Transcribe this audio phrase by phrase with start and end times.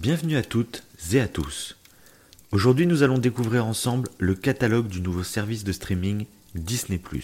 [0.00, 1.76] Bienvenue à toutes et à tous.
[2.52, 6.98] Aujourd'hui, nous allons découvrir ensemble le catalogue du nouveau service de streaming Disney⁇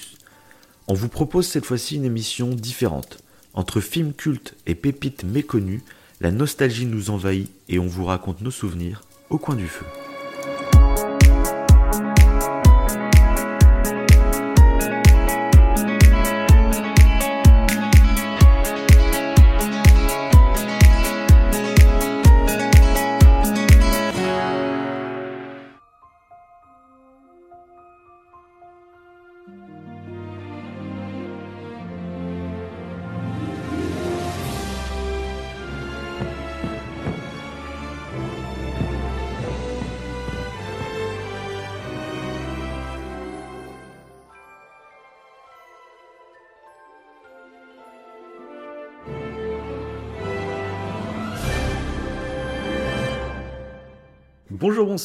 [0.87, 3.24] On vous propose cette fois-ci une émission différente.
[3.54, 5.85] Entre films cultes et pépites méconnues,
[6.21, 9.87] la nostalgie nous envahit et on vous raconte nos souvenirs au coin du feu.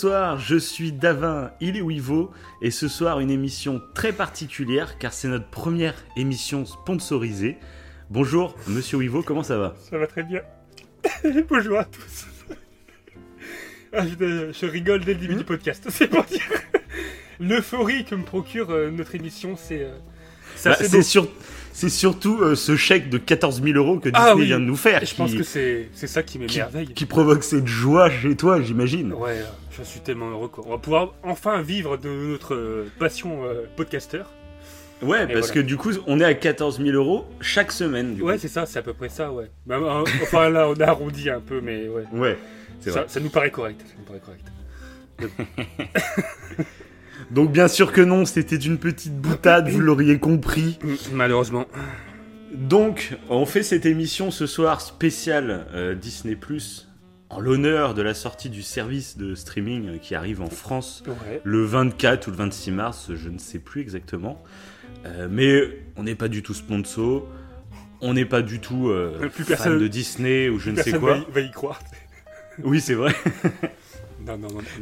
[0.03, 2.31] Bonsoir, je suis Davin, il est Wivo,
[2.63, 7.59] et ce soir une émission très particulière car c'est notre première émission sponsorisée.
[8.09, 9.75] Bonjour, monsieur Wivo, comment ça va?
[9.77, 10.41] Ça va très bien.
[11.47, 12.25] Bonjour à tous.
[13.93, 16.49] Ah, je, rigole dès le début du podcast, c'est pour dire.
[17.39, 19.83] L'euphorie que me procure euh, notre émission, c'est.
[19.83, 19.99] Euh,
[20.65, 20.77] bah,
[21.73, 24.75] c'est surtout euh, ce chèque de 14 000 euros que ah Disney vient de nous
[24.75, 25.03] faire.
[25.05, 26.87] je pense que c'est ça qui m'émerveille.
[26.87, 29.13] Qui, qui, provoque cette joie chez toi, j'imagine.
[29.13, 29.41] Ouais,
[29.77, 30.51] je suis tellement heureux.
[30.65, 34.23] On va pouvoir enfin vivre de notre euh, passion euh, podcaster.
[35.01, 38.21] Ouais, parce que du coup, on est à 14 000 euros chaque semaine.
[38.21, 39.49] ouais, c'est ça, c'est à peu près ça, ouais.
[39.65, 39.79] Bah,
[40.21, 42.03] enfin, là, on a arrondi un peu, mais ouais.
[42.13, 42.37] Ouais,
[42.81, 43.05] c'est vrai.
[43.07, 43.81] Ça nous paraît correct.
[43.83, 44.45] Ça nous paraît correct.
[47.29, 50.79] Donc bien sûr que non, c'était une petite boutade, vous l'auriez compris.
[51.13, 51.67] Malheureusement.
[52.53, 56.89] Donc, on fait cette émission ce soir spéciale euh, Disney Plus
[57.29, 61.01] en l'honneur de la sortie du service de streaming euh, qui arrive en France
[61.45, 64.43] le 24 ou le 26 mars, je ne sais plus exactement.
[65.05, 65.61] Euh, mais
[65.95, 67.25] on n'est pas du tout sponsor,
[68.01, 71.19] on n'est pas du tout plus fan personne, de Disney ou je ne sais quoi.
[71.19, 71.79] Va va y croire.
[72.63, 73.15] oui, c'est vrai.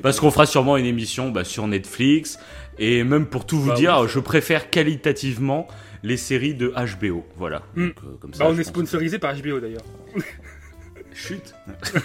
[0.02, 2.40] Parce qu'on fera sûrement une émission bah, sur Netflix.
[2.78, 5.68] Et même pour tout vous bah dire, je préfère qualitativement
[6.04, 7.26] les séries de HBO.
[7.36, 7.64] Voilà.
[7.76, 7.88] Hmm.
[7.88, 9.84] Euh, comme ça, bah, on est sponsorisé par HBO d'ailleurs.
[11.14, 11.54] Chut.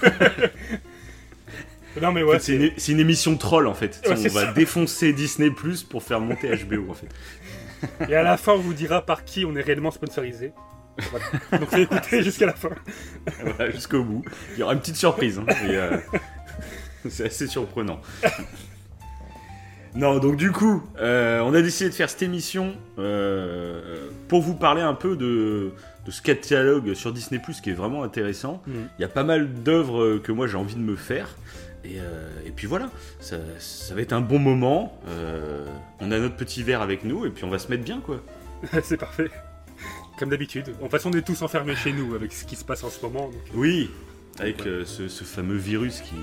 [2.03, 2.41] non mais ouais.
[2.41, 4.03] c'est une, émission troll en fait.
[4.09, 7.06] on va défoncer Disney Plus pour faire monter HBO en fait.
[8.09, 10.53] Et à la fin, on vous dira par qui on est réellement sponsorisé.
[11.53, 12.71] Donc écoutez jusqu'à la fin.
[13.43, 14.25] Voilà, jusqu'au bout.
[14.53, 15.39] Il y aura une petite surprise.
[15.39, 15.99] Hein, euh,
[17.09, 18.00] C'est assez surprenant.
[19.94, 24.54] non, donc du coup, euh, on a décidé de faire cette émission euh, pour vous
[24.54, 25.72] parler un peu de,
[26.09, 28.62] ce catalogue sur Disney Plus qui est vraiment intéressant.
[28.66, 28.72] Mm.
[28.98, 31.37] Il y a pas mal d'œuvres que moi j'ai envie de me faire.
[31.84, 32.88] Et, euh, puis voilà,
[33.21, 33.36] ça,
[33.94, 34.98] va être un bon moment.
[36.00, 38.22] on a notre petit verre avec nous et puis on va se mettre bien quoi.
[38.82, 39.31] C'est parfait.
[40.19, 40.75] Comme d'habitude.
[40.81, 43.04] En façon, on est tous enfermés chez nous avec ce qui se passe en ce
[43.04, 43.31] moment.
[43.53, 43.91] Oui,
[44.41, 46.15] avec euh, ce, fameux virus qui.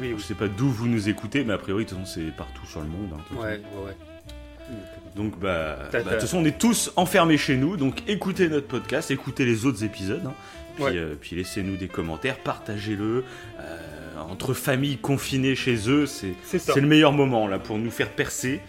[0.00, 2.36] Oui, Je sais pas d'où vous nous écoutez, mais a priori, de toute façon, c'est
[2.36, 3.10] partout sur le monde.
[3.14, 3.96] Hein, ouais, ouais, ouais.
[5.14, 8.66] Donc, bah, bah, de toute façon, on est tous enfermés chez nous, donc écoutez notre
[8.66, 10.34] podcast, écoutez les autres épisodes, hein.
[10.76, 13.24] puis, euh, puis laissez-nous des commentaires, partagez-le.
[13.60, 13.78] Euh,
[14.18, 16.34] entre familles confinées chez eux, c'est
[16.76, 18.60] le meilleur moment là pour nous faire percer.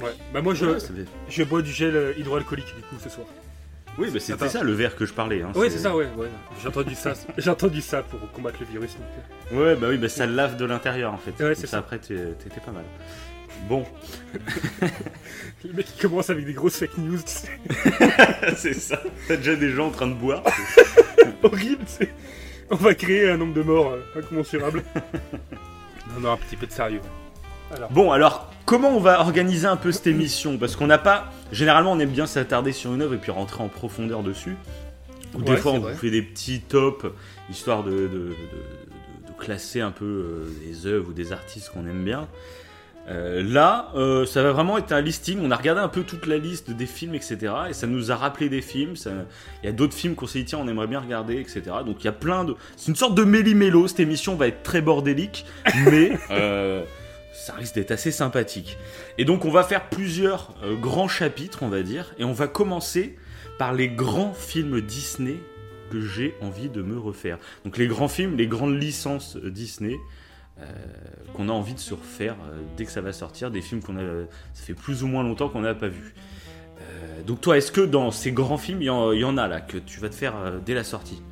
[0.00, 0.66] ouais, bah moi je,
[1.28, 3.26] je bois du gel hydroalcoolique du coup ce soir.
[3.98, 5.42] Oui, mais c'était ça le verre que je parlais.
[5.42, 6.06] Hein, oui, c'est ça, ouais.
[6.62, 7.14] J'ai entendu ça.
[7.38, 8.96] J'ai entendu ça pour combattre le virus.
[9.52, 9.58] Euh.
[9.58, 11.42] Ouais, bah oui, bah ça lave de l'intérieur en fait.
[11.42, 11.78] Ouais, c'est ça.
[11.78, 12.84] Après, t'étais pas mal.
[13.68, 13.84] Bon.
[15.64, 17.48] le mec qui commence avec des grosses fake news, tu sais.
[18.56, 19.02] c'est ça.
[19.26, 20.44] T'as déjà des gens en train de boire.
[21.42, 22.12] Horrible, c'est.
[22.70, 24.84] On va créer un nombre de morts euh, incommensurable.
[26.14, 27.00] non, non, un petit peu de sérieux.
[27.90, 30.58] Bon, alors, comment on va organiser un peu cette émission?
[30.58, 31.30] Parce qu'on n'a pas.
[31.52, 34.56] Généralement, on aime bien s'attarder sur une œuvre et puis rentrer en profondeur dessus.
[35.34, 37.06] Ou des fois, on vous fait des petits tops,
[37.50, 38.34] histoire de,
[39.38, 42.26] classer un peu euh, des œuvres ou des artistes qu'on aime bien.
[43.08, 45.38] Euh, là, euh, ça va vraiment être un listing.
[45.40, 47.54] On a regardé un peu toute la liste des films, etc.
[47.70, 48.94] Et ça nous a rappelé des films.
[49.62, 51.62] Il y a d'autres films qu'on s'est dit, tiens, on aimerait bien regarder, etc.
[51.86, 52.56] Donc il y a plein de.
[52.76, 53.86] C'est une sorte de méli-mélo.
[53.86, 55.46] Cette émission va être très bordélique.
[55.86, 56.18] mais
[57.38, 58.76] ça risque d'être assez sympathique.
[59.16, 62.48] Et donc on va faire plusieurs euh, grands chapitres, on va dire, et on va
[62.48, 63.16] commencer
[63.58, 65.36] par les grands films Disney
[65.90, 67.38] que j'ai envie de me refaire.
[67.64, 69.96] Donc les grands films, les grandes licences euh, Disney
[70.58, 70.64] euh,
[71.34, 72.36] qu'on a envie de se refaire
[72.76, 74.02] dès que ça va sortir, des films qu'on a,
[74.52, 76.14] ça fait plus ou moins longtemps qu'on n'a pas vu.
[77.24, 78.90] donc toi, est-ce que dans ces grands films, il y,
[79.24, 80.34] en a là que tu vas te faire
[80.66, 81.22] dès la sortie?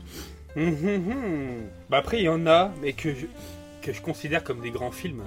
[0.57, 1.63] Hum, hum, hum.
[1.91, 3.11] Bah après, il y en a, mais que
[3.93, 5.25] je considère comme des grands films,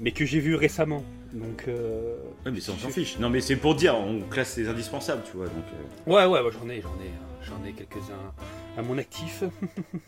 [0.00, 1.04] mais que j'ai vus récemment.
[1.32, 1.64] Donc.
[1.68, 3.18] Euh, ouais, mais ça, on s'en fiche.
[3.18, 5.46] Non, mais c'est pour dire, on classe les indispensables, tu vois.
[5.46, 5.64] Donc,
[6.08, 6.10] euh.
[6.10, 7.10] Ouais, ouais, j'en ai, j'en ai,
[7.42, 8.32] j'en ai quelques-uns
[8.78, 9.44] à mon actif.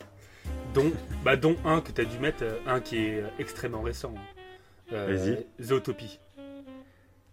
[0.73, 0.91] dont,
[1.23, 4.13] bah, dont un que tu as dû mettre, euh, un qui est extrêmement récent.
[4.89, 5.45] Vas-y.
[5.61, 6.19] Zootopie.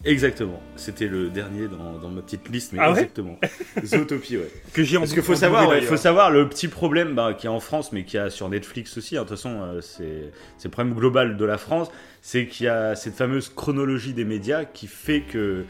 [0.05, 0.61] Exactement.
[0.77, 3.39] C'était le dernier dans, ma petite liste, mais ah exactement.
[3.85, 4.51] Zootopie, ouais.
[4.73, 7.51] Que j'ai Parce qu'il faut savoir, il faut savoir le petit problème bah, qui est
[7.51, 9.17] en France, mais qui a sur Netflix aussi.
[9.17, 9.23] Hein.
[9.23, 10.33] De toute façon, euh, c'est
[10.65, 11.91] le problème global de la France,
[12.21, 15.65] c'est qu'il y a cette fameuse chronologie des médias qui fait que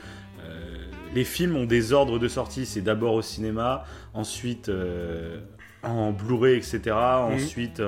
[0.44, 0.76] euh,
[1.14, 2.66] les films ont des ordres de sortie.
[2.66, 3.84] C'est d'abord au cinéma,
[4.14, 5.38] ensuite euh,
[5.84, 6.80] en Blu-ray, etc.
[6.86, 7.34] Mhm.
[7.34, 7.82] Ensuite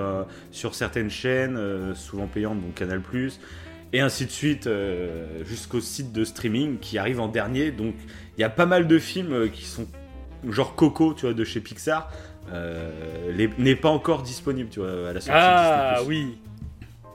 [0.53, 3.01] sur certaines chaînes, souvent payantes, donc Canal+
[3.93, 7.71] et ainsi de suite euh, jusqu'au site de streaming qui arrive en dernier.
[7.71, 7.95] Donc
[8.37, 9.87] il y a pas mal de films euh, qui sont
[10.49, 12.11] genre Coco, tu vois, de chez Pixar,
[12.53, 15.31] euh, n'est pas encore disponible, tu vois, à la sortie.
[15.33, 16.39] Ah oui.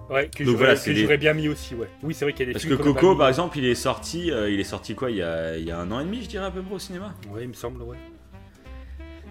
[0.09, 1.87] Ouais, que j'aurais bien mis aussi, ouais.
[2.03, 4.27] Oui, c'est vrai qu'il y a des Parce que Coco, par exemple, il est sorti,
[4.27, 6.27] il est sorti quoi il y, a, il y, a, un an et demi, je
[6.27, 7.13] dirais à peu près au cinéma?
[7.33, 7.95] Ouais, il me semble, ouais.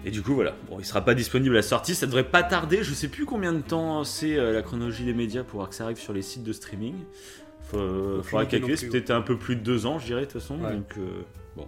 [0.05, 0.55] Et du coup, voilà.
[0.69, 1.95] Bon, il sera pas disponible à la sortie.
[1.95, 2.83] Ça devrait pas tarder.
[2.83, 5.83] Je sais plus combien de temps c'est euh, la chronologie des médias pour que ça
[5.85, 6.95] arrive sur les sites de streaming.
[7.73, 8.75] Il faudra calculer.
[8.75, 10.57] C'est peut-être un peu plus de deux ans, je dirais, de toute façon.
[10.57, 11.21] Donc, euh,
[11.55, 11.67] bon.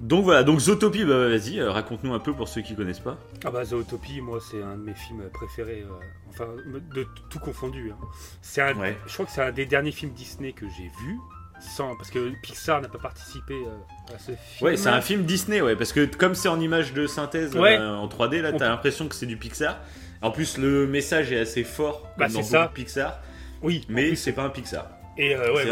[0.00, 3.16] Donc voilà, donc Zootopie, bah, vas-y, euh, raconte-nous un peu pour ceux qui connaissent pas.
[3.42, 5.82] Ah bah Zootopie, moi c'est un de mes films préférés,
[6.28, 6.46] enfin
[6.94, 7.90] de tout confondu.
[7.90, 8.06] Hein.
[8.42, 8.74] C'est un,
[9.06, 11.18] je crois que c'est un des derniers films Disney que j'ai vu
[11.60, 14.36] sans parce que Pixar n'a pas participé euh, à ce film.
[14.62, 17.94] Ouais, c'est un film Disney, ouais, parce que comme c'est en image de synthèse euh,
[17.94, 19.78] en 3D, là, t'as l'impression que c'est du Pixar.
[20.20, 22.70] En plus, le message est assez fort bah, dans ça.
[22.72, 23.20] Pixar.
[23.62, 24.88] Oui, mais c'est pas un Pixar.
[25.16, 25.64] Et euh, ouais,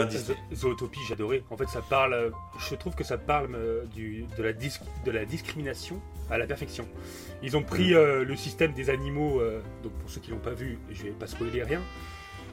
[0.53, 1.45] Zootopie, j'adorais.
[1.51, 2.33] En fait, ça parle.
[2.69, 3.57] Je trouve que ça parle
[3.95, 6.01] du, de, la de la discrimination
[6.31, 6.89] à la perfection.
[7.43, 8.23] Ils ont pris mm.
[8.23, 9.41] le système des animaux.
[9.83, 11.81] donc pour ceux qui l'ont pas vu, je vais pas spoiler rien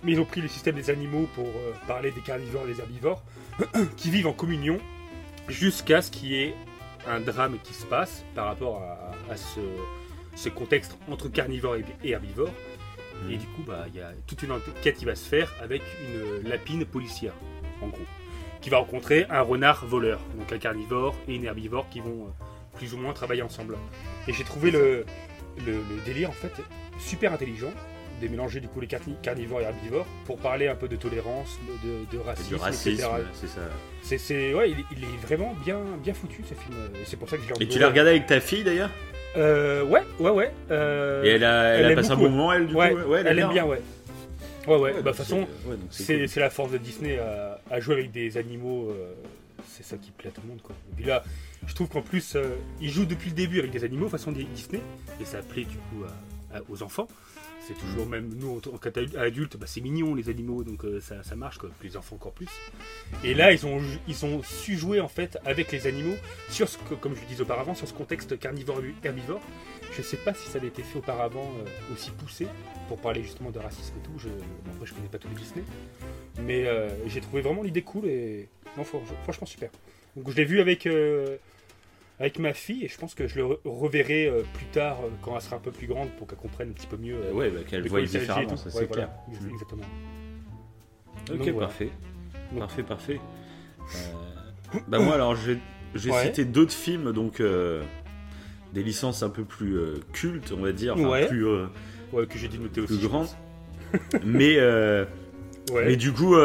[0.04, 2.80] mais ils ont pris le système des animaux pour euh, parler des carnivores et des
[2.80, 3.24] herbivores,
[3.98, 4.80] qui vivent en communion
[5.48, 6.56] jusqu'à ce qu'il y ait
[7.08, 8.82] un drame qui se passe par rapport
[9.30, 12.54] à, ce, contexte entre carnivores et, herbivores.
[13.24, 13.32] Hmm.
[13.32, 15.82] Et du coup, bah, il y a toute une enquête qui va se faire avec
[16.08, 17.34] une lapine policière,
[17.82, 18.06] en gros,
[18.62, 22.78] qui va rencontrer un renard voleur, donc un carnivore et une herbivore qui vont euh,
[22.78, 23.78] plus ou moins travailler ensemble.
[24.28, 25.06] Et j'ai trouvé le,
[25.66, 26.54] le, délire en fait
[27.00, 27.72] super intelligent
[28.24, 32.18] de mélanger du coup les carnivores et herbivores pour parler un peu de tolérance, de,
[32.20, 33.02] racisme, racisme
[33.34, 33.62] c'est ça.
[34.18, 36.78] C'est, ouais, il, est vraiment bien, bien foutu ce film.
[37.06, 37.64] C'est pour ça que.
[37.64, 38.90] Et tu l'as regardé avec ta fille d'ailleurs?
[39.36, 40.52] Euh, Ouais, ouais, ouais.
[40.72, 43.10] Euh, et elle a, elle, a passé un bon moment, elle du ouais, coup?
[43.10, 43.82] Ouais, elle, aime bien, ouais.
[44.68, 44.94] Ouais, ouais.
[44.94, 45.48] bah, de toute façon,
[45.90, 48.90] c'est, la force de Disney à, jouer avec des animaux.
[48.90, 49.14] Euh,
[49.68, 50.76] c'est ça qui plaît à tout le monde, quoi.
[50.92, 51.24] Et puis là,
[51.66, 54.82] je trouve qu'en plus, euh, il joue depuis le début avec des animaux façon Disney,
[55.20, 56.04] et ça plaît du coup
[56.70, 57.08] aux enfants.
[57.66, 61.36] C'est toujours même nous en tant qu'adultes, bah, c'est mignon les animaux, donc euh, ça,
[61.36, 61.70] marche, quoi.
[61.82, 62.50] les enfants encore plus.
[63.24, 66.16] Et là, ils ont, ils ont su jouer en fait avec les animaux
[66.50, 69.42] sur ce comme je le disais auparavant, sur ce contexte carnivore-herbivore.
[69.96, 72.48] Je sais pas si ça avait été fait auparavant euh, aussi poussé
[72.90, 74.28] pour parler justement de racisme et tout.
[74.74, 75.64] Après, je connais pas tous les Disney,
[76.42, 78.50] mais euh, j'ai trouvé vraiment l'idée cool et
[79.24, 79.70] franchement super.
[80.18, 80.86] Donc je l'ai vu avec
[82.20, 85.36] avec ma fille et je pense que je le reverrai euh, plus tard euh, quand
[85.36, 87.18] elle sera un peu plus grande pour qu'elle comprenne un petit peu mieux.
[87.34, 89.10] ouais, bah, qu'elle voie différemment, ça c'est clair.
[89.52, 89.84] Exactement.
[91.32, 91.90] Ok, parfait.
[92.58, 93.20] Parfait, parfait.
[93.82, 99.78] Euh, bah moi alors j'ai cité d'autres films donc des licences un peu plus
[100.14, 101.28] cultes on va dire, ouais.
[101.28, 101.46] plus
[102.12, 102.98] ouais que j'ai dû noter aussi.
[102.98, 103.30] Plus grandes.
[104.24, 104.58] mais
[105.74, 106.36] mais du coup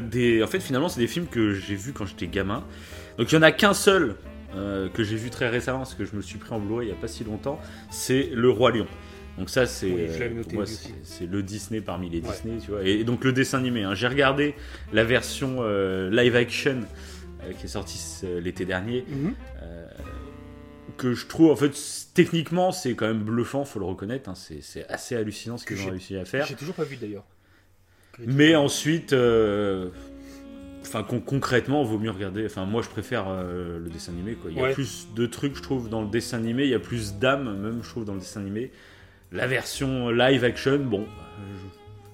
[0.00, 2.64] des en fait finalement c'est des films que j'ai vus quand j'étais gamin.
[3.18, 4.16] Donc il y en a qu'un seul
[4.54, 6.90] euh, que j'ai vu très récemment parce que je me suis pris en Blu-ray il
[6.90, 8.86] n'y a pas si longtemps, c'est Le Roi Lion.
[9.36, 10.64] Donc ça c'est euh,
[11.02, 12.82] c'est le Disney parmi les Disney, tu vois.
[12.82, 13.84] Et, donc le dessin animé.
[13.84, 13.94] Hein.
[13.94, 14.54] J'ai regardé
[14.92, 16.80] la version euh, live action
[17.58, 18.00] qui est sortie
[18.42, 19.04] l'été dernier.
[19.08, 19.34] Mhm.
[20.96, 21.72] que je trouve en fait
[22.14, 24.28] techniquement c'est quand même bluffant, faut le reconnaître.
[24.30, 24.34] Hein.
[24.34, 26.46] c'est assez hallucinant ce qu'ils ont réussi à faire.
[26.46, 27.26] J'ai toujours pas vu d'ailleurs.
[28.26, 29.14] Mais ensuite,
[30.88, 32.46] Enfin, concrètement, vaut mieux regarder.
[32.46, 34.34] Enfin, moi, je préfère euh, le dessin animé.
[34.34, 34.50] Quoi.
[34.50, 36.64] Il y a plus de trucs, je trouve, dans le dessin animé.
[36.64, 38.70] Il y a plus d'âme, même, je trouve, dans le dessin animé.
[39.30, 41.06] La version live action, bon,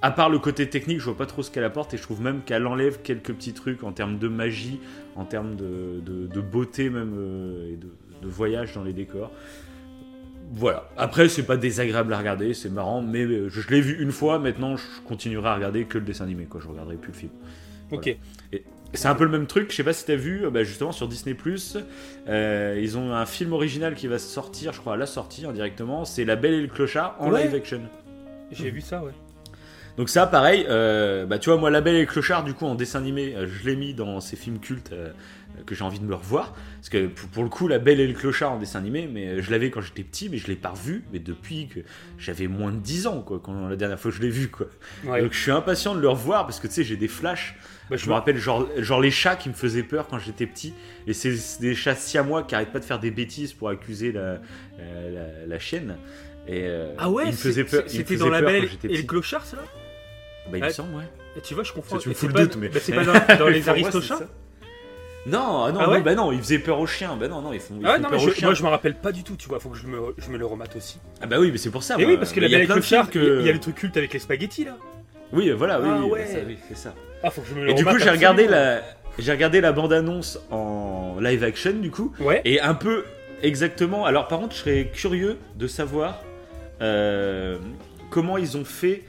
[0.02, 1.94] à part le côté technique, je vois pas trop ce qu'elle apporte.
[1.94, 4.80] Et je trouve même qu'elle enlève quelques petits trucs en termes de magie,
[5.14, 7.88] en termes de, de, beauté, même, euh, et de,
[8.22, 9.30] de, voyage dans les décors.
[10.52, 10.90] Voilà.
[10.96, 14.38] Après, c'est pas désagréable à regarder, c'est marrant, mais euh, je, l'ai vu une fois.
[14.38, 16.44] Maintenant, je continuerai à regarder que le dessin animé.
[16.44, 16.60] Quoi.
[16.60, 17.32] Je regarderai plus le film.
[17.90, 18.16] Ok.
[18.92, 21.08] c'est un peu le même truc, je sais pas si t'as vu, bah, justement sur
[21.08, 21.36] Disney
[22.28, 26.04] euh, ils ont un film original qui va sortir, je crois, à la sortie indirectement,
[26.04, 27.82] c'est La Belle et le Clochard en live action.
[28.52, 29.12] J'ai vu ça, ouais.
[29.96, 32.66] Donc ça, pareil, euh, bah tu vois, moi, La Belle et le Clochard, du coup,
[32.66, 35.10] en dessin animé, euh, je l'ai mis dans ces films cultes euh,
[35.66, 36.54] que j'ai envie de me revoir.
[36.76, 39.50] Parce que pour, le coup, La Belle et le Clochard en dessin animé, mais je
[39.50, 41.80] l'avais quand j'étais petit, mais je l'ai pas revu, mais depuis que
[42.18, 44.66] j'avais moins de 10 ans, quoi, quand la dernière fois que je l'ai vu, quoi.
[45.04, 47.56] Donc je suis impatient de le revoir, parce que tu sais, j'ai des flashs.
[47.90, 50.72] Bah, je me rappelle genre, genre les chats qui me faisaient peur quand j'étais petit.
[51.06, 54.40] Et c'est des chats siamois qui arrêtent pas de faire des bêtises pour accuser la,
[54.78, 55.96] la, la, chienne.
[56.48, 56.66] Et,
[56.98, 59.58] ah ouais, C'était dans La Belle et le Clochard, ça
[60.50, 61.08] bah, il me semble, ouais.
[61.36, 62.68] Et tu vois, je fous le doute, mais.
[62.68, 62.94] Bah, c'est
[63.26, 64.28] pas dans, les Aristochats
[65.26, 67.16] non, ah non, ah bah non, il faisait peur aux chiens.
[67.18, 67.74] Bah non, non, ils font.
[67.84, 69.78] ah non, mais je, moi je me rappelle pas du tout, tu vois, faut que
[69.78, 70.98] je me, je me le remate aussi.
[71.22, 71.96] Ah bah oui, mais c'est pour ça.
[71.98, 73.40] Et oui, parce que la char, que...
[73.40, 74.76] il y a le truc culte avec les spaghettis là.
[75.32, 76.26] Oui, voilà, oui, ah, ouais.
[76.68, 76.94] c'est ça.
[77.22, 78.82] Ah, faut que je me le Et du coup, j'ai regardé la,
[79.18, 82.12] j'ai regardé la bande annonce en live action du coup.
[82.20, 82.42] Ouais.
[82.44, 83.04] Et un peu
[83.42, 84.04] exactement.
[84.04, 86.22] Alors par contre, je serais curieux de savoir
[86.82, 87.58] euh,
[88.10, 89.02] comment ils ont fait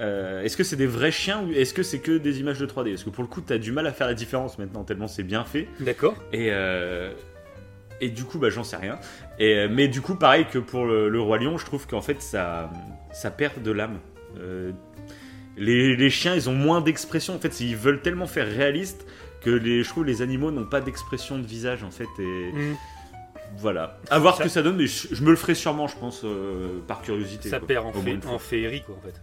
[0.00, 2.66] euh, est-ce que c'est des vrais chiens ou est-ce que c'est que des images de
[2.66, 4.84] 3D Parce que pour le coup, tu as du mal à faire la différence maintenant,
[4.84, 5.68] tellement c'est bien fait.
[5.80, 6.14] D'accord.
[6.32, 7.12] Et, euh,
[8.00, 8.98] et du coup, bah, j'en sais rien.
[9.38, 12.22] Et, euh, mais du coup, pareil que pour le, Roi Lion, je trouve qu'en fait,
[12.22, 12.70] ça,
[13.12, 13.98] ça perd de l'âme.
[15.56, 17.34] les, chiens, ils ont moins d'expression.
[17.34, 19.04] En fait, ils veulent tellement faire réaliste
[19.40, 22.08] que les, je trouve les animaux n'ont pas d'expression de visage, en fait.
[22.20, 22.52] Et.
[22.52, 22.76] Mm.
[23.56, 23.98] Voilà.
[24.10, 26.24] À voir ce que ça donne, mais je, me le ferai sûrement, je pense,
[26.86, 27.48] par curiosité.
[27.48, 29.18] Ça perd en, en féerie, quoi, en fait.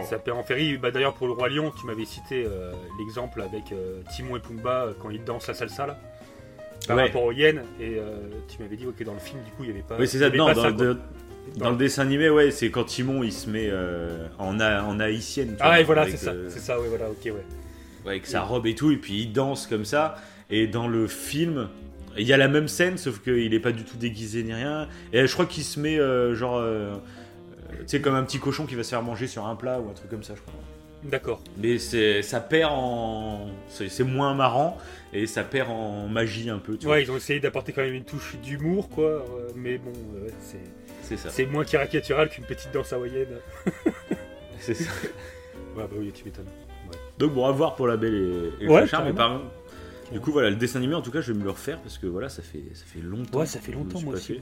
[0.00, 0.78] Ça perd en féerie.
[0.78, 4.40] Bah, D'ailleurs, pour le Roi Lion, tu m'avais cité euh, l'exemple avec euh, Timon et
[4.40, 5.98] Pumba euh, quand ils dansent la salsa là.
[6.88, 7.62] Par rapport aux hyènes.
[7.80, 7.98] Et
[8.48, 9.96] tu m'avais dit que dans le film, du coup, il n'y avait pas.
[9.98, 10.30] Oui, c'est ça.
[10.30, 10.96] Non, dans,
[11.56, 13.70] dans, le dessin animé, ouais, c'est quand Timon il se met
[14.40, 15.56] en, en haïtienne.
[15.60, 16.32] ah, et voilà, c'est ça.
[16.48, 17.32] C'est ça, ouais, voilà, ok, ouais.
[18.04, 20.16] Ouais, avec sa robe et tout, et puis il danse comme ça.
[20.50, 21.68] Et dans le film,
[22.18, 24.88] il y a la même scène, sauf qu'il n'est pas du tout déguisé ni rien.
[25.12, 25.98] Et je crois qu'il se met
[26.34, 26.60] genre
[27.86, 29.92] sais, comme un petit cochon qui va se faire manger sur un plat ou un
[29.94, 30.60] truc comme ça, je crois.
[31.04, 31.42] D'accord.
[31.58, 33.48] Mais c'est, ça perd en.
[33.68, 34.78] C'est, moins marrant
[35.12, 36.76] et ça perd en magie un peu.
[36.76, 39.04] Tu ouais, ils ont essayé d'apporter quand même une touche d'humour, quoi.
[39.06, 39.92] Euh, mais bon,
[40.40, 40.60] c'est.
[41.02, 41.30] C'est ça.
[41.30, 43.38] C'est moins caricatural qu'une petite danse hawaïenne.
[44.60, 44.90] c'est ça.
[45.76, 46.46] ouais, bah oui, tu m'étonnes.
[47.18, 49.40] Donc bon, à voir pour la belle et, et ouais, le charme, mais par
[50.12, 51.98] Du coup, voilà, le dessin animé, en tout cas, je vais me le refaire parce
[51.98, 53.40] que voilà, ça fait, ça fait longtemps.
[53.40, 54.40] Ouais, ça fait longtemps, moi aussi.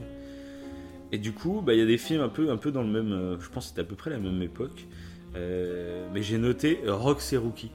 [1.11, 2.87] Et du coup, bah, il y a des films un peu, un peu dans le
[2.87, 3.11] même.
[3.11, 4.85] Euh, je pense que c'était à peu près la même époque.
[5.35, 7.71] Euh, mais j'ai noté Rox et Rookie.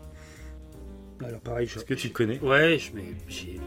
[1.25, 2.38] Alors pareil, est-ce que tu connais?
[2.40, 3.59] Ouais, je, mais j'ai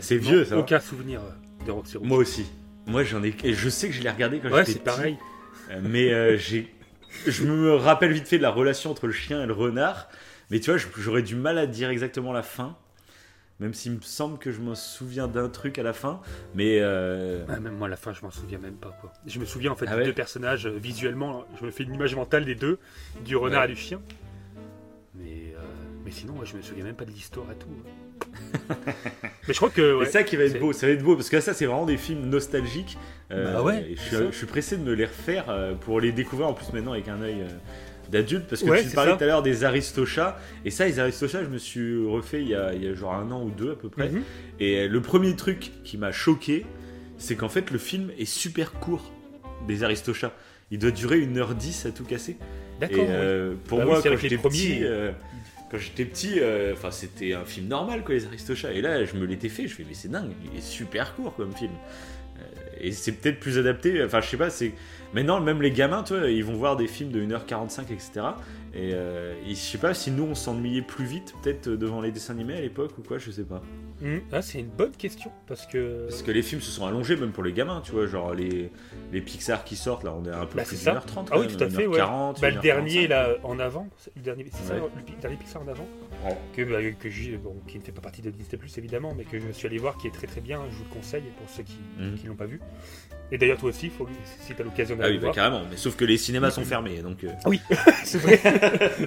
[0.00, 0.58] c'est vieux ça.
[0.58, 2.08] Aucun souvenir euh, de Rox et Rookie.
[2.08, 2.46] Moi aussi.
[2.86, 4.90] Moi j'en ai, et je sais que je l'ai regardé quand ouais, j'étais petit.
[4.94, 5.18] c'est pareil.
[5.82, 6.72] mais j'ai,
[7.26, 10.08] je me rappelle vite fait de la relation entre le chien et le renard.
[10.50, 12.76] Mais tu vois, j'aurais du mal à dire exactement la fin.
[13.58, 16.20] Même s'il me semble que je me souviens d'un truc à la fin,
[16.54, 17.46] mais euh...
[17.60, 19.12] même moi à la fin je m'en souviens même pas quoi.
[19.26, 21.94] Je me souviens en fait ah des deux personnages euh, visuellement, je me fais une
[21.94, 22.78] image mentale des deux,
[23.24, 24.02] du renard et du chien.
[25.14, 25.62] Mais, euh,
[26.04, 27.68] mais sinon je me souviens même pas de l'histoire et tout.
[29.48, 31.30] mais je crois que c'est ça qui va être beau, ça va être beau parce
[31.30, 32.98] que ça c'est vraiment des films nostalgiques.
[33.30, 33.94] Euh, bah ouais.
[33.96, 35.46] Je suis, je, suis, pressé de me les refaire
[35.80, 37.46] pour les découvrir en plus maintenant avec un œil
[38.10, 41.48] d'adultes parce que tu parlais tout à l'heure des Aristochats et ça les Aristochats je
[41.48, 43.74] me suis refait il y a, il y a genre un an ou deux à
[43.74, 44.10] peu près.
[44.10, 44.22] Mhm.
[44.60, 46.64] et le premier truc qui m'a choqué
[47.18, 49.12] c'est qu'en fait le film est super court
[49.66, 50.32] des Aristochats.
[50.70, 52.36] Il doit durer 1h10 à tout casser.
[52.80, 55.12] D'accord euh, pour bah moi quand j'étais petit euh,
[55.70, 56.40] quand j'étais petit
[56.72, 58.72] enfin c'était un film normal quoi les Aristochats.
[58.72, 61.34] Et là je me l'étais fait je fais mais c'est dingue il est super court
[61.34, 61.72] comme film.
[62.38, 62.42] Euh,
[62.80, 64.74] et c'est peut-être plus adapté enfin je sais pas c'est
[65.16, 68.20] Maintenant, même les gamins, tu ils vont voir des films de 1h45, etc.
[68.74, 72.34] Et, euh, je sais pas si nous, on s'ennuyait plus vite, peut-être devant les dessins
[72.34, 73.62] animés à l'époque ou quoi, je sais pas.
[74.02, 74.18] Hmm.
[74.30, 76.04] Ah, c'est une bonne question parce que.
[76.06, 78.70] Parce que les films se sont allongés même pour les gamins, tu vois, genre les,
[79.10, 81.30] les Pixar qui sortent là, on est un peu bah, plus d'une heure 30.
[81.32, 81.98] Ah oui, tout à fait, ouais.
[81.98, 85.88] bah, le dernier là en avant, le dernier, c'est ça, le dernier Pixar en avant,
[86.54, 89.50] que, bah, que qui ne fait pas partie de Disney Plus évidemment, mais que je
[89.52, 90.60] suis allé voir, qui est très très bien.
[90.70, 92.18] Je vous le conseille pour ceux qui ne mhm.
[92.26, 92.60] l'ont pas vu.
[93.32, 94.08] Et d'ailleurs, toi aussi, faut,
[94.40, 96.64] si tu as l'occasion d'aller ah oui, bah, carrément, mais sauf que les cinémas sont
[96.64, 97.24] fermés, donc.
[97.24, 97.30] Euh.
[97.46, 97.60] Oui,
[98.04, 98.40] c'est vrai.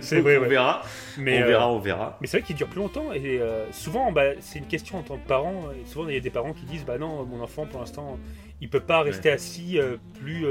[0.01, 0.37] c'est vrai.
[0.37, 0.81] On verra.
[1.17, 2.17] Mais, on verra, euh, on verra.
[2.19, 5.03] Mais c'est vrai qu'il dure plus longtemps et euh, souvent, bah, c'est une question en
[5.03, 5.69] tant que parent.
[5.85, 8.19] souvent, il y a des parents qui disent, bah non, mon enfant, pour l'instant,
[8.59, 9.79] il peut pas rester assis
[10.19, 10.45] plus,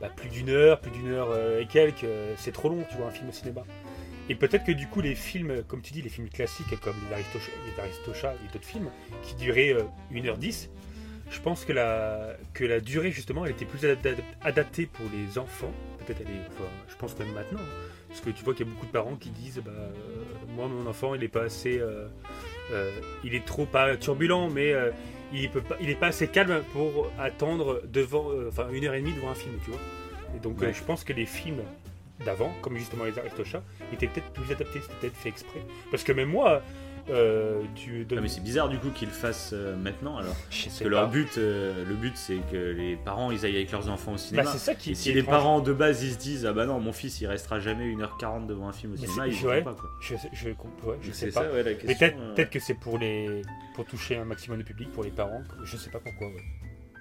[0.00, 1.28] bah, plus d'une heure, plus d'une heure
[1.60, 2.06] et quelques.
[2.36, 3.62] c'est trop long, tu vois, un film au cinéma.
[4.28, 7.80] Et peut-être que du coup, les films, comme tu dis, les films classiques comme les
[7.82, 8.88] Aristochats, les et d'autres films
[9.22, 9.76] qui duraient
[10.10, 10.68] 1h10
[11.30, 13.80] je pense que la, que la durée, justement, elle était plus
[14.42, 15.72] adaptée pour les enfants.
[16.04, 16.40] Peut-être elle est,
[16.88, 17.58] je pense même maintenant.
[17.60, 17.90] Hein.
[18.08, 19.88] Parce que tu vois qu'il y a beaucoup de parents qui disent bah, euh,
[20.54, 21.78] Moi, mon enfant, il est pas assez.
[21.78, 22.06] euh,
[22.72, 22.90] euh,
[23.24, 24.72] il est trop pas turbulent, mais
[25.32, 29.00] il peut pas, il est pas assez calme pour attendre devant, enfin une heure et
[29.00, 29.80] demie devant un film, tu vois.
[30.36, 30.72] Et donc Ouais.
[30.72, 31.62] je pense que les films
[32.24, 35.60] d'avant, comme justement les Aristochats, étaient peut-être plus adaptés, c'était peut-être fait exprès.
[35.90, 36.62] Parce que même moi,
[37.08, 40.34] euh, tu Ah, mais c'est bizarre du coup qu'ils le fassent euh, maintenant alors.
[40.50, 40.90] je sais Parce que pas.
[40.90, 44.14] leur but, euh, le but c'est que les parents ils aillent avec leurs enfants au
[44.14, 44.50] Bah, cinéma.
[44.50, 45.34] c'est ça qui, Et qui si est les étrange.
[45.36, 48.46] parents de base ils se disent ah bah non mon fils il restera jamais 1h40
[48.46, 49.62] devant un film au Mais cinéma, ils ouais.
[49.62, 49.88] pas quoi.
[50.00, 51.42] Je, sais- je, comp- ouais, je sais pas.
[51.44, 53.42] ça ouais la Mais peut-être euh, peut-être que c'est pour les
[53.76, 55.42] pour toucher un maximum de public pour les parents.
[55.64, 56.26] Je sais pas pourquoi.
[56.28, 56.34] Ouais,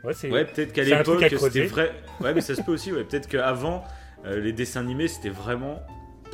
[0.04, 1.92] ouais c'est Ouais, peut-être qu'à l'époque c'était vrai.
[2.20, 2.92] Ouais, mais ça se peut aussi.
[2.92, 3.84] Ouais, peut-être qu'avant
[4.26, 5.82] euh, les dessins animés c'était vraiment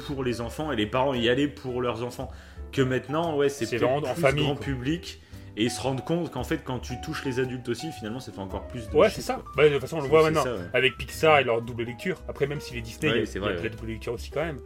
[0.08, 2.30] pour les enfants et les parents y allaient pour leurs enfants.
[2.72, 4.66] Que maintenant, ouais, c'est en plus famille, grand quoi.
[4.66, 5.22] public
[5.58, 8.32] et ils se rendent compte qu'en fait quand tu touches les adultes aussi, finalement ça
[8.32, 8.96] fait encore plus de.
[8.96, 9.42] Ouais, c'est ça.
[9.58, 10.44] Bah, de toute façon, on le voit maintenant.
[10.44, 10.62] ça, ouais.
[10.74, 12.18] Avec Pixar et leur double lecture.
[12.30, 13.64] Après, même si les Disney, Ouais, il y a, c'est il y a vrai, de
[13.64, 14.60] la double lecture aussi quand même.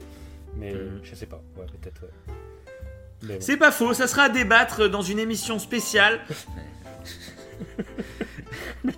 [0.58, 1.00] Mais euh, Mhm.
[1.04, 1.42] je sais pas.
[1.58, 2.02] Ouais, peut-être.
[3.24, 3.40] Mais bon.
[3.42, 6.20] C'est pas faux, ça sera à débattre dans une émission spéciale.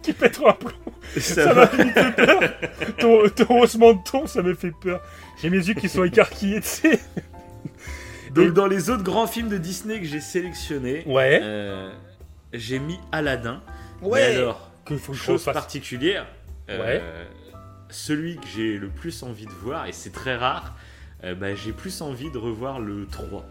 [0.01, 0.71] qui pètera un plomb.
[1.19, 2.41] Ça m'a fait peur.
[2.99, 5.01] Ton, ton haussement de ton, ça me fait peur.
[5.41, 6.99] J'ai mes yeux qui sont écarquillés, tu sais.
[8.45, 11.39] Donc dans les autres grands films de Disney que j'ai sélectionnés, Ouais.
[11.41, 11.91] euh,
[12.53, 13.61] j'ai mis Aladdin.
[14.01, 16.27] Mais alors, Que faut que je chose particulière,
[16.69, 17.25] euh,
[17.89, 20.75] celui que j'ai le plus envie de voir, et c'est très rare,
[21.23, 23.43] euh, bah, j'ai plus envie de revoir le 3.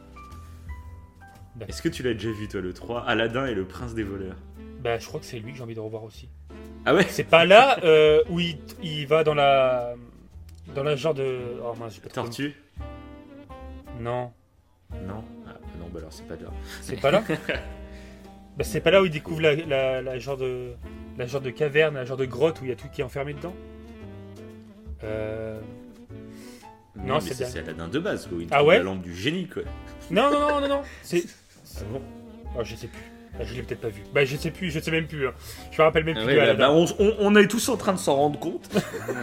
[1.57, 1.69] D'accord.
[1.69, 4.37] Est-ce que tu l'as déjà vu toi le 3 Aladdin et le prince des voleurs.
[4.81, 6.29] Bah, je crois que c'est lui que j'ai envie de revoir aussi.
[6.85, 7.07] Ah ouais?
[7.09, 9.95] C'est pas là euh, où il, il va dans la.
[10.75, 11.39] Dans la genre de.
[11.65, 12.55] Oh mince, j'ai pas trop- Tortue?
[14.01, 14.33] Non,
[14.93, 16.51] Non ah, Non, bah alors c'est pas là.
[16.83, 17.23] c'est pas là
[18.57, 20.73] Bah, c'est pas là où il découvre la, la, la genre de.
[21.19, 23.05] La genre de caverne, la genre de grotte où il y a tout qui est
[23.05, 23.55] enfermé dedans
[25.05, 25.61] Euh.
[26.97, 28.39] Non, mais c'est c'est Aladdin de base quoi.
[28.41, 29.63] Il Ah ouais la lampe du génie quoi.
[30.11, 30.83] Non, non, non, non, non.
[31.03, 31.25] C'est.
[31.79, 32.01] Ah bon
[32.59, 33.03] Oh, je sais plus.
[33.39, 34.01] Ah, je l'ai peut-être pas vu.
[34.15, 35.27] Bah, je sais plus, je sais même plus.
[35.29, 35.33] hein.
[35.71, 37.69] Je me rappelle même Ah plus ouais, de bah, bah, on, on- on est tous
[37.69, 38.71] en train de s'en rendre compte.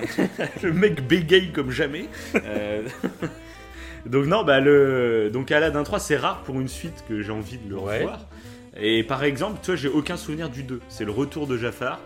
[0.61, 2.05] le mec bégaye comme jamais.
[2.35, 2.83] Euh,
[4.05, 7.57] Donc non, bah le donc Aladdin 3 c'est rare pour une suite que j'ai envie
[7.57, 7.99] de le Ouais.
[7.99, 8.19] revoir.
[8.75, 10.81] Et par exemple, toi j'ai aucun souvenir du 2.
[10.89, 11.99] C'est le retour de Jafar.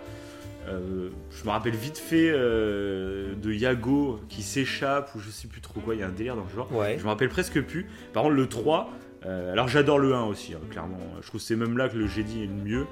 [0.69, 5.61] Euh, je me rappelle vite fait euh, de Yago qui s'échappe ou je sais plus
[5.61, 5.95] trop quoi.
[5.95, 6.71] Il y a un délire dans le genre.
[6.73, 6.97] Ouais.
[6.99, 7.87] Je me rappelle presque plus.
[8.13, 8.89] Par contre, le 3,
[9.25, 10.99] euh, alors j'adore le 1 aussi, hein, clairement.
[11.21, 12.85] Je trouve c'est même là que le Jedi est le mieux.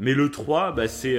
[0.00, 1.16] Mais le 3, bah, c'est.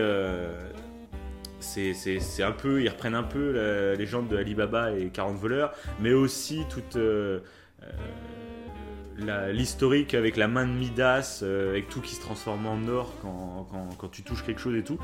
[1.59, 2.81] C'est- un peu.
[2.81, 6.95] Ils reprennent un peu la légende de Alibaba et 40 voleurs, mais aussi toute.
[6.95, 7.39] euh,
[7.83, 13.13] euh, L'historique avec la main de Midas, euh, avec tout qui se transforme en or
[13.21, 14.97] quand, quand- quand tu touches quelque chose et tout.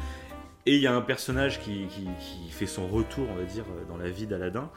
[0.66, 3.66] Et il y a un personnage qui, qui- qui fait son retour, on va dire,
[3.90, 4.70] dans la vie d'Aladin.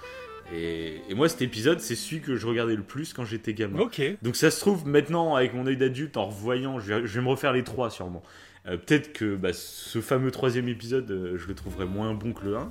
[0.53, 3.79] Et, et moi, cet épisode, c'est celui que je regardais le plus quand j'étais gamin.
[3.79, 4.03] Ok.
[4.23, 7.25] Donc ça se trouve maintenant, avec mon œil d'adulte, en revoyant, je vais, je vais
[7.25, 8.23] me refaire les trois sûrement.
[8.69, 12.45] Euh, Peut-être que bah, ce fameux troisième épisode, euh, je le trouverai moins bon que
[12.45, 12.69] le 1.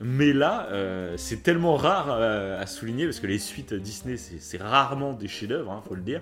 [0.00, 5.14] Mais là, euh, c'est tellement rare à souligner, parce que les suites Disney, c'est rarement
[5.14, 6.20] des chefs-d'œuvre, hein, faut le dire.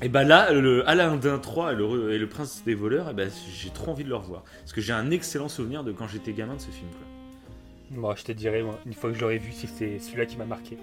[0.00, 3.28] Et bah là, le Aladdin 3 et le, et le Prince des voleurs, eh ben,
[3.52, 4.44] j'ai trop envie de le revoir.
[4.60, 6.88] Parce que j'ai un excellent souvenir de quand j'étais gamin de ce film.
[6.90, 7.98] quoi.
[7.98, 10.36] Moi, je te dirai, moi, une fois que je l'aurai vu, si c'est celui-là qui
[10.36, 10.78] m'a marqué.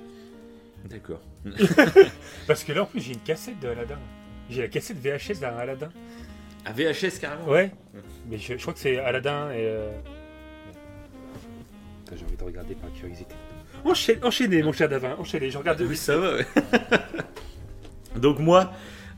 [0.89, 1.21] D'accord.
[2.47, 3.99] Parce que là, en plus, j'ai une cassette de Aladdin.
[4.49, 5.89] J'ai la cassette VHS d'un Aladdin.
[6.65, 7.71] À VHS carrément Ouais.
[8.29, 9.57] Mais je, je crois que c'est Aladdin et.
[9.65, 9.91] euh,
[12.15, 13.35] J'ai envie de regarder par curiosité.
[13.83, 15.51] Enchaîne, enchaînez, mon cher Davin, enchaînez.
[15.51, 15.81] Je regarde.
[15.81, 16.45] Oui, ça va, ouais.
[18.19, 18.71] Donc moi,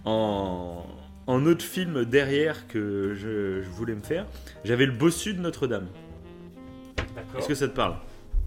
[0.06, 0.86] en,
[1.28, 4.26] en autre film derrière que je, je voulais me faire,
[4.66, 5.88] j'avais le bossu de Notre-Dame.
[7.16, 7.40] D'accord.
[7.40, 7.96] Est-ce que ça te parle?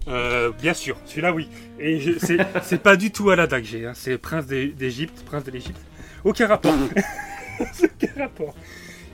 [0.07, 1.47] Euh, bien sûr, celui-là, oui.
[1.79, 3.85] Et je- c'est c'est pas du tout Aladdin que j'ai.
[3.85, 3.93] hein.
[3.95, 5.79] C'est Prince d'É- d'Égypte, Prince de l'Égypte.
[6.23, 6.73] Aucun rapport.
[7.59, 8.55] Aucun rapport.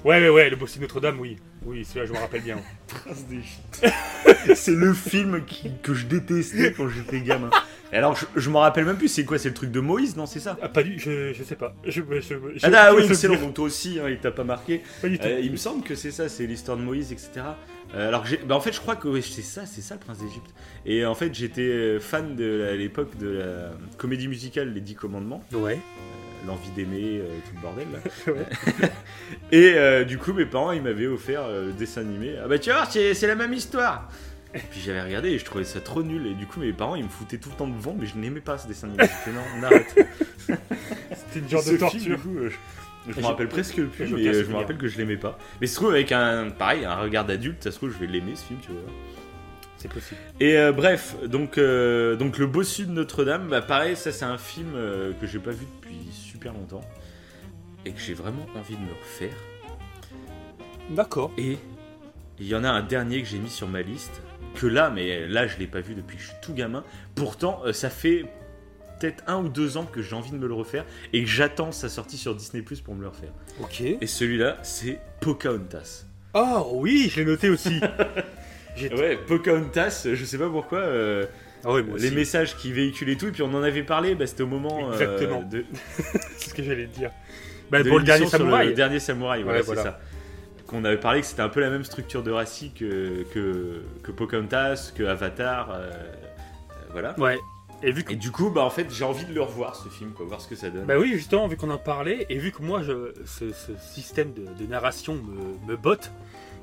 [0.07, 1.37] Ouais, ouais, ouais, le bossu de Notre-Dame, oui.
[1.65, 2.57] Oui, celui-là, je me rappelle bien.
[2.87, 3.85] Prince d'Égypte.
[4.55, 7.49] c'est le film qui- que je détestais quand j'étais gamin.
[7.91, 10.15] Et alors, je, je me rappelle même plus, c'est quoi C'est le truc de Moïse,
[10.15, 11.73] non C'est ça Ah, pas du, je, je sais pas.
[11.85, 14.43] Je, je, je- Ah, ah oui, je- excellent, donc toi aussi, hein, il t'a pas
[14.45, 14.81] marqué.
[15.01, 15.27] Pas du tout.
[15.27, 17.29] Euh, il me semble que c'est ça, c'est l'histoire de Moïse, etc.
[17.95, 19.95] Euh, alors que j'ai- bah, en fait, je crois que ouais, c'est ça, c'est ça
[19.95, 20.53] le prince d'Égypte.
[20.85, 24.95] Et en fait, j'étais euh, fan de à l'époque de la comédie musicale Les Dix
[24.95, 25.79] Commandements, Ouais.
[26.45, 27.87] L'envie d'aimer, euh, tout le bordel.
[27.91, 27.99] Là.
[28.27, 28.89] Ouais.
[29.51, 32.35] Et euh, du coup, mes parents, ils m'avaient offert euh, le dessin animé.
[32.43, 34.09] Ah bah tu vas voir, c'est c'est la même histoire.
[34.53, 36.25] Et puis j'avais regardé et je trouvais ça trop nul.
[36.27, 38.39] Et du coup, mes parents, ils me foutaient tout le temps devant, mais je n'aimais
[38.39, 39.07] pas ce dessin animé.
[39.07, 39.93] Fait non, on arrête.
[40.47, 41.99] C'était une genre de film, torture.
[42.01, 42.49] du coup, euh,
[43.07, 44.57] je, je me rappelle presque plus, mais je me souvenir.
[44.59, 45.37] rappelle que je l'aimais pas.
[45.61, 48.35] Mais se trouve avec un pareil, un regard d'adulte, ça se trouve je vais l'aimer
[48.35, 48.81] ce film, tu vois.
[49.77, 50.19] C'est possible.
[50.39, 54.37] Et euh, bref, donc, euh, donc le bossu de Notre-Dame, bah pareil, ça c'est un
[54.37, 56.81] film euh, que j'ai pas vu depuis super longtemps
[57.83, 59.33] et que j'ai vraiment envie de me refaire.
[60.91, 61.31] D'accord.
[61.37, 61.57] Et
[62.39, 64.21] il y en a un dernier que j'ai mis sur ma liste,
[64.55, 66.83] que là, mais là je l'ai pas vu depuis que je suis tout gamin.
[67.15, 68.25] Pourtant, euh, ça fait
[68.99, 71.71] peut-être un ou deux ans que j'ai envie de me le refaire et que j'attends
[71.71, 73.33] sa sortie sur Disney Plus pour me le refaire.
[73.61, 73.81] Ok.
[73.81, 76.05] Et celui-là, c'est Pocahontas.
[76.35, 77.79] Oh oui, je l'ai noté aussi.
[78.95, 80.77] Ouais, Pocahontas, je sais pas pourquoi.
[80.77, 81.25] euh,
[81.65, 82.15] Ah ouais, moi les aussi.
[82.15, 84.89] messages qui véhiculaient et tout, et puis on en avait parlé, bah, c'était au moment
[84.89, 85.41] euh, Exactement.
[85.41, 85.65] de,
[86.37, 87.11] C'est ce que j'allais te dire.
[87.71, 88.67] Bah, de pour le dernier samouraï.
[88.69, 89.83] Le dernier samouraï, voilà, Ouais, c'est voilà.
[89.91, 89.99] ça.
[90.67, 94.11] Qu'on avait parlé que c'était un peu la même structure de récit que, que, que
[94.11, 95.93] Pocahontas, que Avatar, euh, euh,
[96.93, 97.13] voilà.
[97.19, 97.37] Ouais.
[97.83, 99.89] Et vu que Et du coup, bah en fait, j'ai envie de le revoir ce
[99.89, 100.85] film, quoi, voir ce que ça donne.
[100.85, 104.31] Bah oui, justement, vu qu'on en parlait, et vu que moi, je, ce, ce système
[104.33, 106.11] de, de narration me, me botte,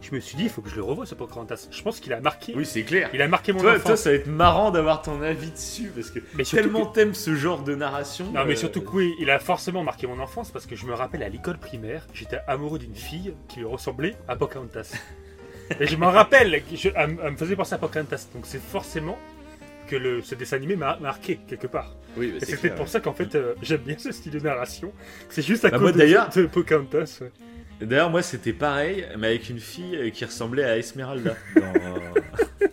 [0.04, 1.68] je me suis dit, il faut que je le revoie, ce Pocahontas.
[1.70, 3.10] Je pense qu'il a marqué, oui, c'est clair.
[3.14, 3.82] il a marqué mon Toi, enfance.
[3.84, 7.14] toi, ça va être marrant d'avoir ton avis dessus, parce que mais tellement que- t'aimes
[7.14, 8.26] ce genre de narration.
[8.32, 10.86] Non, mais euh, surtout que oui, il a forcément marqué mon enfance, parce que je
[10.86, 14.92] me rappelle à l'école primaire, j'étais amoureux d'une fille qui lui ressemblait à Pocahontas.
[15.80, 18.28] et je m'en rappelle, je- elle, elle me faisait penser à Pocahontas.
[18.34, 19.18] Donc c'est forcément
[19.88, 21.94] que le, ce dessin animé m'a marqué quelque part.
[22.16, 24.40] Oui, bah, Et c'est peut-être pour ça qu'en fait, euh, j'aime bien ce style de
[24.40, 24.92] narration.
[25.28, 27.18] C'est juste à Bah, cause moi, de, d'ailleurs- de Pocahontas.
[27.20, 27.30] ouais.
[27.80, 32.63] D'ailleurs, moi, c'était pareil, mais avec une fille euh, qui ressemblait à Esmeralda dans, euh,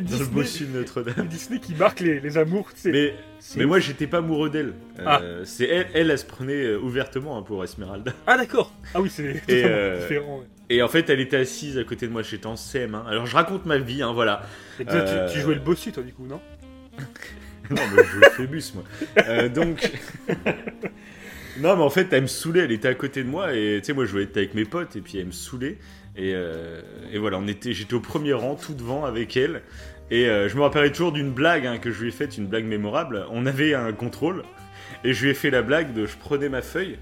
[0.00, 1.26] Les dans le bossu de Notre-Dame.
[1.28, 2.92] Disney qui marque les, les amours, tu sais.
[2.92, 3.14] Mais,
[3.56, 4.72] mais moi, j'étais pas amoureux d'elle.
[5.04, 5.20] Ah.
[5.22, 8.12] Euh, C'est elle, elle, elle se prenait euh, ouvertement hein, pour Esmeralda.
[8.26, 8.72] Ah d'accord.
[8.94, 10.38] Ah oui, c'est totalement euh, différent.
[10.38, 10.44] ouais.
[10.70, 12.22] Et en fait, elle était assise à côté de moi.
[12.22, 13.06] J'étais en CM1.
[13.06, 14.42] Alors, je raconte ma vie, hein, voilà.
[14.80, 16.40] Et toi, euh, tu, tu jouais le bossu, toi, du coup, non?
[17.70, 18.84] Non, mais je jouais Phébus, moi.
[19.26, 19.90] Euh, donc.
[21.58, 22.64] non, mais en fait, elle me saoulait.
[22.64, 23.54] Elle était à côté de moi.
[23.54, 24.96] Et tu sais, moi, je jouais avec mes potes.
[24.96, 25.78] Et puis, elle me saoulait.
[26.16, 26.80] Et, euh,
[27.12, 29.62] et voilà, on était, j'étais au premier rang, tout devant avec elle.
[30.10, 32.46] Et euh, je me rappellerai toujours d'une blague hein, que je lui ai faite, une
[32.46, 33.24] blague mémorable.
[33.30, 34.42] On avait un contrôle.
[35.02, 36.98] Et je lui ai fait la blague de je prenais ma feuille.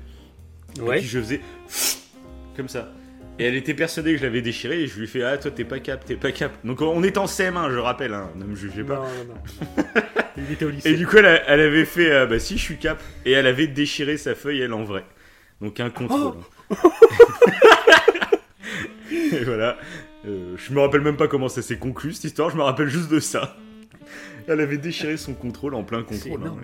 [0.76, 1.40] Et puis je faisais
[2.56, 2.92] comme ça.
[3.38, 5.50] Et elle était persuadée que je l'avais déchiré et je lui ai fait Ah, toi
[5.50, 6.52] t'es pas cap, t'es pas cap.
[6.64, 8.96] Donc on est en CM1, je rappelle, hein, ne me jugez pas.
[8.96, 10.02] Non, non, non.
[10.36, 10.90] Il était au lycée.
[10.90, 13.02] Et du coup, elle, a- elle avait fait euh, Bah si, je suis cap.
[13.26, 15.04] Et elle avait déchiré sa feuille, elle en vrai.
[15.60, 16.34] Donc un contrôle.
[19.32, 19.78] et voilà.
[20.26, 22.88] Euh, je me rappelle même pas comment ça s'est conclu cette histoire, je me rappelle
[22.88, 23.56] juste de ça.
[24.48, 26.40] Elle avait déchiré son contrôle en plein contrôle.
[26.46, 26.56] hein,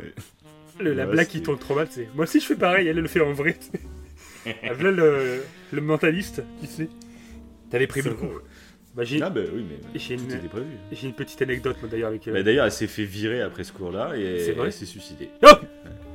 [0.81, 2.09] Le- la Ouais, blague qui tourne trop mal, c'est.
[2.15, 3.57] Moi aussi, je fais pareil, elle, elle le fait en vrai.
[4.47, 6.89] Ah, Voilà le, le mentaliste, tu sais.
[7.71, 8.29] T'avais Ça le coup.
[8.95, 10.67] Bah, j'ai Ah bah oui, mais J'ai tout une- était prévu.
[10.91, 12.27] j'ai une petite anecdote, moi, d'ailleurs, avec.
[12.27, 14.87] euh, Bah, D'ailleurs, elle s'est fait virer après ce cours-là et C'est vrai elle s'est
[14.87, 15.29] suicidée.
[15.43, 15.49] Oh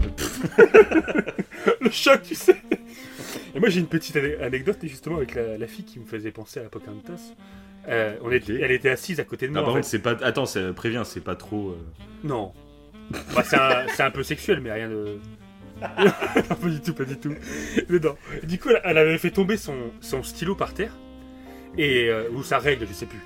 [1.81, 2.55] le choc, tu sais.
[3.55, 6.31] Et moi, j'ai une petite ane- anecdote, justement, avec la, la fille qui me faisait
[6.31, 7.33] penser à Pocahontas.
[7.87, 8.59] Euh, on était.
[8.61, 9.63] Elle était assise à côté de Non, moi.
[9.65, 10.15] par en contre, c'est pas.
[10.21, 11.71] Attends, ça prévient, c'est pas trop.
[11.71, 11.77] euh,
[12.23, 12.53] Non.
[13.35, 15.19] Bah, c'est un, peu sexuel, mais rien de.
[15.81, 17.35] pas du tout, pas du tout.
[17.89, 18.15] Mais non.
[18.43, 20.95] Du coup, elle, avait fait tomber son, son stylo par terre.
[21.77, 23.19] Et, euh, ou sa règle, je sais plus.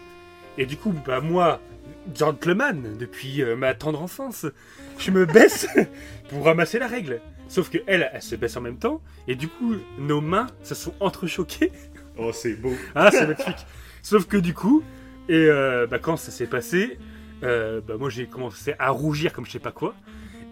[0.58, 1.62] Et du coup, bah, moi,
[2.16, 4.46] gentleman, depuis euh, ma tendre enfance,
[4.98, 5.68] je me baisse
[6.30, 7.22] pour ramasser la règle.
[7.50, 9.02] Sauf que elle, elle se baisse en même temps.
[9.28, 11.72] Et du coup, nos mains se sont entrechoquées.
[12.20, 12.74] Oh, c'est beau.
[12.96, 13.68] Ah, c'est magnifique.
[14.02, 14.82] Sauf que du coup,
[15.30, 16.98] et euh, bah, quand ça s'est passé,
[17.44, 19.94] euh, bah, moi j'ai commencé à rougir comme je sais pas quoi.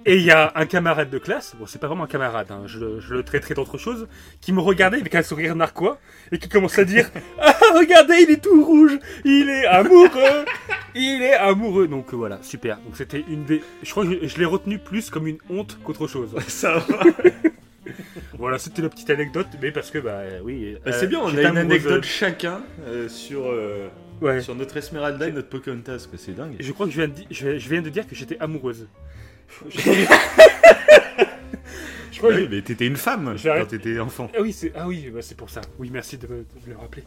[0.07, 2.61] Et il y a un camarade de classe, bon c'est pas vraiment un camarade, hein,
[2.67, 4.07] je, le- je le traiterai d'autre chose,
[4.39, 5.97] qui me regardait avec un sourire narquois
[6.31, 7.09] et qui commence à dire
[7.41, 10.45] Ah regardez il est tout rouge, il est amoureux,
[10.93, 11.87] il est amoureux.
[11.87, 12.77] Donc euh, voilà, super.
[12.81, 15.79] Donc c'était une des, je crois que je, je l'ai retenu plus comme une honte
[15.83, 16.35] qu'autre chose.
[16.47, 17.03] Ça va.
[18.37, 20.75] voilà, c'était la petite anecdote, mais parce que bah oui.
[20.85, 23.87] Bah, euh, c'est bien, on a une anecdote chacun euh, sur, euh,
[24.21, 24.39] Ouais.
[24.39, 26.17] sur notre Esmeralda et notre Pocahontas, quoi.
[26.17, 26.55] C'est dingue.
[26.59, 28.87] Je crois que je viens de, di- je, je viens de dire que j'étais amoureuse.
[32.11, 34.29] Je, crois Bah que oui, mais t'étais une femme quand t'étais enfant.
[34.35, 35.61] Ah oui, c'est ah oui, bah, c'est pour ça.
[35.79, 37.03] Oui, merci de me, de me le rappeler.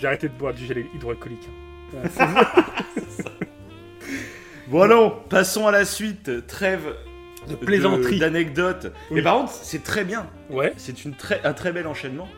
[0.00, 1.48] J'ai arrêté de boire du gel hydroalcoolique.
[1.96, 2.02] hein.
[2.18, 2.54] Ah,
[3.08, 3.24] c'est-
[4.68, 6.46] Bon, allons, passons à la suite.
[6.46, 6.94] Trêve
[7.48, 8.18] de de- plaisanterie.
[8.20, 8.92] d'anecdotes.
[9.10, 9.16] Oui.
[9.16, 10.28] Mais par contre, c'est très bien.
[10.48, 10.72] Ouais.
[10.76, 12.28] C'est une très, un très bel enchaînement.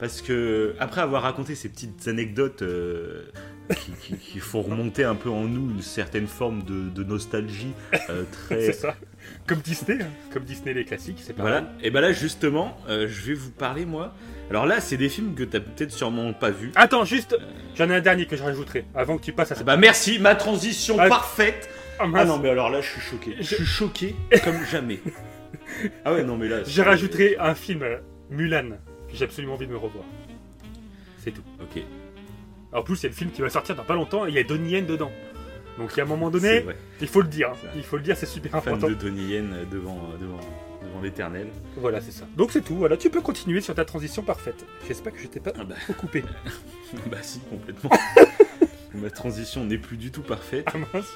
[0.00, 3.30] Parce que, après avoir raconté ces petites anecdotes euh,
[3.74, 7.72] qui, qui- qui font remonter un peu en nous une certaine forme de, de nostalgie
[8.10, 8.72] euh, C'est très.
[8.72, 8.94] ça.
[9.46, 10.06] Comme Disney, hein.
[10.32, 11.50] comme Disney les classiques, c'est pareil.
[11.52, 11.72] Voilà.
[11.82, 14.14] Et ben là, justement, euh, je vais vous parler, moi.
[14.50, 16.70] Alors là, c'est des films que t'as peut-être sûrement pas vus.
[16.76, 17.36] Attends, juste,
[17.74, 19.64] j'en ai un dernier que je rajouterai avant que tu passes à Ah ça.
[19.64, 21.08] bah merci, ma transition Ah.
[21.08, 21.68] parfaite.
[21.98, 23.34] Ah, Ah non, mais alors là, je suis choqué.
[23.40, 25.00] Je suis choqué comme jamais.
[26.04, 26.62] Ah ouais, non, mais là.
[26.62, 27.96] Je c'est- rajouterai un film, euh,
[28.30, 28.68] Mulan,
[29.10, 30.04] que j'ai absolument envie de me revoir.
[31.18, 31.42] C'est tout.
[31.60, 31.82] Ok.
[32.76, 34.44] En plus, c'est le film qui va sortir dans pas longtemps et il y a
[34.44, 35.10] Donnie Yen dedans.
[35.78, 36.64] Donc il y a un moment donné,
[37.00, 37.52] il faut le dire.
[37.74, 38.88] Il faut le dire, c'est super Fan important.
[38.88, 40.40] de Donnie Yen devant, devant,
[40.82, 41.48] devant l'éternel.
[41.76, 42.24] Voilà, c'est ça.
[42.36, 42.76] Donc c'est tout.
[42.76, 44.64] Voilà, tu peux continuer sur ta transition parfaite.
[44.86, 45.74] J'espère que je t'ai pas Ah bah.
[45.84, 46.22] trop coupé.
[47.10, 47.90] bah si, complètement.
[48.94, 50.66] Ma transition n'est plus du tout parfaite.
[50.72, 51.12] Ah mince.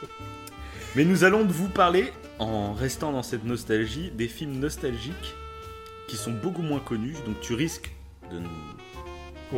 [0.97, 5.35] Mais nous allons vous parler, en restant dans cette nostalgie, des films nostalgiques
[6.09, 7.15] qui sont beaucoup moins connus.
[7.27, 7.93] Donc tu risques
[8.31, 8.45] de ne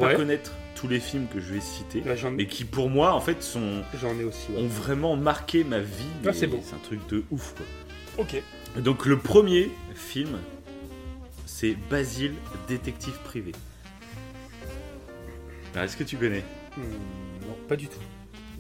[0.01, 0.15] pas Ouais.
[0.15, 2.03] connaître tous les films que je vais citer.
[2.17, 4.51] J'en Mais qui pour moi, en fait, sont, j'en ai aussi.
[4.51, 4.61] ouais.
[4.61, 6.05] ont vraiment marqué ma vie.
[6.27, 7.65] Ah, et c'est un truc de ouf, quoi.
[8.25, 8.43] Ok.
[8.83, 10.39] Donc le premier film,
[11.47, 12.35] c'est Basile,
[12.69, 13.53] détective privé.
[15.75, 16.43] Alors, Est-ce que tu connais?
[16.77, 16.81] Hmm,
[17.47, 17.99] non, pas du tout.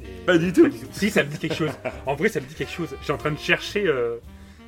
[0.02, 0.68] Et- Pas du tout.
[0.92, 1.70] Si, ça me dit quelque chose.
[2.06, 2.88] En vrai, ça me dit quelque chose.
[3.00, 3.86] Je suis en train de chercher.
[3.86, 4.16] euh,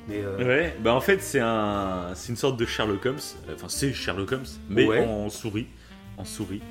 [0.07, 3.17] Mais euh, Ouais, bah en fait c'est un, c'est une sorte de Sherlock Holmes.
[3.53, 4.99] Enfin c'est Sherlock Holmes, mais Ouais.
[5.03, 5.65] en souris,
[6.17, 6.61] en souris.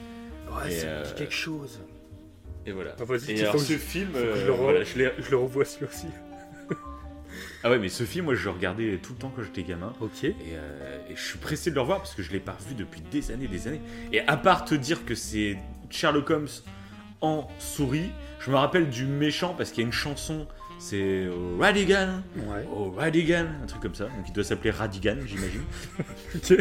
[0.56, 1.80] Ouais, Et, ça me euh, dit quelque chose.
[2.66, 2.96] Et voilà.
[2.98, 5.64] Ah, vas-y, Et alors ce film, je euh, le re- voilà, je Je le revois
[5.64, 6.06] celui aussi.
[7.64, 9.92] ah ouais mais ce film moi je le regardais tout le temps quand j'étais gamin.
[10.00, 10.24] Ok.
[10.24, 12.74] Et, euh, et je suis pressé de le revoir parce que je l'ai pas revu
[12.74, 13.80] depuis des années, des années.
[14.12, 15.58] Et à part te dire que c'est
[15.90, 16.48] Sherlock Holmes
[17.20, 20.46] en souris, je me rappelle du méchant parce qu'il y a une chanson,
[20.86, 22.66] c'est Radigan, Ouais.
[22.70, 24.04] oh Radigan, un truc comme ça.
[24.04, 25.62] Donc il doit s'appeler Radigan, j'imagine.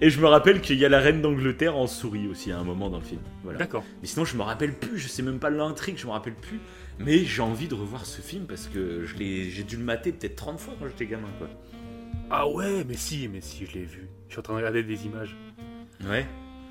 [0.00, 2.64] Et je me rappelle qu'il y a la reine d'Angleterre en souris aussi à un
[2.64, 3.20] moment dans le film.
[3.42, 3.58] Voilà.
[3.58, 3.84] D'accord.
[4.00, 6.60] Mais sinon je me rappelle plus, je sais même pas l'intrigue, je me rappelle plus.
[6.98, 10.12] Mais j'ai envie de revoir ce film parce que je l'ai, j'ai dû le mater
[10.12, 11.48] peut-être 30 fois quand j'étais gamin quoi.
[12.30, 14.08] Ah ouais, mais si, mais si, je l'ai vu.
[14.28, 15.36] Je suis en train de regarder des images.
[16.08, 16.26] Ouais,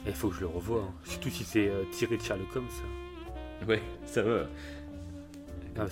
[0.08, 0.84] Il faut que je le revoie.
[0.90, 0.94] hein.
[1.04, 2.66] Surtout si c'est euh, tiré de Sherlock Holmes.
[2.70, 3.66] ça.
[3.68, 4.48] ouais, ça va.
[5.78, 5.86] Ah,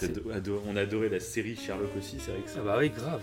[0.67, 2.59] on a adoré la série Sherlock aussi, c'est vrai que ça.
[2.61, 3.21] Ah bah oui, grave.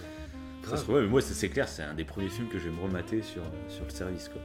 [0.62, 0.84] ça Grave.
[0.86, 2.80] se- ouais, mais moi c'est clair, c'est un des premiers films que je vais me
[2.82, 4.40] remater sur, sur le service quoi.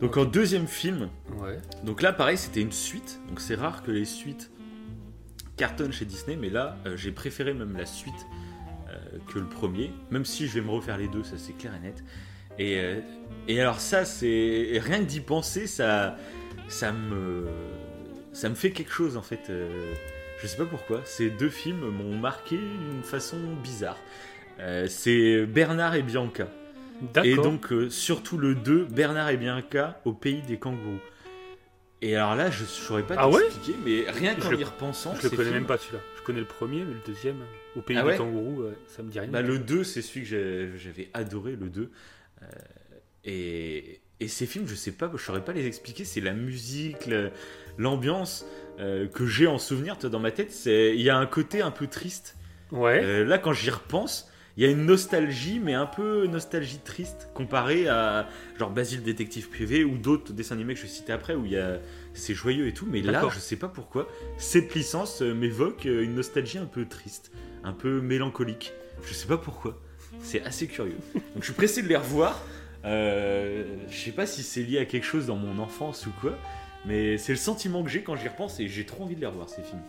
[0.00, 1.58] Donc en deuxième film, Ouais.
[1.84, 4.50] donc là pareil c'était une suite, donc c'est rare que les suites
[5.56, 8.14] cartonnent chez Disney, mais là euh, j'ai préféré même la suite
[8.88, 11.72] euh, que le premier, même si je vais me refaire les deux, ça c'est clair
[11.76, 12.02] et net.
[12.58, 13.00] Et, euh,
[13.48, 16.16] et alors ça c'est rien que d'y penser, ça
[16.68, 17.46] ça me
[18.32, 19.50] ça me fait quelque chose en fait.
[20.42, 21.00] Euh, je sais pas pourquoi.
[21.04, 23.98] Ces deux films m'ont marqué d'une façon bizarre.
[24.60, 26.48] Euh, c'est Bernard et Bianca.
[27.24, 31.00] Et donc, euh, surtout le 2, Bernard et Bianca au pays des kangourous.
[32.00, 33.44] Et alors là, je ne saurais pas Ah ouais
[33.84, 36.02] mais rien qu'en y repensant, je le connais même pas celui-là.
[36.18, 37.36] Je connais le premier, mais le deuxième,
[37.76, 39.30] au pays Ah des kangourous, euh, ça me dit rien.
[39.30, 41.90] Bah, le 2, c'est celui que j'avais adoré, le 2.
[42.42, 42.46] Euh,
[43.24, 46.04] et, et ces films, je sais pas, je saurais pas les expliquer.
[46.04, 47.08] C'est la musique,
[47.78, 48.46] l'ambiance
[48.82, 50.50] euh, que j'ai en souvenir toi, dans ma tête.
[50.52, 52.36] c'est- Il y a un côté un peu triste.
[52.72, 53.00] Ouais.
[53.02, 57.28] Euh, là, quand j'y repense, il y a une nostalgie, mais un peu nostalgie triste,
[57.32, 61.34] comparé à genre Basile détective privé ou d'autres dessins animés que je vais citer après
[61.34, 61.78] où il y a
[62.14, 62.86] c'est joyeux et tout.
[62.90, 67.30] Mais là, je sais pas pourquoi cette licence euh, m'évoque une nostalgie un peu triste,
[67.64, 68.72] un peu mélancolique.
[69.04, 69.80] Je sais pas pourquoi.
[70.22, 70.96] C'est assez curieux.
[71.14, 72.38] Donc, je suis pressé de les revoir.
[72.84, 76.36] Euh, je sais pas si c'est lié à quelque chose dans mon enfance ou quoi,
[76.86, 79.26] mais c'est le sentiment que j'ai quand j'y repense et j'ai trop envie de les
[79.26, 79.82] revoir ces films.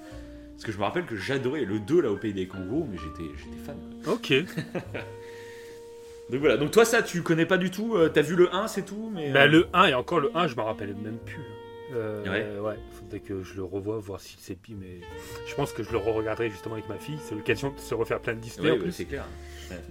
[0.53, 2.97] Parce que je me rappelle que j'adorais le 2 là au pays des kangourous, mais
[2.97, 3.77] j'étais j'étais fan.
[4.07, 4.33] Ok.
[6.29, 8.67] Donc voilà, donc toi ça tu connais pas du tout, euh, t'as vu le 1
[8.69, 9.31] c'est tout, mais...
[9.31, 11.41] bah, euh, le 1, et encore le 1, je me rappelle même plus.
[11.93, 12.59] Euh, Ouais.
[12.59, 12.79] ouais.
[12.91, 15.01] faudrait que je le revoie, voir si c'est pire, mais
[15.45, 17.17] je pense que je le re-regarderai justement avec ma fille.
[17.21, 18.91] C'est l'occasion de se refaire plein de Disney ouais, en ouais, plus.
[18.93, 19.25] c'est clair.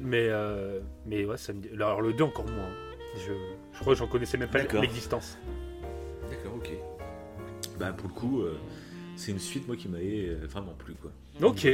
[0.01, 0.31] Mais,
[1.07, 2.71] mais ouais, ça me Alors le 2 encore moins.
[3.15, 3.33] Je,
[3.75, 5.39] je crois que j'en connaissais même pas l'existence.
[6.31, 6.71] D'accord, ok.
[7.79, 8.57] Bah pour le coup, euh,
[9.17, 11.11] c'est une suite moi qui m'avait euh, vraiment plu quoi.
[11.47, 11.67] Ok,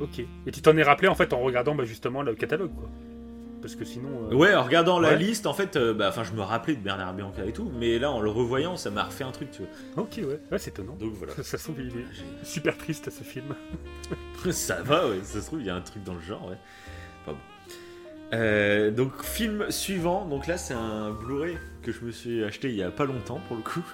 [0.00, 0.20] ok.
[0.46, 2.88] Et tu t'en es rappelé en fait en regardant bah, justement le catalogue quoi.
[3.60, 4.08] Parce que sinon.
[4.30, 6.80] euh, Ouais, en regardant la liste, en fait, euh, bah, enfin, je me rappelais de
[6.80, 9.62] Bernard Bianca et tout, mais là, en le revoyant, ça m'a refait un truc, tu
[9.62, 10.02] vois.
[10.02, 10.96] Ok, ouais, ouais c'est étonnant.
[10.96, 11.32] Donc voilà.
[11.44, 13.54] Ça se trouve, il est J'ai- super triste ce film.
[14.50, 16.56] ça va, ouais, ça se trouve, il y a un truc dans le genre, ouais.
[17.24, 17.38] Pas bon.
[18.34, 22.74] Euh, donc, film suivant, donc là, c'est un Blu-ray que je me suis acheté il
[22.74, 23.84] y a pas longtemps, pour le coup.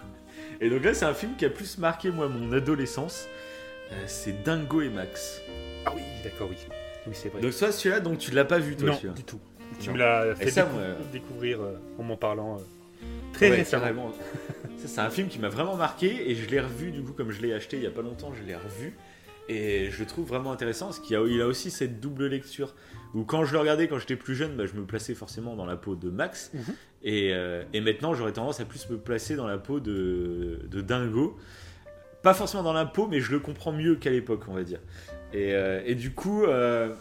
[0.60, 3.26] Et donc là, c'est un film qui a plus marqué, moi, mon adolescence.
[3.92, 5.40] Euh, c'est Dingo et Max.
[5.86, 6.56] Ah oui, d'accord, oui.
[7.06, 7.40] Oui, c'est vrai.
[7.40, 9.40] Donc, soit celui-là, donc tu l'as pas vu, toi, non, du tout.
[9.80, 9.94] Tu Non.
[9.94, 12.60] me l'as fait ça, décou- moi, découvrir euh, en m'en parlant euh,
[13.32, 14.12] très Ouais, récemment.
[14.84, 17.40] c'est un film qui m'a vraiment marqué et je l'ai revu du coup comme je
[17.42, 18.94] l'ai acheté il y a pas longtemps, je l'ai revu
[19.48, 22.74] et je le trouve vraiment intéressant parce qu'il a, il a aussi cette double lecture
[23.14, 25.66] où quand je le regardais quand j'étais plus jeune, bah, je me plaçais forcément dans
[25.66, 26.60] la peau de Max Mhm.
[27.02, 30.80] et, euh, et maintenant j'aurais tendance à plus me placer dans la peau de, de
[30.80, 31.36] Dingo.
[32.22, 34.80] Pas forcément dans la peau, mais je le comprends mieux qu'à l'époque, on va dire.
[35.32, 36.92] Et, euh, et du coup, euh,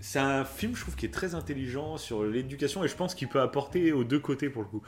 [0.00, 3.28] c'est un film, je trouve, qui est très intelligent sur l'éducation et je pense qu'il
[3.28, 4.82] peut apporter aux deux côtés pour le coup.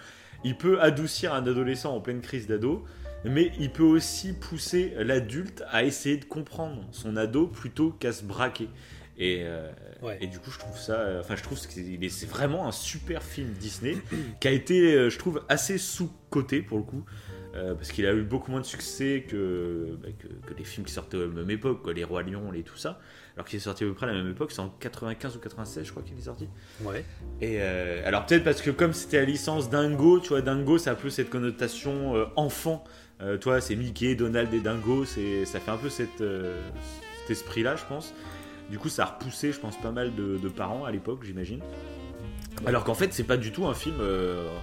[0.44, 2.84] Il peut adoucir un adolescent en pleine crise d'ado,
[3.24, 8.24] mais il peut aussi pousser l'adulte à essayer de comprendre son ado plutôt qu'à se
[8.24, 8.68] braquer.
[9.18, 9.70] Et, euh,
[10.20, 11.18] et, du coup, je trouve ça.
[11.20, 11.72] Enfin, je trouve que
[12.08, 13.96] c'est vraiment un super film Disney
[14.40, 17.04] qui a été, euh, je trouve, assez sous-coté pour le coup.
[17.56, 20.92] Euh, parce qu'il a eu beaucoup moins de succès que, bah, que, les films qui
[20.92, 23.00] sortaient à la même époque, quoi, les Rois Lions et tout ça.
[23.34, 25.40] Alors qu'il est sorti à peu près à la même époque, c'est en 95 ou
[25.40, 26.48] 96, je crois qu'il est sorti.
[26.82, 27.04] Ouais.
[27.40, 30.92] Et euh, alors peut-être parce que comme c'était la licence Dingo, tu vois, Dingo, ça
[30.92, 32.84] a peu cette connotation euh, enfant.
[33.40, 37.84] toi, c'est Mickey, Donald et Dingo, c'est, ça fait un peu cette, cet esprit-là, je
[37.84, 38.14] pense.
[38.70, 41.60] Du coup, ça a repoussé, je pense, pas mal de, de parents à l'époque, j'imagine.
[42.66, 43.96] Alors qu'en fait, c'est pas du tout un film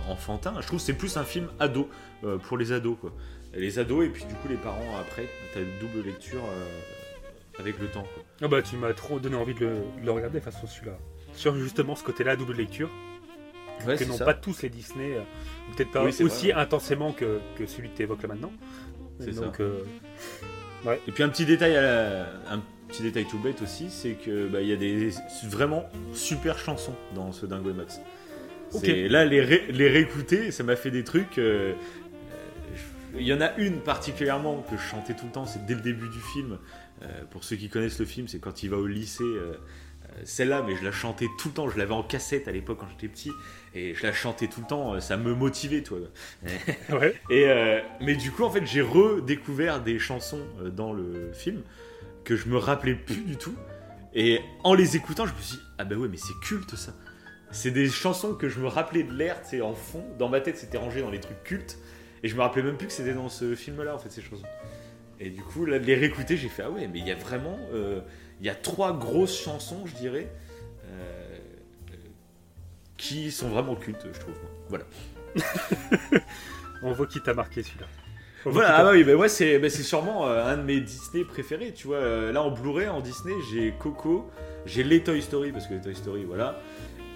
[0.07, 0.53] enfantin.
[0.61, 1.89] Je trouve que c'est plus un film ado.
[2.23, 3.11] Euh, pour les ados, quoi.
[3.53, 7.79] Les ados et puis du coup les parents après, t'as une double lecture euh, avec
[7.79, 8.05] le temps.
[8.13, 8.23] Quoi.
[8.41, 9.71] Ah bah tu m'as trop donné envie de
[10.03, 10.97] le, regarder façon celui-là.
[11.33, 12.89] Sur justement ce côté-là, double lecture.
[13.85, 15.21] que non pas tous les Disney, euh,
[15.75, 18.51] peut-être pas aussi intensément que, celui que tu évoques là maintenant.
[19.19, 19.51] C'est ça.
[20.85, 21.01] ouais.
[21.07, 24.73] Et puis un petit détail, un petit détail tout bête aussi, c'est que bah, y
[24.73, 25.09] a des
[25.43, 27.99] vraiment super chansons dans ce Dingo et Max.
[28.83, 31.39] Là, les, les réécouter, ça m'a fait des trucs.
[33.19, 35.81] Il y en a une particulièrement que je chantais tout le temps, c'est dès le
[35.81, 36.57] début du film.
[37.03, 39.23] Euh, pour ceux qui connaissent le film, c'est quand il va au lycée.
[39.23, 41.69] Euh, euh, celle-là, mais je la chantais tout le temps.
[41.69, 43.31] Je l'avais en cassette à l'époque quand j'étais petit,
[43.73, 44.99] et je la chantais tout le temps.
[44.99, 45.99] Ça me motivait, toi.
[46.89, 47.15] ouais.
[47.29, 47.45] Et
[48.01, 50.45] mais du coup, en fait, j'ai redécouvert des chansons
[50.75, 51.61] dans le film
[52.27, 53.55] que je me rappelais plus du tout.
[54.13, 56.93] Et en les écoutant, je me suis dit, ah bah ouais, mais c'est culte ça.
[57.51, 60.03] C'est des chansons que je me rappelais de l'air, tu en fond.
[60.19, 61.77] Dans ma tête, c'était rangé dans les trucs cultes.
[62.23, 64.43] Et je me rappelais même plus que c'était dans ce film-là, en fait, ces chansons.
[65.21, 67.15] Et du coup, là, de les réécouter, j'ai fait Ah ouais, mais il y a
[67.15, 67.57] vraiment.
[67.71, 68.01] Euh,
[68.41, 70.29] il y a trois grosses chansons, je dirais,
[70.83, 71.37] euh,
[72.97, 74.35] qui sont vraiment cultes, je trouve.
[74.67, 74.83] Voilà.
[76.83, 77.87] On voit qui t'a marqué celui-là.
[78.51, 81.87] Voilà, ah bah oui, bah c'est bah sûrement euh, un de mes Disney préférés, tu
[81.87, 82.31] vois.
[82.31, 84.29] là, en Blu-ray, en Disney, j'ai Coco,
[84.65, 86.59] j'ai les Toy Story, parce que les Toy Story, voilà.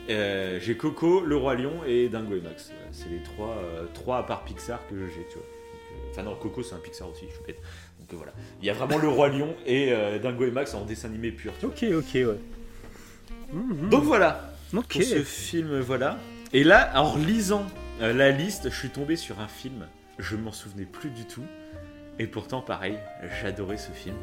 [0.09, 2.71] Euh, j'ai Coco, Le Roi Lion et Dingo et Max.
[2.91, 5.45] C'est les trois, euh, trois à part Pixar que j'ai, tu vois.
[5.45, 7.61] Euh, enfin non, Coco c'est un Pixar aussi, je suis bête.
[7.99, 8.33] Donc voilà.
[8.61, 11.53] Il y a vraiment Le Roi Lion et Dingo et Max en dessin animé pur.
[11.63, 12.39] Ok, ok, ouais.
[13.53, 13.89] Mhm.
[13.89, 14.53] Donc voilà.
[14.71, 16.17] Pour ce film, voilà.
[16.53, 17.65] Et là, en lisant
[17.99, 19.87] la liste, je suis tombé sur un film.
[20.21, 21.43] Je m'en souvenais plus du tout.
[22.19, 22.97] Et pourtant, pareil,
[23.41, 24.15] j'adorais ce film.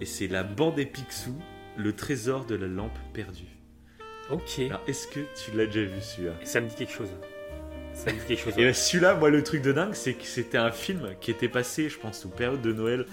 [0.00, 1.34] Et c'est La Bande des Picsou,
[1.78, 3.56] le trésor de la lampe perdue.
[4.30, 4.58] Ok.
[4.58, 6.34] Alors, est-ce que tu l'as déjà vu celui-là?
[6.44, 7.08] Ça me dit quelque chose.
[7.94, 8.54] Ça me dit quelque chose.
[8.58, 11.48] Et ben, celui-là, moi, le truc de dingue, c'est que c'était un film qui était
[11.48, 13.06] passé, je pense, sous période de Noël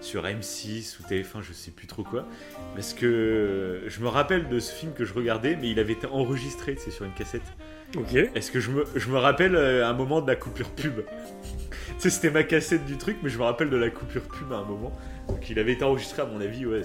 [0.00, 2.26] sur M6 ou TF1, je sais plus trop quoi.
[2.74, 6.06] Parce que je me rappelle de ce film que je regardais, mais il avait été
[6.06, 7.42] enregistré, c'est sur une cassette.
[7.96, 8.14] Ok.
[8.14, 11.02] Est-ce que je me, je me rappelle euh, un moment de la coupure pub?
[11.02, 14.52] Tu sais, c'était ma cassette du truc, mais je me rappelle de la coupure pub
[14.52, 14.92] à un moment.
[15.28, 16.82] Donc il avait été enregistré, à mon avis, ouais,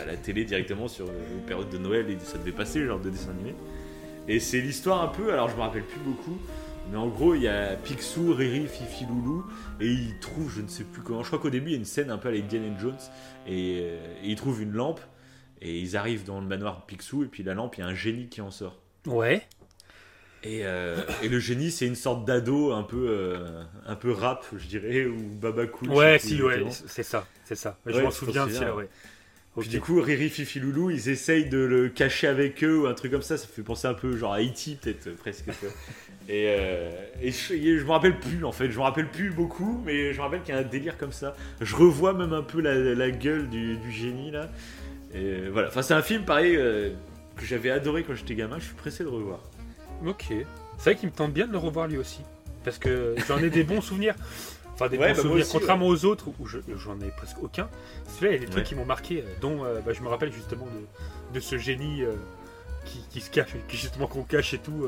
[0.00, 3.10] à la télé directement sur une période de Noël et ça devait passer, genre de
[3.10, 3.54] dessin animé.
[4.28, 6.38] Et c'est l'histoire un peu, alors je me rappelle plus beaucoup,
[6.90, 9.44] mais en gros il y a Picsou, Riri, Fifi, Loulou,
[9.80, 11.78] et ils trouvent, je ne sais plus comment, je crois qu'au début il y a
[11.78, 12.94] une scène un peu avec Indiana Jones,
[13.48, 15.00] et, euh, et, ils trouvent une lampe,
[15.60, 17.86] et ils arrivent dans le manoir de Picsou, et puis la lampe, il y a
[17.86, 18.80] un génie qui en sort.
[19.06, 19.42] Ouais.
[20.44, 24.44] Et, euh, et, le génie, c'est une sorte d'ado un peu, euh, un peu rap,
[24.56, 25.90] je dirais, ou baba cool.
[25.90, 27.78] Ouais, si, ouais, c'est ça, c'est ça.
[27.86, 28.88] Je m'en souviens, aussi, ouais.
[29.58, 32.94] Puis du coup, Riri, Fifi, Loulou, ils essayent de le cacher avec eux ou un
[32.94, 33.36] truc comme ça.
[33.36, 34.78] Ça fait penser un peu genre à E.T.
[34.80, 35.48] peut-être euh, presque.
[36.28, 38.70] et, euh, et je, je, me rappelle plus en fait.
[38.70, 41.12] Je me rappelle plus beaucoup, mais je me rappelle qu'il y a un délire comme
[41.12, 41.36] ça.
[41.60, 44.50] Je revois même un peu la, gueule du, génie là.
[45.14, 45.68] Et voilà.
[45.68, 48.58] Enfin, c'est un film pareil que j'avais adoré quand j'étais gamin.
[48.58, 49.40] Je suis pressé de revoir.
[50.06, 50.26] Ok.
[50.78, 52.20] C'est vrai qu'il me tente bien de le revoir lui aussi.
[52.64, 54.14] Parce que j'en ai des bons souvenirs.
[54.74, 57.68] Enfin, des bah, souvenirs, contrairement aux autres où j'en ai presque aucun.
[58.08, 60.08] Celui-là, il y a des trucs qui m'ont marqué, euh, dont euh, bah, je me
[60.08, 60.66] rappelle justement
[61.34, 62.12] de, ce génie euh,
[63.10, 64.86] qui, se cache, qui justement qu'on cache et tout.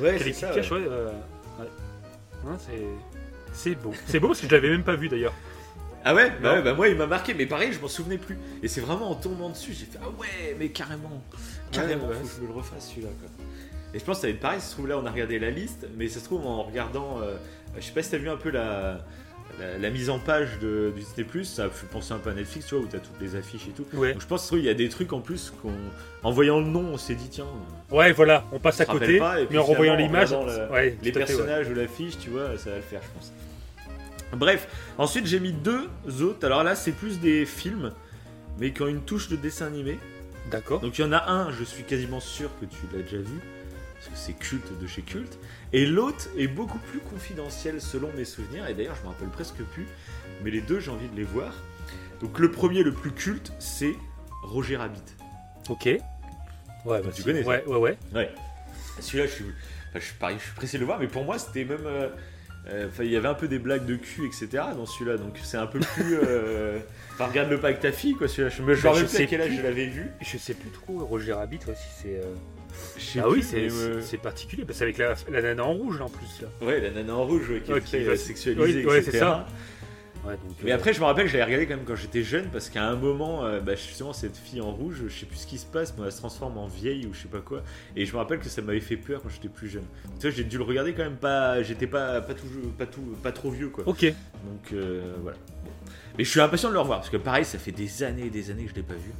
[0.00, 0.50] ouais, c'est ça.
[0.50, 0.84] Cache, ouais.
[3.52, 3.92] c'est beau.
[4.06, 5.34] C'est beau parce que je l'avais même pas vu d'ailleurs.
[6.04, 6.30] Ah ouais?
[6.40, 8.38] Bah, bah, moi il m'a marqué, mais pareil, je m'en souvenais plus.
[8.62, 11.20] Et c'est vraiment en tombant dessus, j'ai fait Ah ouais, mais carrément,
[11.72, 13.08] carrément, faut que je me le refasse celui-là.
[13.96, 15.38] Et je pense que ça va être pareil, ça se trouve là on a regardé
[15.38, 17.20] la liste, mais ça se trouve en regardant
[17.78, 18.98] je sais pas si t'as vu un peu la,
[19.78, 22.66] la, mise en page de, du Disney Plus, ça fait penser un peu à Netflix,
[22.66, 23.86] tu vois, où t'as toutes les affiches et tout.
[23.92, 26.98] Donc je pense qu'il y a des trucs en plus qu'en voyant le nom, on
[26.98, 27.46] s'est dit tiens.
[27.90, 29.20] Ouais, voilà, on passe à côté,
[29.50, 30.34] mais en revoyant l'image,
[31.02, 33.32] les personnages ou l'affiche, tu vois, ça va le faire, je pense.
[34.32, 34.66] Bref,
[34.98, 35.88] ensuite j'ai mis deux
[36.20, 36.44] autres.
[36.44, 37.92] Alors là, c'est plus des films,
[38.58, 39.98] mais qui ont une touche de dessin animé.
[40.50, 40.80] D'accord.
[40.80, 43.40] Donc il y en a un, je suis quasiment sûr que tu l'as déjà vu.
[44.16, 45.38] C'est culte de chez culte.
[45.72, 49.62] Et l'autre est beaucoup plus confidentiel selon mes souvenirs, et d'ailleurs je me rappelle presque
[49.72, 49.86] plus,
[50.42, 51.52] mais les deux j'ai envie de les voir.
[52.20, 53.94] Donc le premier, le plus culte, c'est
[54.42, 55.02] Roger Rabbit.
[55.68, 55.86] Ok.
[55.86, 56.00] Ouais,
[56.84, 57.98] bah, tu connais Ouais, ouais, ouais.
[58.14, 58.30] Ouais.
[59.00, 59.44] Celui-là, je suis,
[59.94, 61.84] je, suis, pareil, je suis pressé de le voir, mais pour moi, c'était même.
[61.84, 62.08] Euh,
[62.68, 64.64] euh, enfin, il y avait un peu des blagues de cul, etc.
[64.74, 66.18] dans celui-là, donc c'est un peu plus.
[66.22, 66.78] Euh...
[67.18, 68.28] Enfin, regarde-le pas avec ta fille, quoi.
[68.28, 70.10] Celui-là, je me bah, rappelle plus à quel âge je l'avais vu.
[70.20, 72.16] Je sais plus trop, Roger Rabbit, ouais, si c'est.
[72.16, 72.34] Euh,
[73.18, 76.42] ah oui, c'est particulier, parce avec la, la, nana en rouge, là, en plus.
[76.42, 76.66] Là.
[76.66, 79.46] Ouais, la nana en rouge, qui est très sexualisée, ouais, c'est ça
[80.64, 82.96] mais après, je me rappelle, j'avais regardé quand même quand j'étais jeune, parce qu'à un
[82.96, 85.94] moment, euh, bah, justement, cette fille en rouge, je sais plus ce qui se passe,
[85.96, 87.62] mais elle se transforme en vieille ou je sais pas quoi.
[87.94, 89.84] Et je me rappelle que ça m'avait fait peur quand j'étais plus jeune.
[90.18, 91.62] Tu vois, j'ai dû le regarder quand même pas.
[91.62, 92.46] J'étais pas, pas, tout,
[92.76, 93.84] pas, tout, pas trop vieux, quoi.
[93.86, 94.04] Ok.
[94.04, 95.36] Donc euh, voilà.
[96.18, 98.30] Mais je suis impatient de le revoir, parce que pareil, ça fait des années et
[98.30, 99.12] des années que je l'ai pas vu.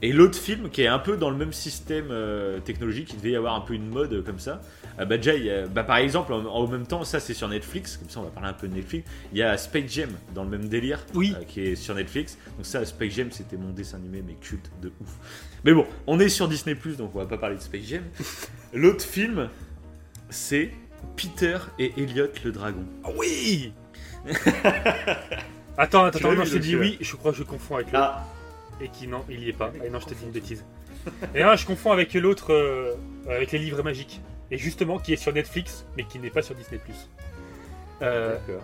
[0.00, 3.32] Et l'autre film qui est un peu dans le même système euh, technologique, il devait
[3.32, 4.60] y avoir un peu une mode comme ça.
[5.00, 5.32] Euh, bah, déjà,
[5.66, 8.48] bah, par exemple, en, même temps, ça c'est sur Netflix, comme ça on va parler
[8.48, 9.10] un peu de Netflix.
[9.32, 11.34] Il y a Space Jam dans le même délire, oui.
[11.36, 12.38] Euh, qui est sur Netflix.
[12.56, 15.16] Donc ça, Space Jam, c'était mon dessin animé, mais culte de ouf.
[15.64, 18.02] Mais bon, on est sur Disney donc on va pas parler de Space Jam.
[18.72, 19.48] L'autre film,
[20.30, 20.70] c'est
[21.16, 22.84] Peter et Elliot le dragon.
[23.02, 23.72] Ah oui
[25.76, 27.98] Attends, attends, attends, non, je te dis oui, je crois que je confonds avec le.
[27.98, 28.24] Ah
[28.80, 29.72] et qui non, il y est pas.
[29.84, 30.64] Et non, je t'ai dit une bêtise.
[31.34, 32.94] Et là, je confonds avec l'autre, euh,
[33.28, 34.20] avec les livres magiques.
[34.50, 36.80] Et justement, qui est sur Netflix, mais qui n'est pas sur Disney+.
[38.02, 38.62] Euh, D'accord.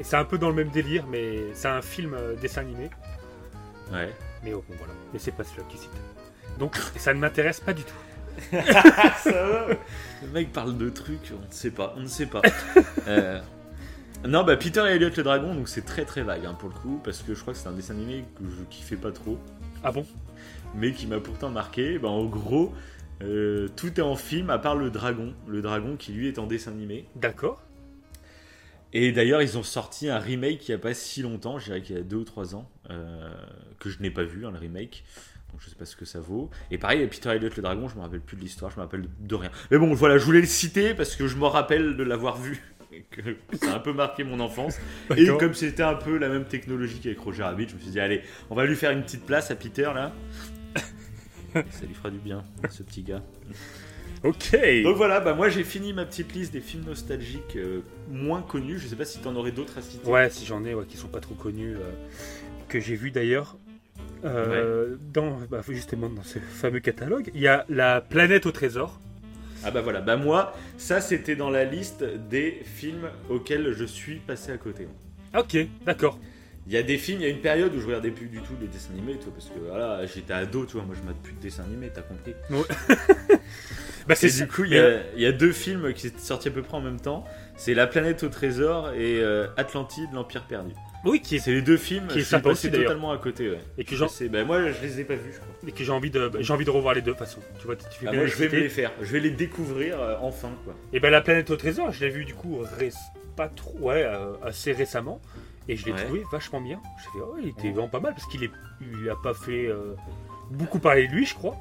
[0.00, 2.90] Et c'est un peu dans le même délire, mais c'est un film euh, dessin animé.
[3.92, 4.10] Ouais.
[4.42, 4.92] Mais oh, bon, voilà.
[5.12, 5.90] Mais c'est pas celui qui cite.
[6.58, 7.94] Donc, ça ne m'intéresse pas du tout.
[8.52, 12.42] le mec parle de trucs, on ne sait pas, on ne sait pas.
[13.06, 13.40] euh,
[14.26, 16.74] non, bah Peter et Elliot le dragon, donc c'est très très vague hein, pour le
[16.74, 19.38] coup, parce que je crois que c'est un dessin animé que je kiffais pas trop.
[19.82, 20.06] Ah bon?
[20.74, 21.98] Mais qui m'a pourtant marqué.
[21.98, 22.72] Bah, en gros,
[23.22, 25.34] euh, tout est en film à part le dragon.
[25.46, 27.06] Le dragon qui lui est en dessin animé.
[27.16, 27.62] D'accord.
[28.92, 31.82] Et d'ailleurs, ils ont sorti un remake il n'y a pas si longtemps, je dirais
[31.82, 33.28] qu'il y a deux ou trois ans, euh,
[33.80, 35.04] que je n'ai pas vu, hein, le remake.
[35.50, 36.48] Donc je sais pas ce que ça vaut.
[36.70, 39.06] Et pareil, Peter Elliot le dragon, je me rappelle plus de l'histoire, je me rappelle
[39.20, 39.50] de rien.
[39.70, 42.62] Mais bon, voilà, je voulais le citer parce que je me rappelle de l'avoir vu
[43.10, 44.78] que ça a un peu marqué mon enfance.
[45.16, 48.00] Et comme c'était un peu la même technologie qu'avec Roger Rabbit, je me suis dit,
[48.00, 50.12] allez, on va lui faire une petite place à Peter là.
[51.54, 53.22] ça lui fera du bien, ce petit gars.
[54.24, 54.56] Ok.
[54.82, 57.80] Donc voilà, bah moi j'ai fini ma petite liste des films nostalgiques euh,
[58.10, 58.78] moins connus.
[58.78, 60.08] Je sais pas si t'en aurais d'autres à citer.
[60.08, 61.90] Ouais, si j'en ai, ouais, qui sont pas trop connus, euh,
[62.68, 63.56] que j'ai vu d'ailleurs.
[64.24, 68.98] Euh, dans, bah, justement dans ce fameux catalogue, il y a La planète au trésor.
[69.64, 74.16] Ah bah voilà, bah moi, ça c'était dans la liste des films auxquels je suis
[74.16, 74.88] passé à côté.
[75.36, 76.18] Ok, d'accord.
[76.66, 78.40] Il y a des films, il y a une période où je regardais plus du
[78.40, 81.16] tout les dessins animés, toi, parce que voilà, j'étais ado, tu vois, moi je mate
[81.22, 82.34] plus de dessins animés, t'as compris.
[84.08, 86.76] bah c'est du coup, il y, a, deux films qui sont sortis à peu près
[86.76, 87.24] en même temps.
[87.56, 90.72] C'est La planète au trésor et euh, Atlantide, l'Empire perdu.
[91.04, 93.50] Oui, qui c'est les deux films qui est passé totalement à côté.
[93.50, 93.58] Ouais.
[93.78, 95.32] Et que j'en ben moi je les ai pas vus.
[95.32, 95.54] Je crois.
[95.66, 97.40] Et que j'ai envie de j'ai envie de revoir les deux de façon.
[97.58, 100.00] Tu vois, tu fais ah, moi je vais me les faire, je vais les découvrir
[100.00, 100.74] euh, enfin quoi.
[100.92, 102.62] Et ben la planète au trésor, je l'ai vu du coup
[103.36, 105.20] pas trop ouais euh, assez récemment
[105.68, 106.80] et je l'ai trouvé vachement bien.
[106.98, 108.50] J'ai fait oh, il était vraiment pas mal parce qu'il est
[108.80, 109.94] il a pas fait euh,
[110.50, 111.56] beaucoup parler de lui, je crois.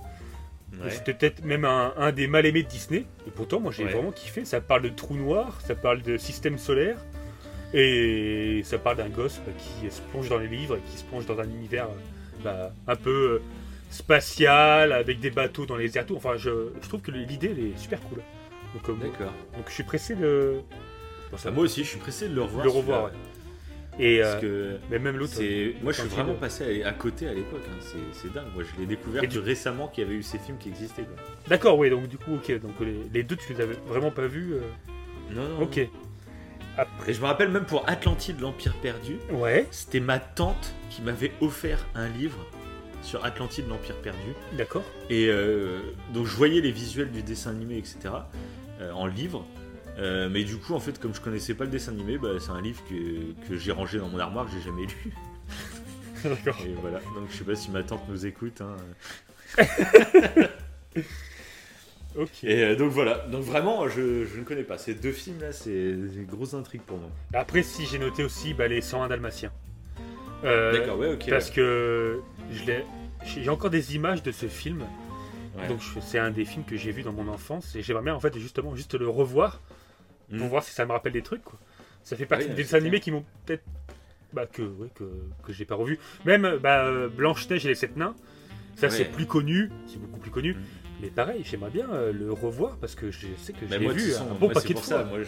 [0.89, 3.05] C'était peut-être même un, un, des mal aimés de Disney.
[3.27, 4.43] Et pourtant, moi j'ai vraiment kiffé.
[4.43, 6.97] Ça parle de trous noirs, ça parle de système solaire.
[7.73, 11.03] Et ça parle d'un gosse bah, qui se plonge dans les livres et qui se
[11.03, 11.87] plonge dans un univers
[12.43, 13.41] bah, un peu euh,
[13.89, 16.05] spatial, avec des bateaux dans les airs.
[16.15, 16.51] Enfin, je,
[16.87, 18.19] trouve que l'idée est super cool.
[18.75, 19.33] Donc, euh, D'accord.
[19.55, 20.61] Donc je suis pressé de.
[21.35, 22.63] ça, moi aussi, je suis pressé de le revoir.
[22.63, 23.11] Le revoir,
[23.99, 25.33] Et Parce euh, que mais même l'autre.
[25.81, 27.63] Moi, je suis vraiment passé à, côté à l'époque.
[27.71, 27.97] Hein.
[28.11, 28.45] C'est dingue.
[28.53, 29.39] Moi, je l'ai découvert du...
[29.39, 31.05] récemment qu'il y avait eu ces films qui existaient.
[31.47, 31.89] D'accord, oui.
[31.89, 32.59] Donc du coup, ok.
[32.61, 32.73] Donc
[33.11, 34.55] les, deux, tu les avais vraiment pas vus.
[35.31, 35.63] Non, non.
[35.63, 35.79] Ok.
[37.07, 39.17] Et je me rappelle même pour Atlantide, l'Empire perdu.
[39.31, 39.67] Ouais.
[39.71, 42.37] C'était ma tante qui m'avait offert un livre
[43.03, 44.33] sur Atlantide, l'Empire perdu.
[44.53, 44.83] D'accord.
[45.09, 47.97] Et euh, donc je voyais les visuels du dessin animé, etc.
[48.81, 49.45] Euh, en livre.
[49.99, 52.49] Euh, mais du coup, en fait, comme je connaissais pas le dessin animé, bah, c'est
[52.49, 55.13] un livre que, que j'ai rangé dans mon armoire, que j'ai jamais lu.
[56.23, 56.57] D'accord.
[56.65, 56.99] Et voilà.
[57.13, 58.61] Donc je sais pas si ma tante nous écoute.
[58.61, 58.77] Hein.
[62.43, 64.77] Et euh, donc voilà, donc vraiment, je, je, ne connais pas.
[64.77, 67.09] Ces deux films-là, c'est des grosses intrigues pour moi.
[67.33, 69.51] Après, si j'ai noté aussi bah, les 101 Dalmatiens.
[70.43, 71.29] Euh, D'accord, ouais, ok.
[71.29, 74.85] Parce que j'ai encore des images de ce film.
[75.69, 78.19] Donc c'est un des films que j'ai vu dans mon enfance et j'aimerais bien en
[78.19, 79.61] fait justement juste le revoir
[80.27, 80.49] pour hmm.
[80.49, 81.43] voir si ça me rappelle des trucs.
[81.43, 81.59] Quoi.
[82.03, 83.63] Ça fait partie des dessins animés qui m'ont peut-être
[84.33, 84.63] bah, que,
[84.95, 85.03] que,
[85.43, 85.99] que j'ai pas revu.
[86.25, 88.15] Même bah, Blanche Neige et les sept nains.
[88.75, 90.53] Ça, c'est plus connu, c'est beaucoup plus connu.
[90.53, 90.57] Mm.
[91.03, 94.49] Mais pareil, j'aimerais bien le revoir parce que je sais que j'ai vu un bon
[94.49, 94.87] paquet de fois.
[94.87, 95.19] Ça, moi,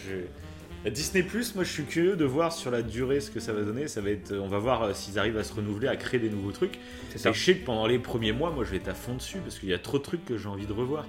[0.92, 3.64] Disney Plus, moi je suis curieux de voir sur la durée ce que ça va
[3.64, 3.88] donner.
[3.88, 6.30] Ça va être, on va voir euh, s'ils arrivent à se renouveler, à créer des
[6.30, 6.80] nouveaux trucs.
[7.16, 7.30] Ça.
[7.30, 9.40] Et je sais que pendant les premiers mois, moi je vais être à fond dessus
[9.40, 11.06] parce qu'il y a trop de trucs que j'ai envie de revoir.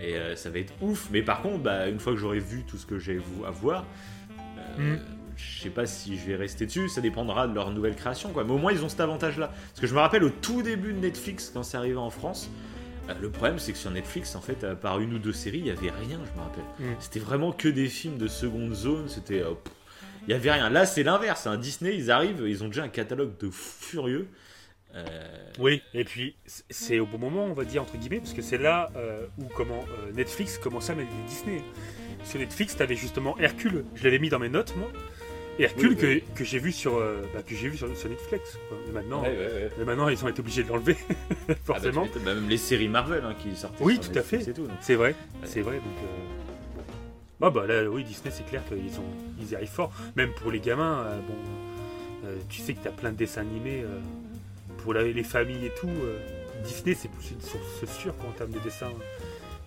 [0.00, 1.08] Et euh, ça va être ouf.
[1.12, 3.84] Mais par contre, bah, une fois que j'aurai vu tout ce que j'ai à voir,
[4.78, 5.00] euh, mm.
[5.36, 6.88] je sais pas si je vais rester dessus.
[6.88, 8.44] Ça dépendra de leur nouvelle création, quoi.
[8.44, 9.48] Mais au moins ils ont cet avantage-là.
[9.48, 12.50] Parce que je me rappelle au tout début de Netflix quand c'est arrivé en France.
[13.10, 15.58] Euh, le problème, c'est que sur Netflix, en fait, à part une ou deux séries,
[15.58, 16.64] il n'y avait rien, je me rappelle.
[16.78, 16.96] Mm.
[17.00, 19.08] C'était vraiment que des films de seconde zone.
[19.08, 19.42] C'était.
[19.42, 19.54] Euh,
[20.22, 20.68] il n'y avait rien.
[20.70, 21.46] Là, c'est l'inverse.
[21.46, 24.28] Un Disney, ils arrivent, ils ont déjà un catalogue de furieux.
[24.94, 25.04] Euh,
[25.58, 26.34] oui, et puis
[26.68, 28.90] c'est au bon moment, on va dire, entre guillemets, parce que c'est là
[29.38, 29.82] où comment,
[30.14, 31.62] Netflix commençait à mettre Disney.
[32.24, 33.84] Sur Netflix, tu avais justement Hercule.
[33.94, 34.90] Je l'avais mis dans mes notes, moi.
[35.62, 38.58] Hercule que, que j'ai vu sur euh, bah, que j'ai vu sur, Netflix.
[38.92, 39.22] maintenant,
[39.84, 41.14] maintenant ils ont été obligés de l'enlever ah
[41.48, 42.06] bah, forcément.
[42.24, 43.74] Bah, même les séries Marvel hein, qui sortent.
[43.80, 44.40] Oui, tout à fait.
[44.80, 45.76] C'est vrai, c'est vrai.
[45.76, 46.82] Donc, euh,
[47.42, 49.04] ah bah là, oui, Disney, c'est clair qu'ils ont
[49.40, 49.92] ils y arrivent fort.
[50.16, 53.84] Même pour les gamins, euh, bon, tu sais que tu as plein de dessins animés
[54.78, 55.90] pour les familles et tout.
[56.64, 58.92] Disney, c'est une source sûre en termes de dessins,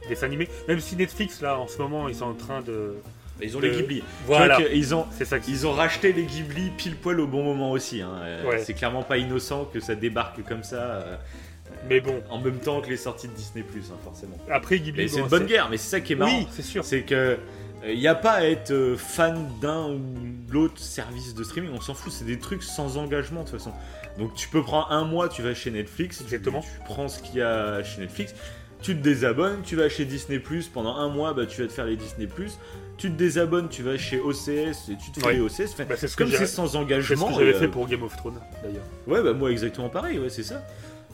[0.08, 0.48] dessins animés.
[0.68, 2.96] Même si Netflix là, en ce moment, ils sont en train de
[3.44, 4.04] ils ont les Ghibli.
[4.26, 4.60] Voilà.
[4.74, 8.02] Ils ont, ça ils ont racheté les Ghibli pile poil au bon moment aussi.
[8.02, 8.12] Hein.
[8.22, 10.76] Euh, c'est clairement pas innocent que ça débarque comme ça.
[10.76, 11.16] Euh,
[11.90, 12.22] mais bon.
[12.30, 14.38] En même temps que les sorties de Disney, hein, forcément.
[14.50, 15.10] Après, Ghibli.
[15.10, 16.38] C'est une bonne guerre, mais c'est ça qui est marrant.
[16.38, 16.84] Oui, c'est sûr.
[16.84, 17.38] C'est que.
[17.86, 20.00] Il n'y a pas à être fan d'un ou
[20.50, 23.74] l'autre service de streaming, on s'en fout, c'est des trucs sans engagement de toute façon.
[24.18, 26.62] Donc tu peux prendre un mois, tu vas chez Netflix, Exactement.
[26.62, 28.36] Tu, prends ce qu'il y a chez Netflix,
[28.82, 31.74] tu te désabonnes, tu vas chez Disney Plus pendant un mois, bah, tu vas te
[31.74, 32.58] faire les Disney Plus
[33.04, 35.76] tu te désabonnes, tu vas chez OCS et tu te fais les OCS.
[35.78, 37.28] Bah, c'est comme c'est sans engagement.
[37.28, 38.86] C'est ce que j'avais fait pour Game of Thrones d'ailleurs.
[39.08, 40.64] Ouais, bah moi exactement pareil, ouais, c'est ça.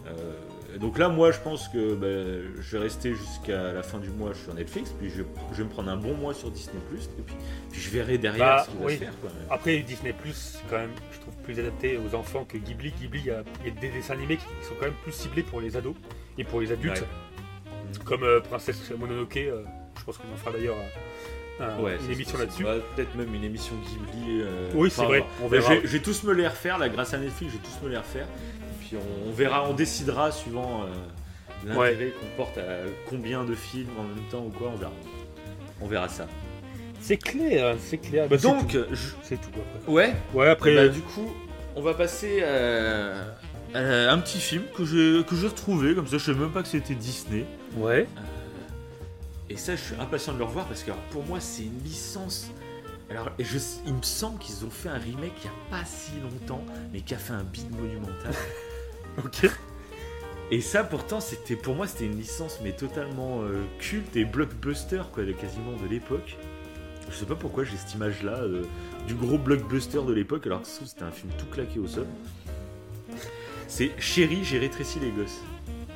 [0.05, 4.11] Euh, donc là, moi je pense que bah, je vais rester jusqu'à la fin du
[4.11, 7.35] mois sur Netflix, puis je, vais me prendre un bon mois sur Disney et puis,
[7.71, 9.13] puis je verrai derrière bah, ce qu'il va faire.
[9.49, 10.13] Après, Disney
[10.69, 12.91] quand même, je trouve, plus adapté aux enfants que Ghibli.
[13.01, 13.41] Ghibli, il y, a,
[13.81, 15.95] des dessins animés qui sont quand même plus ciblés pour les ados
[16.37, 17.03] et pour les adultes.
[18.05, 19.63] Comme euh, Princesse Mononoke, euh,
[19.97, 20.77] je pense qu'on en fera d'ailleurs
[21.79, 22.63] ouais, une émission là-dessus.
[22.63, 24.41] Peut-être même une émission Ghibli.
[24.41, 25.23] Euh, oui, c'est vrai.
[25.43, 25.75] On verra.
[25.75, 27.97] Je, vais tous me les refaire, là, grâce à Netflix, je vais tous me les
[27.97, 28.25] refaire.
[28.25, 28.97] Et puis
[29.27, 34.23] on, verra, on décidera suivant euh, l'intérêt qu'on porte à combien de films en même
[34.29, 34.93] temps ou quoi, on verra.
[35.81, 36.27] On verra ça.
[37.01, 38.27] C'est clair, c'est clair.
[38.27, 38.77] Bah, Donc,
[39.23, 39.49] c'est tout.
[39.87, 40.13] Ouais.
[40.33, 40.75] Ouais, après.
[40.75, 41.31] Bah, du coup,
[41.75, 43.13] on va passer à,
[43.73, 46.17] un petit film que j'ai que j'ai retrouvé comme ça.
[46.17, 47.45] Je sais même pas que c'était Disney.
[47.77, 48.07] Ouais.
[48.17, 48.21] Euh,
[49.49, 52.51] et ça, je suis impatient de le revoir parce que pour moi, c'est une licence.
[53.09, 56.11] Alors, je, il me semble qu'ils ont fait un remake il n'y a pas si
[56.21, 58.33] longtemps, mais qui a fait un beat monumental.
[59.17, 59.49] ok.
[60.51, 65.01] Et ça, pourtant, c'était pour moi, c'était une licence mais totalement euh, culte et blockbuster,
[65.11, 66.37] quoi, quasiment de l'époque.
[67.09, 68.63] Je sais pas pourquoi j'ai cette image-là euh,
[69.07, 72.05] du gros blockbuster de l'époque, alors que c'était un film tout claqué au sol.
[73.67, 75.41] C'est Chérie, j'ai rétréci les gosses.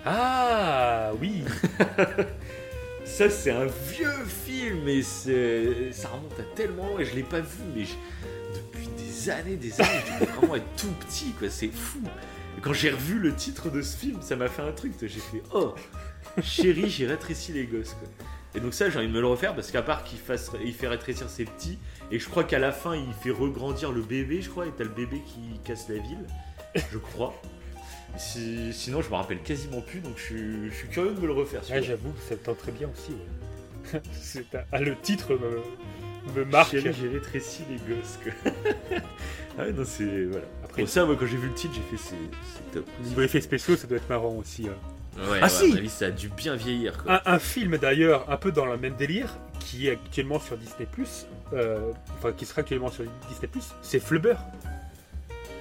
[0.06, 1.44] Ah oui
[3.06, 7.60] Ça, c'est un vieux film et ça remonte à tellement et je l'ai pas vu,
[7.76, 7.84] mais
[8.56, 9.90] depuis des années, des années,
[10.20, 11.50] je vraiment être tout petit, quoi.
[11.50, 12.02] C'est fou.
[12.62, 14.94] quand j'ai revu le titre de ce film, ça m'a fait un truc.
[15.02, 15.76] J'ai fait Oh,
[16.42, 17.96] chérie, j'ai rétréci les gosses.
[18.56, 20.74] Et donc, ça, j'ai envie de me le refaire parce qu'à part qu'il fasse, il
[20.74, 21.80] fait rétrécir ses petits,
[22.12, 24.84] et je crois qu'à la fin, il fait regrandir le bébé, je crois, et t'as
[24.84, 26.26] le bébé qui casse la ville,
[26.92, 27.34] je crois
[28.18, 31.62] sinon, je me rappelle quasiment plus, donc je suis, curieux de me le refaire.
[31.64, 33.14] J'avoue, ça tente très bien aussi.
[34.72, 35.38] ah, le titre
[36.36, 36.76] me, marque.
[36.78, 38.20] J'ai rétréci les gosses.
[39.58, 40.26] ah non, c'est.
[40.26, 40.46] Voilà.
[40.64, 42.88] Après, ça, moi, quand j'ai vu le titre, j'ai fait c'est top.
[43.04, 44.68] Niveau effets spéciaux, ça doit être marrant aussi.
[44.68, 44.76] Hein.
[45.30, 47.04] Ouais, ah si Ça a dû bien vieillir.
[47.08, 50.88] Un, film d'ailleurs, un peu dans le même délire, qui est actuellement sur Disney,
[51.54, 53.50] euh, enfin qui sera actuellement sur Disney,
[53.82, 54.36] c'est Flubber.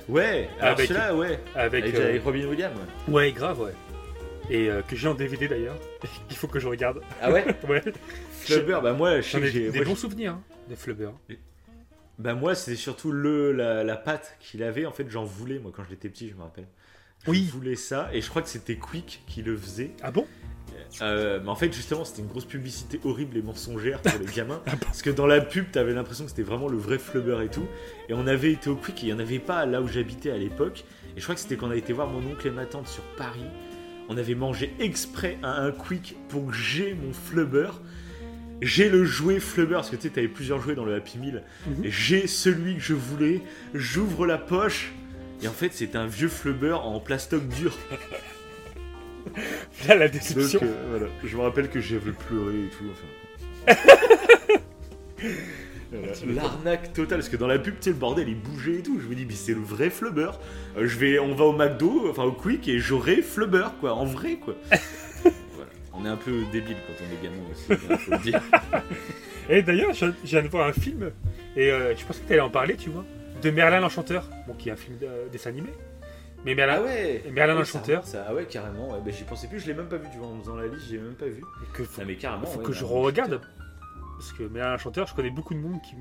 [0.09, 1.39] Ouais, avec, là, ouais.
[1.55, 2.77] Avec, euh, Robin Williams.
[3.09, 3.15] Ouais.
[3.15, 3.73] ouais, grave, ouais.
[4.51, 5.77] Et euh, que j'ai en DVD d'ailleurs.
[6.31, 7.01] Il faut que je regarde.
[7.21, 7.83] Ah ouais Ouais.
[8.33, 11.11] Flubber, bah moi, je sais j'ai des bons souvenirs hein, de Flubber.
[12.19, 14.87] Bah moi, c'est surtout le la, la pâte qu'il avait.
[14.87, 16.67] En fait, j'en voulais moi quand j'étais petit, je me rappelle.
[17.27, 17.45] Oui.
[17.47, 19.93] Je voulais ça et je crois que c'était Quick qui le faisait.
[20.03, 20.27] Ah bon?
[21.01, 24.61] Euh, mais en fait, justement, c'était une grosse publicité horrible et mensongère pour les gamins.
[24.67, 27.49] Ah parce que dans la pub, t'avais l'impression que c'était vraiment le vrai flubber et
[27.49, 27.67] tout.
[28.09, 30.31] Et on avait été au Quick et il n'y en avait pas là où j'habitais
[30.31, 30.85] à l'époque.
[31.17, 32.89] Et je crois que c'était quand on a été voir mon oncle et ma tante
[32.89, 33.45] sur Paris.
[34.09, 37.71] On avait mangé exprès à un Quick pour que j'ai mon flubber.
[38.61, 41.43] J'ai le jouet flubber, parce que tu sais, t'avais plusieurs jouets dans le Happy Meal.
[41.67, 41.85] Mhm.
[41.85, 43.43] J'ai celui que je voulais.
[43.75, 44.93] J'ouvre la poche.
[45.43, 47.77] Et en fait, c'est un vieux flubber en plastoc dur.
[49.89, 50.61] Là, la déception.
[50.61, 51.07] Donc, euh, voilà.
[51.25, 52.85] Je me rappelle que j'avais pleuré et tout.
[52.91, 53.75] Enfin.
[56.27, 58.99] L'arnaque totale, parce que dans la pub, tu sais, le bordel, il bougeait et tout.
[59.01, 60.31] Je me dis, mais c'est le vrai Flubber.
[60.77, 64.05] Euh, je vais, on va au McDo, enfin au Quick, et j'aurai Flubber, quoi, en
[64.05, 64.55] vrai, quoi.
[65.23, 65.71] voilà.
[65.93, 68.41] On est un peu débile quand on est gamin aussi, il faut le dire.
[69.49, 71.11] Et d'ailleurs, je je viens de voir un film,
[71.57, 73.05] et euh, je pensais que tu allais en parler, tu vois,
[73.43, 75.69] de Merlin l'Enchanteur, bon, qui est un film de, dessin animé.
[76.45, 78.05] Mais Merlin, Ah ouais Merlin Oui, l'Enchanteur.
[78.05, 78.91] ça, ça- Ah ouais, carrément.
[78.93, 80.67] Ouais, bah, j'y pensais plus, je l'ai même pas vu, tu vois, en faisant la
[80.67, 81.43] liste, j'ai même pas vu.
[81.73, 82.47] que faut, Ah, mais carrément.
[82.47, 83.41] faut ouais, que je regarde,
[84.19, 85.95] parce que Merlin l'Enchanteur, je connais beaucoup de monde qui.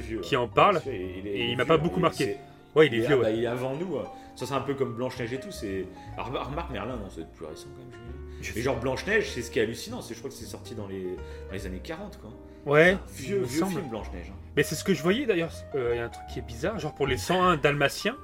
[0.00, 0.20] vieux.
[0.20, 0.36] Ouais.
[0.36, 2.36] en parle, C'est- il est- et il m'a pas hein, beaucoup marqué.
[2.76, 3.96] Ouais, il est vieux, ah, bah, il est avant nous.
[3.98, 4.04] hein.
[4.36, 5.50] Ça, c'est un peu comme Blanche-Neige et tout.
[5.50, 5.84] C'est...
[6.16, 8.52] Remarque, Merlin, non, ça doit être plus récent quand même.
[8.54, 10.00] Mais genre, Blanche-Neige, c'est ce qui est hallucinant.
[10.00, 12.30] C'est, je crois que c'est sorti dans les, dans les années 40, quoi.
[12.66, 13.72] Ouais, Vieux, vieux semble.
[13.72, 14.26] film, Blanche-Neige.
[14.30, 14.36] hein.
[14.56, 15.50] Mais c'est ce que je voyais d'ailleurs.
[15.74, 18.16] Euh, Il y a un truc qui est bizarre, genre pour les 101 Dalmatiens,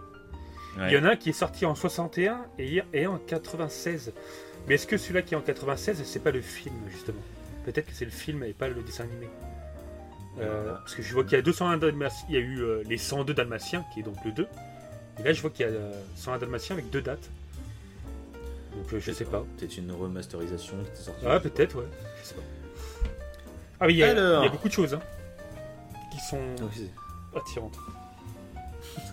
[0.76, 4.12] il y en a un qui est sorti en 61 et, et en 96.
[4.66, 7.20] Mais est-ce que celui-là qui est en 96, c'est pas le film justement?
[7.64, 9.28] Peut-être que c'est le film et pas le dessin animé.
[10.40, 12.82] Euh, parce que je vois qu'il y a 201 Dalmatiens, il y a eu euh,
[12.88, 14.46] les 102 Dalmatiens, qui est donc le 2.
[15.20, 17.30] Et là, je vois qu'il y a euh, 101 Dalmatiens avec deux dates.
[18.74, 19.44] Donc euh, je sais pas.
[19.56, 21.24] Peut-être une remasterisation qui est sortie.
[21.26, 21.86] Ah, peut-être, ouais.
[22.22, 22.40] Je sais pas.
[23.80, 24.42] Ah oui, il y, a- Alors.
[24.42, 25.00] il y a beaucoup de choses hein,
[26.10, 26.38] qui sont
[27.34, 27.40] Ah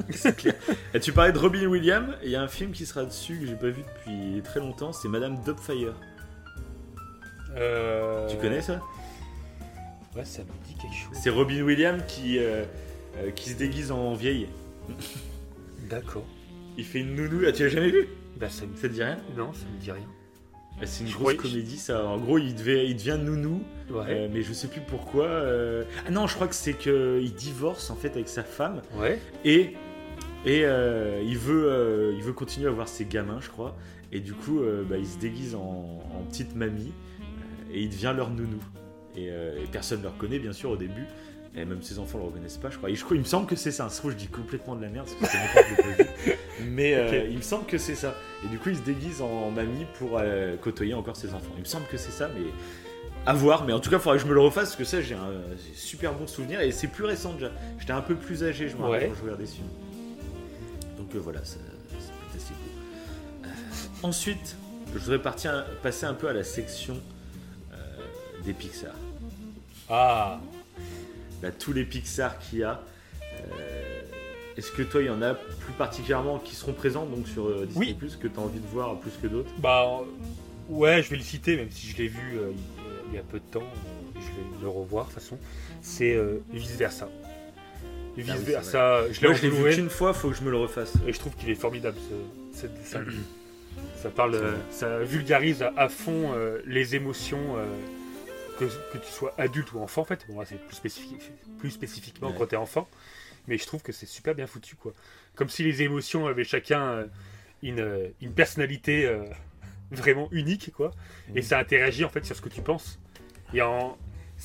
[0.94, 3.40] Et tu parlais de Robin Williams, et il y a un film qui sera dessus
[3.40, 5.94] que j'ai pas vu depuis très longtemps, c'est Madame Dubfire.
[7.56, 8.82] Euh, Tu connais ça?
[10.16, 11.18] Ouais, ça me dit quelque chose.
[11.22, 12.66] C'est Robin Williams qui, euh,
[13.18, 14.48] euh, qui se déguise en vieille.
[15.90, 16.26] D'accord.
[16.78, 17.42] Il fait une nounou.
[17.48, 18.08] Ah, tu l'as jamais vu?
[18.38, 18.76] Bah, ça me...
[18.76, 19.18] Ça te dit rien?
[19.38, 20.08] Non, ça me dit rien.
[20.82, 22.06] Ah, C'est une Je grosse comédie, ça.
[22.06, 23.62] En gros, il, devait, il devient nounou,
[23.92, 24.06] Ouais.
[24.10, 25.26] euh, mais je sais plus pourquoi.
[25.26, 25.84] euh.
[26.08, 29.20] Ah non, je crois que c'est qu'il divorce en fait avec sa femme Ouais.
[29.46, 29.76] et,
[30.46, 33.76] et euh, il, veut, euh, il veut continuer à voir ses gamins, je crois.
[34.12, 35.60] Et du coup, euh, bah, il se déguise en,
[36.14, 38.60] en petite mamie euh, et il devient leur nounou.
[39.16, 41.06] Et, euh, et personne ne le reconnaît, bien sûr, au début.
[41.54, 42.90] Et même ses enfants le reconnaissent pas, je crois.
[42.90, 43.90] Et je crois, il me semble que c'est ça.
[43.90, 45.38] Je dis complètement de la merde parce que
[46.26, 46.38] c'est.
[46.66, 47.26] Mais euh, Ok.
[47.30, 48.16] il me semble que c'est ça.
[48.46, 51.52] Et du coup, il se déguise en mamie pour euh, côtoyer encore ses enfants.
[51.58, 52.46] Il me semble que c'est ça, mais
[53.26, 53.66] à voir.
[53.66, 55.16] Mais en tout cas, il faudrait que je me le refasse parce que ça, j'ai
[55.16, 55.32] un
[55.76, 57.52] super bon souvenir et c'est plus récent déjà.
[57.80, 59.08] J'étais un peu plus âgé, je me rappelle Ouais.
[59.10, 59.68] quand je regardais ce film.
[60.98, 61.56] Donc euh, voilà, ça,
[62.00, 63.50] ça peut assez cool.
[63.50, 63.54] Euh,
[64.08, 64.56] ensuite,
[64.94, 66.96] je voudrais partir, passer un peu à la section
[68.46, 68.94] des Pixar.
[69.90, 70.40] Ah.
[71.42, 72.82] Là, tous les Pixar qu'il y a.
[73.24, 74.02] euh,
[74.58, 77.66] Est-ce que toi, il y en a plus particulièrement qui seront présents donc sur euh,
[77.66, 77.94] Disney Oui.
[77.94, 79.50] Plus que tu as envie de voir plus que d'autres?
[79.58, 80.04] Bah, euh,
[80.70, 82.52] ouais, je vais le citer, même si je l'ai vu euh,
[83.10, 83.64] il y a peu de temps.
[84.16, 85.38] Je vais le revoir, de toute façon.
[85.82, 86.16] C'est
[86.52, 87.10] Vice Versa.
[88.16, 90.94] Vice Ah oui, Versa, je l'ai vu qu'une fois, faut que je me le refasse.
[91.08, 91.98] et je trouve qu'il est formidable
[92.54, 93.04] ce, dessin.
[93.96, 94.40] ça parle,
[94.70, 96.34] ça vulgarise à, fond
[96.68, 97.56] les émotions,
[98.60, 100.26] que, que tu sois adulte ou enfant en fait.
[100.30, 102.36] Bon, là c'est plus, spécifique, plus spécifiquement Ouais.
[102.38, 102.88] quand t'es enfant,
[103.48, 104.94] mais je trouve que c'est super bien foutu quoi.
[105.36, 107.06] Comme si les émotions avaient chacun euh,
[107.64, 109.24] une, euh, une personnalité euh,
[109.92, 110.92] vraiment unique quoi,
[111.36, 111.42] et Mhm.
[111.42, 113.00] ça interagit en fait sur ce que tu penses.
[113.54, 113.98] Et en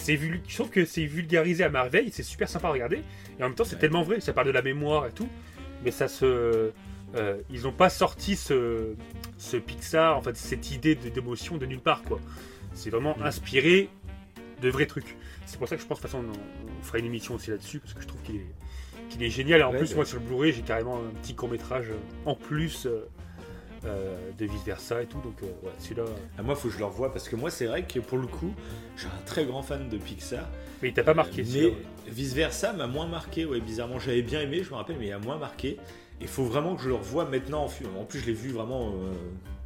[0.08, 3.02] vul- je trouve que c'est vulgarisé à merveille, c'est super sympa à regarder,
[3.38, 3.80] et en même temps c'est Ouais.
[3.80, 5.28] tellement vrai, ça parle de la mémoire et tout,
[5.84, 6.72] mais ça se
[7.14, 8.94] euh, ils n'ont pas sorti ce,
[9.38, 12.20] ce Pixar, en fait, cette idée d'émotion de nulle part, quoi.
[12.76, 13.24] C'est vraiment Mhm.
[13.26, 13.88] inspiré
[14.62, 15.16] de vrais trucs.
[15.46, 17.50] C'est pour ça que je pense, de toute façon, on, on fera une émission aussi
[17.50, 18.46] là-dessus, parce que je trouve qu'il est,
[19.10, 19.60] qu'il est génial.
[19.60, 19.96] Et en Ouais, plus, bah.
[19.96, 21.86] moi, sur le Blu-ray, j'ai carrément un petit court-métrage
[22.24, 23.06] en plus euh,
[23.84, 26.04] euh, de vice-versa et tout, donc euh, ouais, celui-là...
[26.38, 28.26] Ah, moi, faut que je le revoie parce que moi, c'est vrai que pour le
[28.26, 28.52] coup,
[28.96, 30.48] je suis un très grand fan de Pixar.
[30.82, 31.70] Mais il t'a pas marqué, Euh,
[32.06, 33.98] Mais vice versa m'a moins marqué, ouais, bizarrement.
[33.98, 35.76] J'avais bien aimé, je me rappelle, mais il a moins marqué.
[36.20, 37.66] Il faut vraiment que je le revoie maintenant
[37.98, 39.12] en plus, je l'ai vu vraiment euh,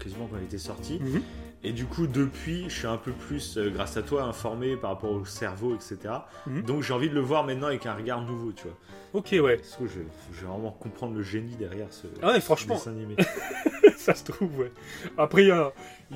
[0.01, 0.99] quasiment quand il était sorti.
[1.01, 1.23] Mhm.
[1.63, 4.91] Et du coup, depuis, je suis un peu plus, euh, grâce à toi, informé par
[4.91, 5.99] rapport au cerveau, etc.
[6.47, 6.63] Mhm.
[6.63, 8.77] Donc, j'ai envie de le voir maintenant avec un regard nouveau, tu vois.
[9.13, 9.57] Ok, ouais.
[9.57, 10.01] Parce que je,
[10.33, 13.15] je vais vraiment comprendre le génie derrière ce, Ah ouais, ce franchement, dessin animé.
[13.99, 14.73] ça se trouve, ouais.
[15.19, 15.49] Après, il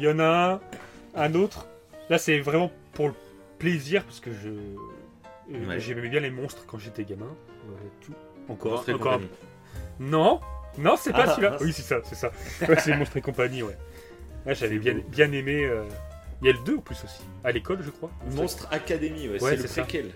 [0.01, 0.61] y, en a un,
[1.23, 1.67] un autre.
[2.09, 3.15] Là, c'est vraiment pour le
[3.59, 5.79] plaisir, parce que je euh, Ouais.
[5.79, 7.27] j'aimais bien les monstres quand j'étais gamin.
[7.27, 8.15] Ouais, tout.
[8.49, 8.99] Encore, encore.
[8.99, 9.29] compagnie.
[10.01, 10.41] Non,
[10.79, 11.57] non, c'est pas Ah, celui-là.
[11.61, 12.31] Oui, c'est ça, c'est ça.
[12.67, 13.77] Ouais, c'est Monstres et compagnie, ouais.
[14.47, 15.65] J'avais bien, bien aimé.
[15.65, 15.85] euh,
[16.43, 17.23] Il y a le 2 en plus aussi.
[17.45, 18.11] À l'école, je crois.
[18.33, 19.83] Monstre Academy, ouais, Ouais, c'est le c'est ça.
[19.83, 20.11] préquel.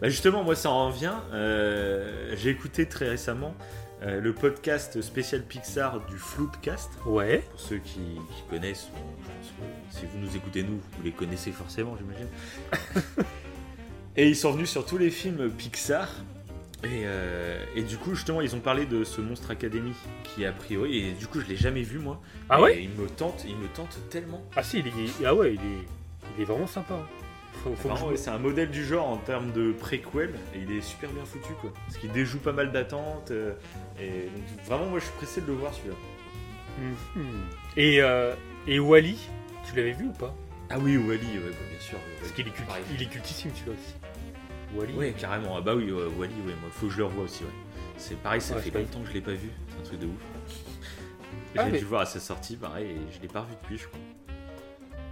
[0.00, 1.12] Bah justement, moi ça en revient.
[1.32, 3.54] euh, J'ai écouté très récemment
[4.02, 6.90] euh, le podcast spécial Pixar du Floodcast.
[7.06, 7.38] Ouais.
[7.50, 11.02] Pour ceux qui, qui connaissent, bon, je pense que si vous nous écoutez nous, vous
[11.02, 12.28] les connaissez forcément, j'imagine.
[14.16, 16.08] Et ils sont venus sur tous les films Pixar.
[16.84, 19.92] Et, euh, et, du coup, justement, ils ont parlé de ce monstre Academy
[20.24, 22.20] qui a priori, et du coup, je l'ai jamais vu moi.
[22.48, 24.42] Ah ouais Il me tente, il me tente tellement.
[24.54, 24.92] Ah si, il est,
[25.24, 25.84] ah ouais, il est,
[26.36, 26.98] il est vraiment sympa.
[28.16, 31.52] c'est un modèle du genre en termes de préquel, et il est super bien foutu
[31.60, 31.72] quoi.
[31.86, 33.54] Parce qu'il déjoue pas mal d'attentes, euh,
[33.98, 35.96] et donc, vraiment, moi, je suis pressé de le voir celui-là.
[37.16, 37.24] Mhm.
[37.78, 38.34] Et, euh,
[38.66, 39.18] et Wally,
[39.66, 40.34] tu l'avais vu ou pas?
[40.68, 41.98] Ah oui, Wally, ouais, bah, bien sûr.
[42.20, 42.52] Parce qu'il est,
[42.94, 43.94] il est cultissime celui-là aussi.
[44.74, 45.56] Wally Ouais, carrément.
[45.56, 47.50] Ah bah oui, Wally, ouais, moi, faut que je le revoie aussi, ouais.
[47.96, 49.50] C'est pareil, ça fait longtemps que je l'ai pas vu.
[49.68, 50.12] C'est un truc de ouf.
[51.56, 53.86] Ah, J'ai dû voir à sa sortie, pareil, et je l'ai pas revu depuis, je
[53.86, 54.00] crois.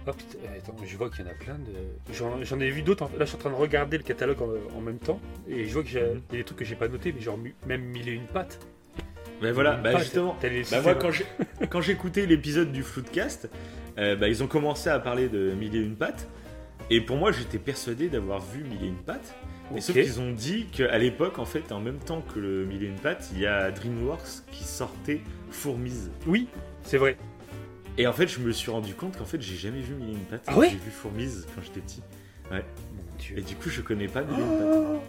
[0.07, 2.43] Oh putain, eh, attends, je vois qu'il y en a plein de.
[2.43, 3.05] J'en ai vu d'autres.
[3.05, 4.37] Là, je suis en train de regarder le catalogue
[4.75, 6.21] en, même temps, et je vois qu'il mhm.
[6.31, 8.59] y a des trucs que j'ai pas notés, mais genre même mille et une pattes.
[9.41, 10.37] Ben voilà, bah justement.
[10.71, 10.95] Bah moi,
[11.69, 13.49] quand j'écoutais l'épisode du Floodcast,
[13.97, 16.27] euh, bah, ils ont commencé à parler de mille et une pattes.
[16.89, 19.35] Et pour moi, j'étais persuadé d'avoir vu Mille et une pattes.
[19.71, 22.83] Mais sauf qu'ils ont dit qu'à l'époque, en fait, en même temps que le Mille
[22.83, 26.11] et une pattes, il y a DreamWorks qui sortait Fourmise.
[26.27, 26.47] Oui,
[26.83, 27.17] c'est vrai.
[27.97, 30.13] Et en fait, je me suis rendu compte qu'en fait, j'ai jamais vu Mille et
[30.13, 30.43] une pattes.
[30.47, 32.03] Ah ouais J'ai vu Fourmise quand j'étais petit.
[32.51, 32.63] Ouais.
[33.35, 35.01] Et du coup, je connais pas Mille et une pattes.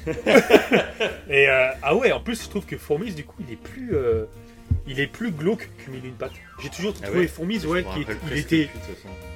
[1.28, 3.94] et euh, ah ouais, en plus, je trouve que Fourmise, du coup, il est plus.
[3.94, 4.26] Euh,
[4.90, 6.32] il est plus glauque que Mille une patte.
[6.60, 8.68] J'ai toujours ah trouvé Fourmise, ouais, qui il était,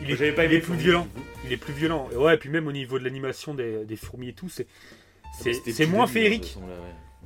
[0.02, 1.08] il, est, pas il plus violent.
[1.44, 2.08] Il est plus violent.
[2.16, 4.66] Ouais, et puis même au niveau de l'animation des, des, fourmis et tout, c'est
[5.40, 6.58] c'est moins féerique.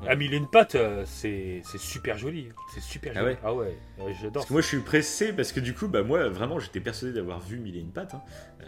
[0.07, 2.51] À mille une patte, euh, c'est super joli.
[2.72, 3.37] C'est super ah joli.
[3.43, 3.76] Ah ouais,
[4.20, 4.33] j'adore.
[4.33, 7.14] Parce que moi, je suis pressé parce que du coup, bah moi, vraiment, j'étais persuadé
[7.14, 8.14] d'avoir vu mille et une pattes.
[8.14, 8.22] Hein.
[8.61, 8.66] Euh,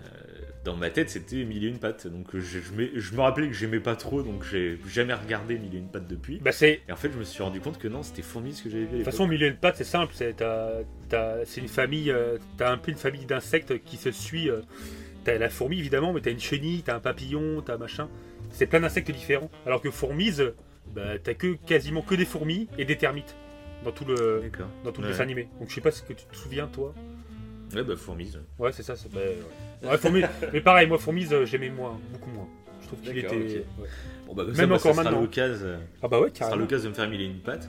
[0.65, 2.07] dans ma tête, c'était Mille et une pattes.
[2.07, 5.79] Donc je, je, me rappelais que j'aimais pas trop, donc j'ai jamais regardé Mille et
[5.79, 6.39] une pattes depuis.
[6.39, 8.85] Bah, et en fait, je me suis rendu compte que non, c'était Fourmis que j'avais
[8.85, 8.91] vu.
[8.91, 10.15] De toute façon, Mille et une pattes, c'est simple.
[10.15, 14.51] C'est une famille, euh, t'as un peu une famille d'insectes qui se suit.
[14.51, 14.61] Euh,
[15.25, 18.09] t'as la fourmi évidemment, mais t'as une chenille, t'as un papillon, t'as machin.
[18.51, 19.51] C'est plein d'insectes différents.
[19.67, 20.53] Alors que Fourmise,
[20.95, 23.37] bah, t'as que quasiment que des fourmis et des termites
[23.85, 24.43] dans tout le
[24.85, 25.49] dans tout le dessin animé.
[25.59, 26.95] Donc je sais pas ce que tu te souviens toi.
[27.75, 28.41] Ouais bah Fourmise.
[28.59, 28.95] Ouais c'est ça.
[29.13, 29.21] Bah,
[30.53, 32.49] mais pareil, moi, Fourmise, euh, j'aimais moins, beaucoup moins.
[32.83, 33.65] Je trouve qu'il était.
[34.27, 35.21] Bon, bah, Même encore ça maintenant.
[35.21, 35.79] l'occasion.
[36.03, 37.69] Ah bah ouais, de me faire mille et une pattes.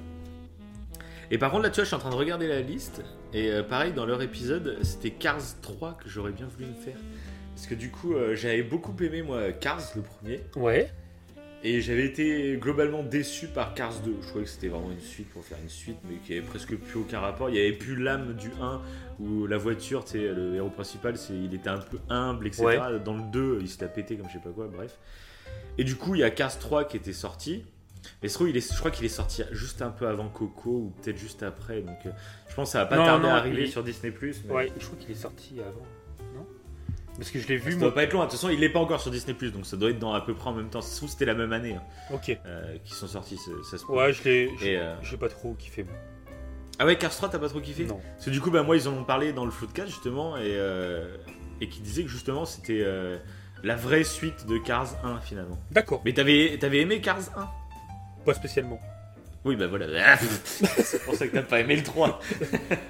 [1.31, 3.01] Et par contre, là, tu vois, je suis en train de regarder la liste.
[3.33, 6.97] Et euh, pareil, dans leur épisode, c'était Cars 3 que j'aurais bien voulu me faire.
[7.55, 10.41] Parce que du coup, euh, j'avais beaucoup aimé, moi, Cars, le premier.
[10.57, 10.91] Ouais.
[11.63, 14.15] Et j'avais été globalement déçu par Cars 2.
[14.21, 16.75] Je croyais que c'était vraiment une suite pour faire une suite, mais qui avait presque
[16.75, 17.49] plus aucun rapport.
[17.49, 18.81] Il n'y avait plus l'âme du 1
[19.19, 22.79] où la voiture, tu sais, le héros principal, c'est, il était un peu humble, etc.
[23.05, 24.97] Dans le 2, il s'était pété comme je sais pas quoi, bref.
[25.77, 27.63] Et du coup, il y a Cars 3 qui était sorti.
[28.23, 30.93] Mais je, il est, je crois qu'il est sorti juste un peu avant Coco ou
[31.01, 31.81] peut-être juste après.
[31.81, 32.11] Donc euh,
[32.49, 34.11] je pense que ça va pas tarder à arriver sur Disney.
[34.19, 34.51] Mais...
[34.51, 35.85] Ouais, je crois qu'il est sorti avant.
[37.21, 37.73] Parce que je l'ai vu.
[37.73, 38.25] Ça doit pas être loin.
[38.25, 40.21] De toute façon, il n'est pas encore sur Disney donc ça doit être dans à
[40.21, 40.81] peu près en même temps.
[40.81, 41.75] Si c'était la même année.
[41.75, 42.35] Hein, ok.
[42.47, 43.37] Euh, qui sont sortis,
[43.69, 44.49] ça se Ouais, je l'ai.
[44.63, 44.95] Euh...
[45.19, 45.83] pas trop kiffé.
[45.83, 45.93] Moi.
[46.79, 47.85] Ah ouais, Cars 3, t'as pas trop kiffé?
[47.85, 47.99] Non.
[48.15, 50.41] Parce que du coup, bah, moi, ils en ont parlé dans le Floodcast justement et,
[50.45, 51.15] euh,
[51.61, 53.19] et qui disaient que justement c'était euh,
[53.63, 55.59] la vraie suite de Cars 1 finalement.
[55.69, 56.01] D'accord.
[56.03, 57.47] Mais t'avais avais aimé Cars 1
[58.25, 58.81] Pas spécialement.
[59.43, 60.17] Oui, bah voilà.
[60.17, 62.19] c'est pour ça que t'as pas aimé le 3.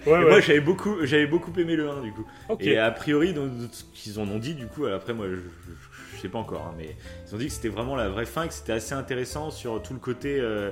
[0.05, 2.25] ouais, Moi, j'avais beaucoup, j'avais beaucoup aimé le 1 du coup.
[2.59, 3.33] Et a priori,
[3.71, 6.95] ce qu'ils en ont dit, du coup, après, moi, je, sais pas encore, hein, mais
[7.27, 9.93] ils ont dit que c'était vraiment la vraie fin, que c'était assez intéressant sur tout
[9.93, 10.39] le côté.
[10.39, 10.71] Euh,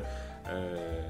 [0.50, 1.02] euh,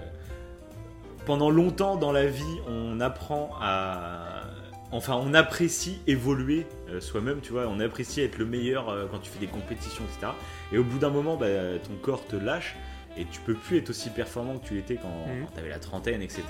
[1.26, 4.44] pendant longtemps dans la vie, on apprend à.
[4.92, 7.68] Enfin, on apprécie évoluer euh, soi-même, tu vois.
[7.68, 10.32] On apprécie être le meilleur quand tu fais des compétitions, etc.
[10.72, 11.48] Et au bout d'un moment, bah,
[11.84, 12.76] ton corps te lâche
[13.18, 15.48] et tu peux plus être aussi performant que tu l'étais quand, mhm.
[15.54, 16.44] tu avais la trentaine, etc.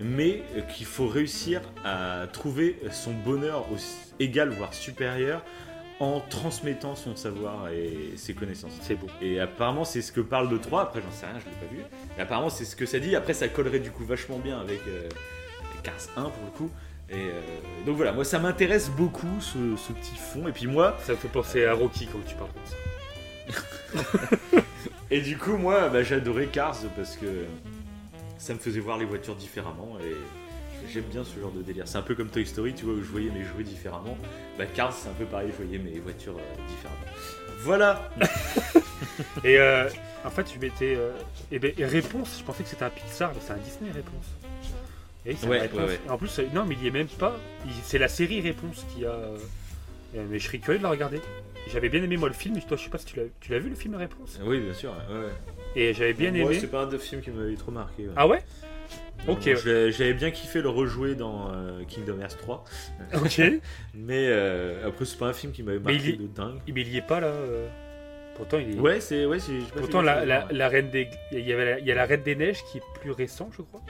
[0.00, 5.42] Mais euh, qu'il faut réussir à trouver son bonheur aussi, égal, voire supérieur,
[6.00, 8.72] en transmettant son savoir et ses connaissances.
[8.80, 9.08] C'est beau.
[9.20, 10.82] Et apparemment, c'est ce que parle le 3.
[10.82, 11.82] Après, j'en sais rien, je l'ai pas vu.
[12.16, 13.14] Mais apparemment, c'est ce que ça dit.
[13.14, 15.08] Après, ça collerait du coup vachement bien avec euh,
[15.82, 16.70] Cars 1 pour le coup.
[17.10, 17.40] Et euh,
[17.86, 19.58] donc voilà, moi ça m'intéresse beaucoup ce,
[19.92, 20.48] petit fond.
[20.48, 20.96] Et puis moi.
[21.02, 24.62] Ça me fait penser à Rocky quand tu parles comme ça.
[25.10, 27.44] Et du coup, moi, bah, j'adorais Cars parce que
[28.38, 30.14] ça me faisait voir les voitures différemment et
[30.88, 31.86] j'aime bien ce genre de délire.
[31.88, 34.16] C'est un peu comme Toy Story, tu vois, où je voyais mes jouets différemment.
[34.56, 37.00] Bah, Cars, c'est un peu pareil, je voyais mes voitures euh, différemment.
[37.62, 38.10] Voilà
[39.44, 39.88] Et euh,
[40.24, 40.94] en fait, je m'étais.
[40.96, 41.12] Euh,
[41.50, 44.26] et ben, réponse, je pensais que c'était un Pixar, mais c'est un Disney réponse.
[45.26, 46.00] Et ouais, ouais, ouais.
[46.08, 47.36] En plus, non, mais il y est même pas.
[47.82, 49.14] C'est la série Réponse qui a.
[50.14, 51.20] Mais je serais curieux de la regarder.
[51.68, 53.58] J'avais bien aimé moi le film, toi je sais pas si tu l'as, tu l'as
[53.58, 54.40] vu le film Réponse?
[54.44, 55.28] Oui bien sûr, ouais.
[55.76, 56.42] Et j'avais bien aimé.
[56.42, 58.06] Moi c'est pas un de films qui m'avait trop marqué.
[58.16, 58.42] Ah ouais?
[59.28, 59.42] Ok.
[59.54, 62.64] j'avais bien kiffé le rejouer dans euh, Kingdom Hearts 3.
[63.22, 63.40] Ok.
[63.94, 66.60] mais euh, après c'est pas un film qui m'avait marqué de dingue.
[66.66, 67.28] Mais il y est pas là.
[67.28, 67.68] Euh,
[68.36, 68.80] Pourtant, il est.
[68.80, 69.26] Ouais, c'est.
[69.26, 69.36] Ouais,
[69.76, 70.26] Pourtant, la, gaffe.
[70.26, 71.10] la, la reine des.
[71.30, 73.50] Il y, avait la, il y a la reine des neiges qui est plus récent,
[73.54, 73.82] je crois.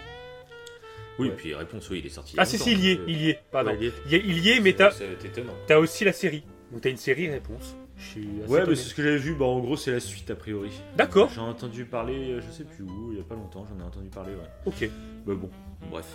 [1.20, 1.34] Oui, Ouais.
[1.36, 2.34] puis réponse, oui, il est sorti.
[2.38, 3.38] Ah, si, si, il y est, donc, il y est.
[3.52, 3.70] Pardon.
[3.70, 3.92] ouais, il y est.
[4.06, 6.42] Il y, a- il y est, mais t'as aussi la série.
[6.72, 7.76] Donc, t'as une série réponse.
[7.96, 9.34] Je suis assez Ouais, mais c'est ce que j'avais vu.
[9.34, 10.70] Bah, en gros, c'est la suite a priori.
[10.96, 11.30] D'accord.
[11.34, 13.78] J'en ai entendu parler, euh, je sais plus où, il y a pas longtemps, j'en
[13.82, 14.48] ai entendu parler, ouais.
[14.66, 14.88] Ok.
[15.26, 15.50] Bah bon,
[15.90, 16.06] bref.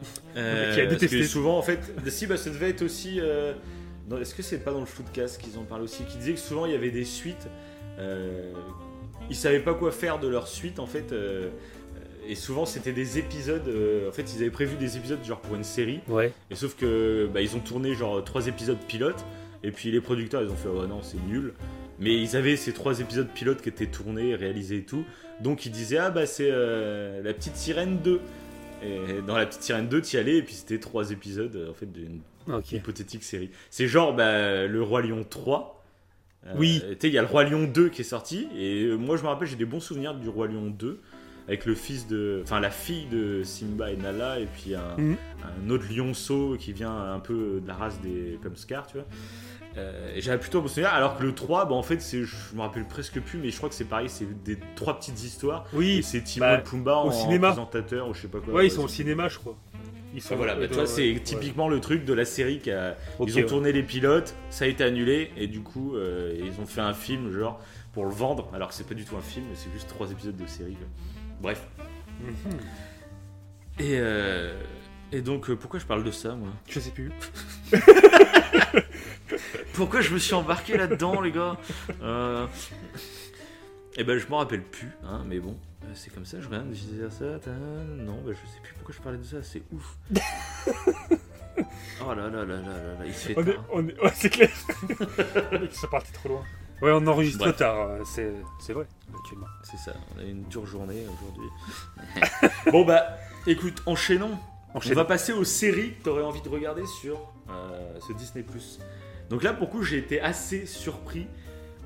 [0.36, 1.18] Euh, qui a parce détesté.
[1.20, 3.18] que souvent, en fait, si, bah, ça devait être aussi.
[3.20, 3.52] euh,
[4.20, 6.64] Est-ce que c'est pas dans le Floodcast qu'ils en parlent aussi Qui disait que souvent
[6.66, 7.48] il y avait des suites.
[7.98, 8.52] euh,
[9.28, 11.12] ils savaient pas quoi faire de leur suite, en fait.
[12.28, 13.66] Et souvent, c'était des épisodes.
[13.68, 16.00] euh, en fait, ils avaient prévu des épisodes, genre pour une série.
[16.08, 16.32] Ouais.
[16.50, 19.24] Et sauf que bah, ils ont tourné genre trois épisodes pilotes
[19.64, 21.52] et puis les producteurs ils ont fait oh non c'est nul.
[21.98, 25.04] Mais ils avaient ces trois épisodes pilotes qui étaient tournés, réalisés et tout.
[25.40, 28.20] Donc ils disaient ah bah c'est euh, la petite sirène 2.
[28.84, 31.74] Et dans la petite sirène 2 t'y allais et puis c'était trois épisodes euh, en
[31.74, 32.20] fait d'une
[32.76, 33.50] hypothétique série.
[33.70, 35.84] C'est genre bah, le roi lion 3.
[36.46, 36.80] Euh, Oui.
[37.00, 39.28] Tu il y a le roi lion 2 qui est sorti et moi je me
[39.28, 41.00] rappelle j'ai des bons souvenirs du roi lion 2
[41.48, 45.16] avec le fils de enfin la fille de Simba et Nala et puis un Mhm.
[45.66, 49.06] un autre lionceau qui vient un peu de la race des comme Scar, tu vois.
[49.76, 52.24] Euh, j'avais plutôt bon souvenir, alors que le 3, bah, en fait, je
[52.56, 55.66] me rappelle presque plus, mais je crois que c'est pareil, c'est des trois petites histoires.
[55.72, 56.02] Oui.
[56.02, 57.48] c'est Timon bah, et Pumba au en cinéma.
[57.48, 58.54] présentateur ou je sais pas quoi.
[58.54, 59.56] Ouais, ils sont au cinéma, je crois.
[60.14, 62.96] Ils Ah, voilà, bah, tu vois, c'est typiquement le truc de la série qui a.
[63.24, 63.46] Ils ont ouais.
[63.46, 66.94] tourné les pilotes, ça a été annulé, et du coup, euh, ils ont fait un
[66.94, 67.60] film, genre,
[67.92, 70.36] pour le vendre, alors que c'est pas du tout un film, c'est juste trois épisodes
[70.36, 70.72] de série.
[70.74, 70.86] quoi.
[71.40, 71.60] Bref.
[72.20, 72.58] Mhm.
[73.80, 74.60] Et, euh,
[75.12, 76.50] et donc, euh, pourquoi je parle de ça, moi?
[76.68, 77.12] Je sais plus.
[79.74, 81.56] Pourquoi je me suis embarqué là-dedans, les gars?
[82.02, 82.46] Euh...
[83.96, 86.66] Eh ben, je m'en rappelle plus, hein, mais bon, euh, c'est comme ça, je regarde,
[86.72, 89.62] je disais ça, ta- non, bah, je sais plus pourquoi je parlais de ça, c'est
[89.72, 89.96] ouf.
[92.04, 94.12] oh là là là là là là, il se fait On est, on est- ouais,
[94.14, 94.50] c'est clair.
[95.72, 96.44] Ça partait trop loin.
[96.82, 97.56] Ouais, on enregistre Bref.
[97.56, 98.86] tard, euh, c'est c'est vrai,
[99.18, 99.46] actuellement.
[99.64, 101.48] C'est ça, on a une dure journée aujourd'hui.
[102.72, 103.16] bon bah,
[103.46, 104.38] écoute, enchaînons.
[104.74, 107.18] On va passer aux séries que tu aurais envie de regarder sur
[107.50, 108.44] euh, ce Disney+.
[109.30, 111.26] Donc là, pour le coup, j'ai été assez surpris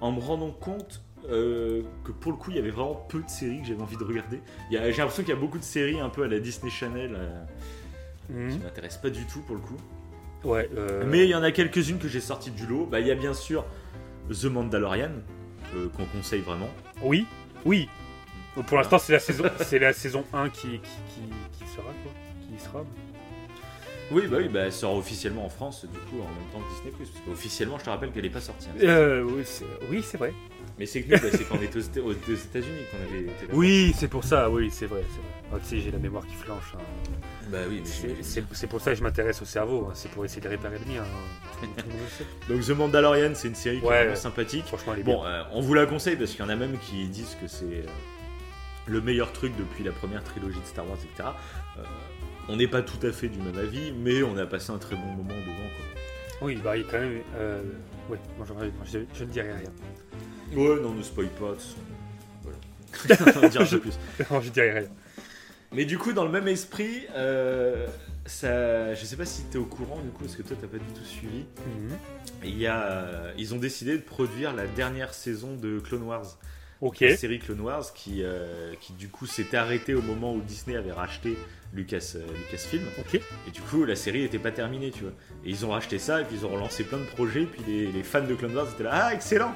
[0.01, 3.31] en me rendant compte euh, que pour le coup, il y avait vraiment peu de
[3.31, 4.41] séries que j'avais envie de regarder.
[4.71, 6.41] Il y a- J'ai l'impression qu'il y a beaucoup de séries un peu à la
[6.41, 7.45] Disney Channel euh,
[8.27, 8.63] qui Mhm.
[8.65, 9.77] m'intéressent pas du tout pour le coup.
[10.45, 12.85] Ouais, euh, Mais il y en a quelques-unes que j'ai sorties du lot.
[12.87, 13.65] Bah, il y a bien sûr
[14.31, 15.11] The Mandalorian,
[15.75, 16.71] euh, qu'on conseille vraiment.
[17.03, 17.27] Oui,
[17.65, 17.89] oui.
[18.57, 19.45] Bon, Pour l'instant, c'est la saison,
[19.81, 21.21] la saison 1 qui, qui, qui,
[21.59, 22.13] qui sera quoi,
[22.57, 22.85] qui sera.
[24.11, 26.75] Oui, bah oui, bah, elle sort officiellement en France, du coup, en même temps que
[26.75, 26.93] Disney+.
[26.99, 28.69] Parce qu'officiellement, je te rappelle qu'elle est pas sortie.
[28.69, 28.79] hein.
[28.83, 29.23] Euh,
[29.91, 30.35] oui, c'est vrai.
[30.79, 33.47] Mais c'est que nous, bah, c'est quand on était aux, aux États-Unis qu'on avait été.
[33.53, 34.49] Oui, c'est pour ça.
[34.51, 35.29] Oui, c'est vrai, c'est vrai.
[35.53, 36.75] Ah, tu sais, j'ai la mémoire qui flanche.
[36.75, 36.83] hein.
[37.51, 39.87] Bah oui, mais C'est- pour ça que je m'intéresse au cerveau.
[39.89, 39.93] hein.
[39.95, 41.03] C'est pour essayer de réparer le mien.
[41.05, 41.67] hein.
[42.49, 44.65] Donc The Mandalorian, c'est une série qui Ouais, est vraiment sympathique.
[44.67, 45.31] Franchement, elle est Bon, bien.
[45.31, 47.65] euh, on vous la conseille parce qu'il y en a même qui disent que c'est
[47.67, 47.83] euh,
[48.87, 51.29] le meilleur truc depuis la première trilogie de Star Wars, etc.
[51.79, 51.83] Euh,
[52.49, 54.97] on n'est pas tout à fait du même avis, mais on a passé un très
[54.97, 55.69] bon moment devant.
[55.77, 56.47] Quoi.
[56.47, 57.21] Oui, bah, il y a quand même.
[57.37, 57.63] Euh...
[58.11, 58.19] Ouais,
[58.85, 59.71] je, je, je ne dirai rien.
[60.55, 61.55] Ouais, non, ne spoil pas.
[62.43, 62.59] Voilà.
[63.43, 63.99] on dira pas plus.
[64.31, 64.89] Non, je dirai rien.
[65.73, 67.87] Mais du coup, dans le même esprit, euh,
[68.27, 70.67] ça, je sais pas si tu es au courant du coup, parce que toi, t'as
[70.67, 71.45] pas du tout suivi.
[71.67, 71.99] Mhm.
[72.45, 76.39] Il y a, euh, ils ont décidé de produire la dernière saison de Clone Wars.
[76.83, 76.99] Ok.
[76.99, 80.77] la série Clone Wars qui, euh, qui du coup s'était arrêtée au moment où Disney
[80.77, 81.39] avait racheté
[81.73, 82.83] Lucas, euh, Lucasfilm.
[82.99, 83.15] Ok.
[83.47, 85.13] Et du coup, la série n'était pas terminée, tu vois.
[85.45, 87.93] Et ils ont racheté ça, et puis ils ont relancé plein de projets, puis les,
[87.93, 89.55] les fans de Clone Wars étaient là, ah, excellent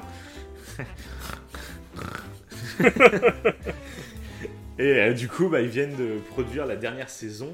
[4.79, 7.51] Et euh, du coup, bah, ils viennent de produire la dernière saison.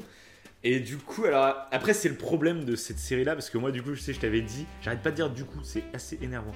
[0.65, 3.81] Et du coup, alors après, c'est le problème de cette série-là, parce que moi, du
[3.81, 6.53] coup, je sais, je t'avais dit, j'arrête pas de dire du coup, c'est assez énervant.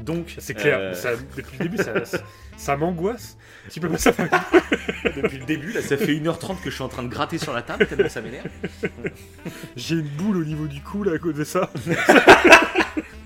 [0.00, 0.78] Donc, C'est clair.
[0.78, 1.76] euh, Ça, depuis le début,
[2.56, 3.36] ça, m'angoisse.
[3.70, 4.12] Tu peux pas ça
[5.16, 7.52] depuis le début, là, ça fait 1h30 que je suis en train de gratter sur
[7.52, 8.46] la table, tellement ça m'énerve.
[9.76, 11.70] J'ai une boule au niveau du cou là à cause de ça.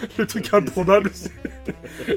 [0.18, 1.32] Le truc improbable, c'est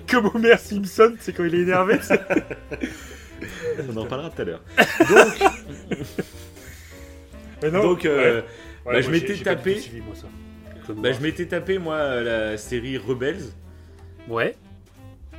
[0.09, 1.99] comme Homer Simpson, c'est quand il est énervé.
[2.01, 2.19] c'est-
[3.89, 4.61] On en parlera tout à l'heure.
[5.09, 5.51] Donc,
[7.61, 8.45] Mais non, donc euh, ouais.
[8.85, 10.27] bah, Ouais, je m'étais tapé- suivi, moi, ça.
[10.85, 11.17] Clone bah, Wars.
[11.19, 13.41] je m'étais tapé, moi, la série Rebels.
[14.27, 14.55] Ouais.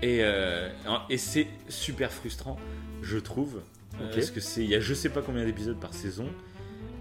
[0.02, 0.68] Et, euh,
[1.10, 2.58] et c'est super frustrant,
[3.02, 3.60] je trouve.
[4.00, 4.10] euh.
[4.12, 6.26] Parce que c'est, il y a je sais pas combien d'épisodes par saison.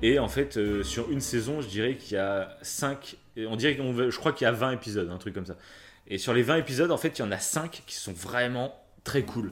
[0.02, 3.16] Et en fait, euh, sur une saison, je dirais qu'il y a 5.
[3.38, 5.56] On dirait qu'on je crois qu'il y a 20 épisodes, un truc comme ça.
[6.08, 8.76] Et sur les 20 épisodes, en fait, il y en a 5 qui sont vraiment
[9.04, 9.52] très cool.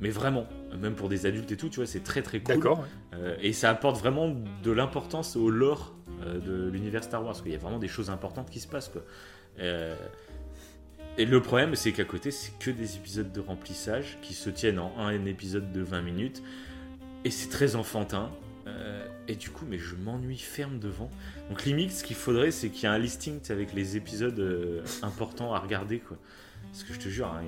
[0.00, 0.46] Mais vraiment,
[0.78, 2.54] même pour des adultes et tout, tu vois, c'est très très cool.
[2.54, 2.78] D'accord.
[2.80, 2.86] ouais.
[3.18, 7.32] Euh, et ça apporte vraiment de l'importance au lore euh, de l'univers Star Wars.
[7.32, 8.88] Parce qu'il y a vraiment des choses importantes qui se passent.
[8.88, 9.02] Quoi.
[9.58, 9.94] Euh,
[11.18, 14.78] Et le problème, c'est qu'à côté, c'est que des épisodes de remplissage qui se tiennent
[14.78, 16.42] en un épisode de 20 minutes.
[17.24, 18.30] Et c'est très enfantin.
[18.66, 21.08] Euh, et du coup, mais je m'ennuie ferme devant.
[21.48, 24.82] Donc limite, ce qu'il faudrait, c'est qu'il y ait un listing avec les épisodes euh,
[25.02, 26.16] importants à regarder, quoi.
[26.72, 27.42] Parce que je te jure, hein,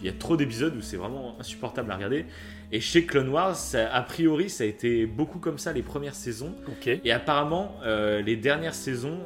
[0.00, 2.26] il y, a trop d'épisodes où c'est vraiment insupportable à regarder.
[2.72, 6.54] Et chez Clone Wars, a priori, ça a été beaucoup comme ça les premières saisons.
[6.86, 9.20] Et apparemment, euh, les dernières saisons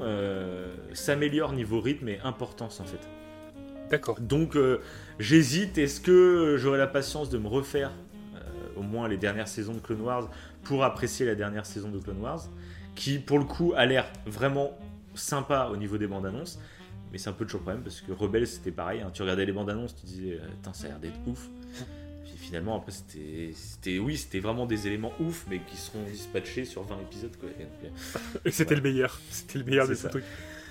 [0.92, 3.00] s'améliorent niveau rythme et importance en fait.
[3.90, 4.20] D'accord.
[4.20, 4.56] Donc
[5.18, 5.78] j'hésite.
[5.78, 7.90] Est-ce que j'aurai la patience de me refaire
[8.80, 10.30] au moins les dernières saisons de Clone Wars
[10.64, 12.48] pour apprécier la dernière saison de Clone Wars,
[12.94, 14.76] qui pour le coup a l'air vraiment
[15.14, 16.58] sympa au niveau des bandes annonces,
[17.12, 19.10] mais c'est un peu toujours problème parce que Rebelle c'était pareil, hein.
[19.12, 21.48] tu regardais les bandes annonces, tu disais, putain, ça a l'air d'être ouf.
[22.24, 26.82] Puis finalement, après, c'était, oui, c'était vraiment des éléments ouf, mais qui seront dispatchés sur
[26.84, 27.36] 20 épisodes.
[27.40, 27.48] Quoi.
[28.44, 30.24] Et c'était le meilleur, c'était le meilleur de ce truc.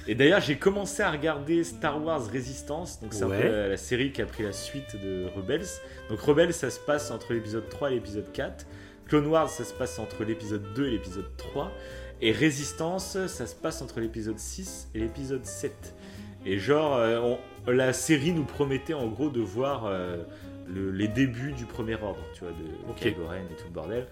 [0.08, 4.12] Et d'ailleurs, j'ai commencé à regarder Star Wars Resistance, donc c'est un peu la, série
[4.12, 5.68] qui a pris la suite de Rebels.
[6.10, 8.66] Donc Rebels, ça se passe entre l'épisode 3 et l'épisode 4.
[9.10, 11.72] Clone Wars, ça se passe entre l'épisode 2 et l'épisode 3.
[12.22, 15.96] Et Résistance, ça se passe entre l'épisode 6 et l'épisode 7.
[16.46, 17.36] Et genre, euh,
[17.68, 20.24] la série nous promettait en gros de voir euh,
[20.68, 23.14] les débuts du premier ordre, tu vois, de okay.
[23.14, 24.08] Kylo et tout le bordel.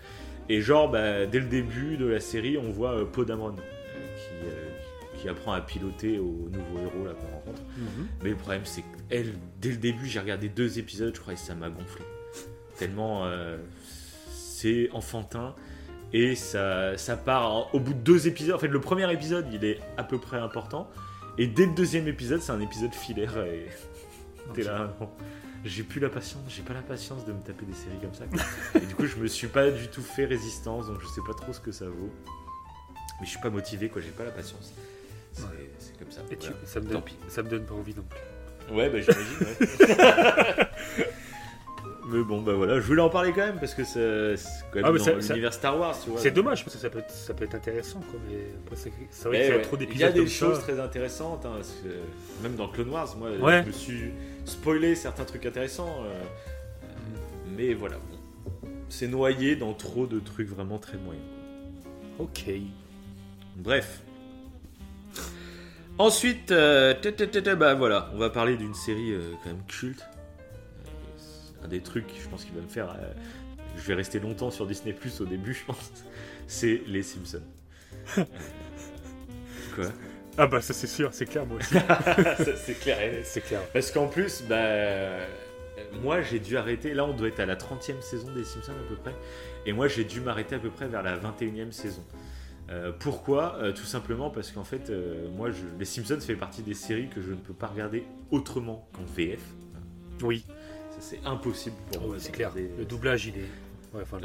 [0.50, 5.30] Et genre, bah, dès le début de la série, on voit euh, Podamron qui, qui,
[5.30, 7.62] apprend à piloter au nouveau héros qu'on rencontre.
[7.78, 8.08] Mhm.
[8.24, 11.38] Mais le problème, c'est qu'elle, dès le début, j'ai regardé deux épisodes, je crois, et
[11.38, 12.04] ça m'a gonflé.
[12.78, 13.26] Tellement
[14.58, 15.54] c'est enfantin
[16.14, 18.56] et ça, ça part au bout de deux épisodes.
[18.56, 20.90] En fait, le premier épisode, il est à peu près important.
[21.38, 23.38] Et dès le deuxième épisode, c'est un épisode filaire.
[23.46, 23.68] Et
[24.54, 25.10] t'es là, non.
[25.64, 28.24] J'ai plus la patience, j'ai pas la patience de me taper des séries comme ça.
[28.76, 31.34] et du coup, je me suis pas du tout fait résistance, donc je sais pas
[31.34, 32.12] trop ce que ça vaut.
[33.20, 34.74] Mais je suis pas motivé, quoi, j'ai pas la patience.
[35.34, 36.22] C'est comme ça.
[36.32, 38.76] Et ça, me donne, ça me donne pas envie non plus.
[38.76, 40.68] Ouais, bah j'imagine, ouais.
[42.10, 44.36] Mais bon, bah voilà, je voulais en parler quand même parce que c'est
[44.72, 46.20] quand même ah, dans l'univers Star Wars, tu vois.
[46.20, 48.20] C'est dommage parce que ça peut être, ça peut être intéressant, quoi.
[48.30, 48.38] Mais
[49.12, 50.00] c'est vrai qu'il y a trop d'épisodes.
[50.14, 51.60] Il y a des choses très intéressantes, hein,
[52.42, 53.30] même dans Clone Wars, moi,
[53.62, 54.12] je me suis
[54.46, 56.04] spoilé certains trucs intéressants.
[56.06, 56.24] Euh,
[57.58, 57.98] mais voilà,
[58.88, 61.26] c'est noyé dans trop de trucs vraiment très moyens.
[62.20, 62.46] Ok.
[63.58, 64.02] Bref.
[65.98, 66.94] Ensuite, euh,
[67.58, 70.06] bah voilà, on va parler d'une série euh, quand même culte
[71.64, 72.92] un des trucs, je pense qu'il va me faire.
[72.92, 73.14] Euh,
[73.78, 75.92] je vais rester longtemps sur Disney Plus au début, je pense.
[76.48, 77.42] C'est les Simpsons.
[79.76, 79.86] Quoi?
[80.40, 81.74] Ah bah ça c'est sûr, c'est clair moi aussi.
[82.66, 83.62] c'est clair, c'est clair.
[83.74, 85.18] Parce qu'en plus, bah
[86.02, 88.88] moi j'ai dû arrêter, là on doit être à la 30e saison des Simpsons à
[88.88, 89.16] peu près,
[89.66, 92.04] et moi j'ai dû m'arrêter à peu près vers la 21e saison.
[92.70, 93.56] Euh, pourquoi?
[93.62, 94.92] Euh, Tout simplement parce qu'en fait,
[95.36, 98.88] moi, je, les Simpsons fait partie des séries que je ne peux pas regarder autrement
[98.94, 99.40] qu'en VF.
[100.22, 100.46] Oui
[101.00, 102.16] c'est impossible pour moi.
[102.20, 102.52] c'est clair.
[102.56, 103.50] Le doublage, il est.
[103.94, 104.20] Ouais, enfin,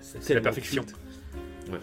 [0.00, 0.84] c'est la perfection.
[1.70, 1.78] Ouais.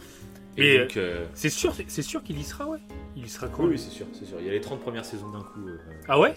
[0.58, 2.80] Et, donc, euh, c'est sûr, c'est sûr qu'il y sera, ouais.
[3.16, 4.38] Il y sera quand Oui, c'est sûr, c'est sûr.
[4.40, 5.68] Il y a les 30 premières saisons d'un coup.
[5.68, 5.78] Euh,
[6.08, 6.34] ah ouais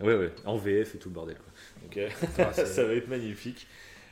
[0.00, 0.32] Ouais, ouais.
[0.44, 1.52] En VF et tout le bordel, quoi.
[1.82, 3.68] Donc, euh, ah, ça va être magnifique.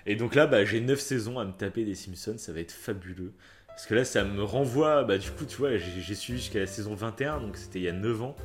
[0.06, 2.72] Et donc là, bah, j'ai 9 saisons à me taper des Simpsons, ça va être
[2.72, 3.32] fabuleux.
[3.68, 6.66] Parce que là, ça me renvoie, bah, du coup, tu vois, j'ai suivi jusqu'à la
[6.66, 8.36] saison 21, donc c'était il y a 9 ans.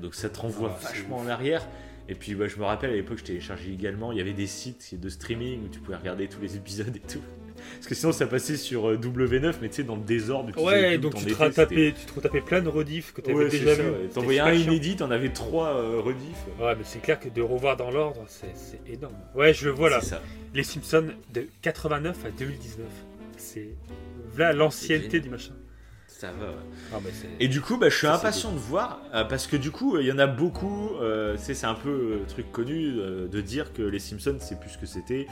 [0.00, 1.66] donc ça te renvoie ah, vachement en arrière.
[2.08, 4.46] Et puis bah, je me rappelle à l'époque, je téléchargeais également, il y avait des
[4.46, 7.22] sites de streaming où tu pouvais regarder tous les épisodes et tout.
[7.74, 10.60] Parce que sinon ça passait sur euh, W9, mais tu sais, dans le désordre.
[10.62, 13.74] Ouais, donc tu te, retapais, tu te retapais plein de rediffs que tu avais déjà
[13.74, 14.08] vu.
[14.12, 16.44] T'envoyais un inédit, t'en avais trois euh, rediffs.
[16.60, 19.16] Ouais, mais c'est clair que de revoir dans l'ordre, c'est énorme.
[19.34, 20.00] Ouais, je le vois là.
[20.00, 20.20] Ça.
[20.52, 22.86] Les Simpsons de 89 à 2019.
[23.36, 23.70] C'est
[24.36, 25.54] là l'ancienneté du machin.
[26.22, 26.98] Ah,
[27.40, 30.06] et du coup, bah, je suis impatient de voir euh, parce que du coup, il
[30.06, 30.90] y en a beaucoup.
[31.00, 34.70] Euh, c'est un peu un truc connu euh, de dire que les Simpsons, c'est plus
[34.70, 35.26] ce que c'était,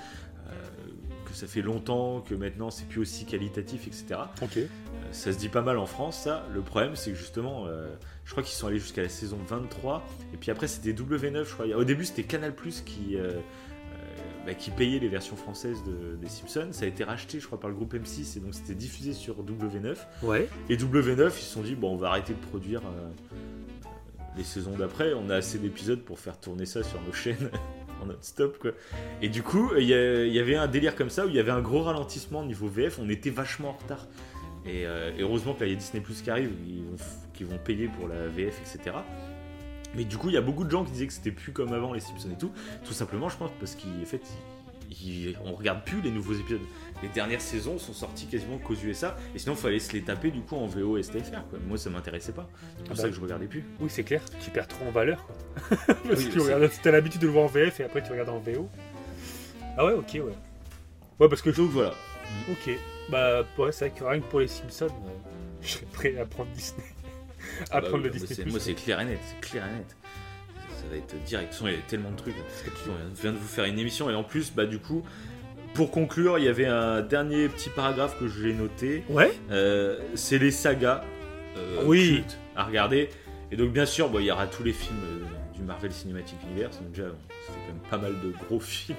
[1.24, 4.20] que ça fait longtemps, que maintenant c'est plus aussi qualitatif, etc.
[4.42, 4.58] Ok.
[5.12, 6.46] ça se dit pas mal en France, ça.
[6.52, 7.66] Le problème, c'est que justement,
[8.24, 10.04] je crois qu'ils sont allés jusqu'à la saison 23,
[10.34, 11.66] et puis après, c'était W9, je crois.
[11.74, 13.16] Au début, c'était Canal Plus qui
[14.46, 15.82] bah, qui payait les versions françaises
[16.20, 16.68] des Simpsons.
[16.72, 19.36] Ça a été racheté, je crois, par le groupe M6 et donc c'était diffusé sur
[19.42, 19.96] W9.
[20.22, 20.48] Ouais.
[20.68, 23.10] Et W9, ils se sont dit, bon, on va arrêter de produire euh,
[24.36, 25.14] les saisons d'après.
[25.14, 27.50] On a assez d'épisodes pour faire tourner ça sur nos chaînes
[28.02, 28.72] en non-stop, quoi.
[29.20, 31.62] Et du coup, il y, avait un délire comme ça où il y avait un
[31.62, 32.98] gros ralentissement au niveau VF.
[33.00, 34.08] On était vachement en retard.
[34.66, 36.50] Et, euh, heureusement que là, il y a Disney Plus qui arrive,
[37.32, 38.96] qui vont payer pour la VF, etc.
[39.94, 41.72] Mais du coup, il y a beaucoup de gens qui disaient que c'était plus comme
[41.72, 42.52] avant les Simpsons et tout.
[42.84, 44.22] Tout simplement, je pense, parce qu'ils fait,
[45.44, 46.60] on regarde plus les nouveaux épisodes.
[47.02, 50.30] Les dernières saisons sont sorties quasiment qu'aux USA, et sinon il fallait se les taper
[50.30, 51.44] du coup en VO et STFR.
[51.50, 51.58] Quoi.
[51.66, 53.08] Moi ça m'intéressait pas, c'est pour Ah ça bah.
[53.08, 53.64] que je regardais plus.
[53.80, 55.26] Oui, c'est clair, tu perds trop en valeur.
[55.26, 55.76] Quoi.
[55.86, 58.12] Parce Oui, que tu regardes, t'as l'habitude de le voir en VF et après tu
[58.12, 58.68] regardes en VO.
[59.76, 60.34] Ah ouais, ok, ouais.
[61.18, 61.94] Ouais, parce que Donc voilà.
[62.50, 62.70] Ok.
[63.10, 64.90] Bah, ouais, c'est vrai que rien que pour les Simpsons, euh,
[65.60, 66.84] je serais prêt à prendre Disney.
[67.62, 68.34] À Ah bah prendre oui, le moi, Disney.
[68.34, 69.96] c'est- Moi c'est clair et net, c'est clair et net.
[70.76, 71.56] Ça va être direct.
[71.62, 72.34] Il y a tellement de trucs.
[72.88, 75.04] On vient de vous faire une émission et en plus, bah du coup,
[75.74, 79.04] pour conclure, il y avait un dernier petit paragraphe que j'ai noté.
[79.08, 81.02] Ouais Euh, c'est les sagas
[81.56, 82.16] euh, Oui.
[82.16, 83.08] cultes à regarder.
[83.52, 86.36] Et donc, bien sûr, bon, il y aura tous les films euh, du Marvel Cinematic
[86.50, 86.78] Universe.
[86.80, 87.08] Donc, déjà,
[87.46, 88.96] quand même pas mal de gros films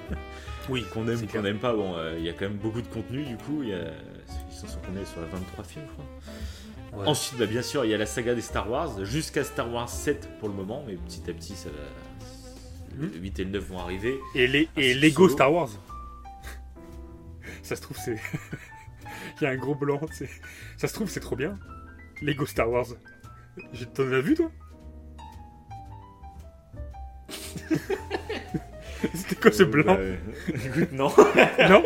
[0.69, 1.73] Oui, qu'on aime, c'est qu'on n'aime pas.
[1.73, 3.61] Bon, il y a quand même beaucoup de contenu, du coup.
[3.63, 3.79] Il y a,
[4.49, 5.03] ils sont combien?
[5.05, 6.05] Sur la 23 films, je crois.
[6.95, 7.07] Ouais.
[7.07, 9.89] Ensuite, bah, bien sûr, il y a la saga des Star Wars, jusqu'à Star Wars
[9.89, 11.75] 7 pour le moment, mais petit à petit, ça va.
[12.97, 13.21] Le Mhm.
[13.21, 14.19] 8 et le 9 vont arriver.
[14.35, 15.33] Et, les, Ah, et c'est Lego solo.
[15.33, 15.69] Star Wars.
[17.63, 18.17] ça se trouve, c'est.
[19.41, 20.29] Il y a un gros blanc, tu sais.
[20.77, 21.57] Ça se trouve, c'est trop bien.
[22.21, 22.85] Lego Star Wars.
[23.95, 24.51] T'en as vu, toi?
[29.13, 29.95] C'était quoi ce Euh, blanc?
[29.95, 29.99] bah,
[30.65, 31.11] Écoute, non.
[31.69, 31.83] Non?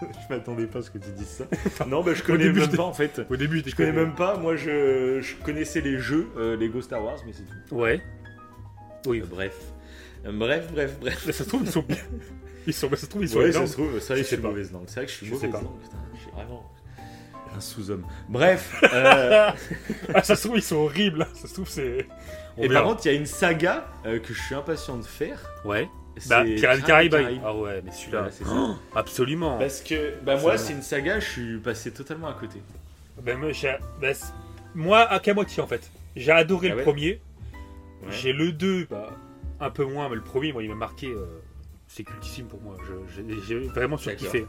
[0.28, 1.84] je m'attendais pas à ce que tu dises ça.
[1.86, 3.20] Non, bah, je connais début, même je- pas en fait.
[3.28, 4.36] Au début, Je connais même pas.
[4.36, 7.74] Moi, je, je connaissais les jeux euh, Lego Star Wars, mais c'est tout.
[7.74, 8.00] Ouais.
[9.06, 9.20] Oui.
[9.20, 9.54] Euh, bref.
[10.26, 11.24] Euh, bref, bref, bref.
[11.24, 11.96] Ça se trouve, ils sont bien.
[12.66, 14.34] Ils sont, ça se trouve, ils sont Ouais, ça se trouve, ça, Je je sais
[14.34, 14.48] suis pas.
[14.48, 14.84] mauvaise langue.
[14.88, 15.62] C'est vrai que je suis Je mauvaise sais pas.
[15.62, 15.80] langue.
[15.82, 16.70] Putain, je suis vraiment
[17.56, 18.06] un sous-homme.
[18.28, 18.82] Bref.
[18.92, 19.50] euh,
[20.14, 21.22] Ah, ça se trouve, ils sont horribles.
[21.22, 21.28] hein.
[21.34, 22.06] Ça se trouve, c'est.
[22.58, 25.40] Et par contre, il y a une saga euh, que je suis impatient de faire.
[25.64, 25.88] ouais.
[26.28, 27.12] Bah, Pirates des Caraïbes.
[27.12, 27.40] Caraïbes.
[27.44, 28.28] Ah ouais, mais celui-là.
[28.30, 28.50] C'est ça.
[28.54, 29.58] Oh, absolument.
[29.58, 32.60] Parce que bah, moi, c'est une saga, je suis passé totalement à côté.
[33.22, 33.50] Ben, moi,
[34.00, 34.32] ben, c'est-
[34.74, 35.90] moi, à qu'à moitié en fait.
[36.16, 37.20] J'ai adoré Ah le ouais premier.
[38.02, 38.08] Ouais.
[38.10, 39.10] J'ai le 2, bah,
[39.60, 41.08] un peu moins, mais le premier, moi, il m'a marqué.
[41.08, 41.24] euh,
[41.90, 42.76] c'est cultissime pour moi.
[43.08, 44.46] Je- J'ai vraiment surkiffé.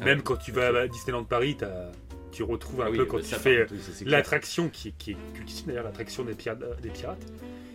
[0.00, 0.24] Ah Même ouais.
[0.24, 1.90] quand tu vas à Disneyland Paris, t'as-
[2.32, 3.66] tu retrouves un Ah oui, peu quand bah, tu fais clair.
[4.04, 7.24] l'attraction qui, qui est cultissime d'ailleurs, l'attraction des pirates, euh, des pirates.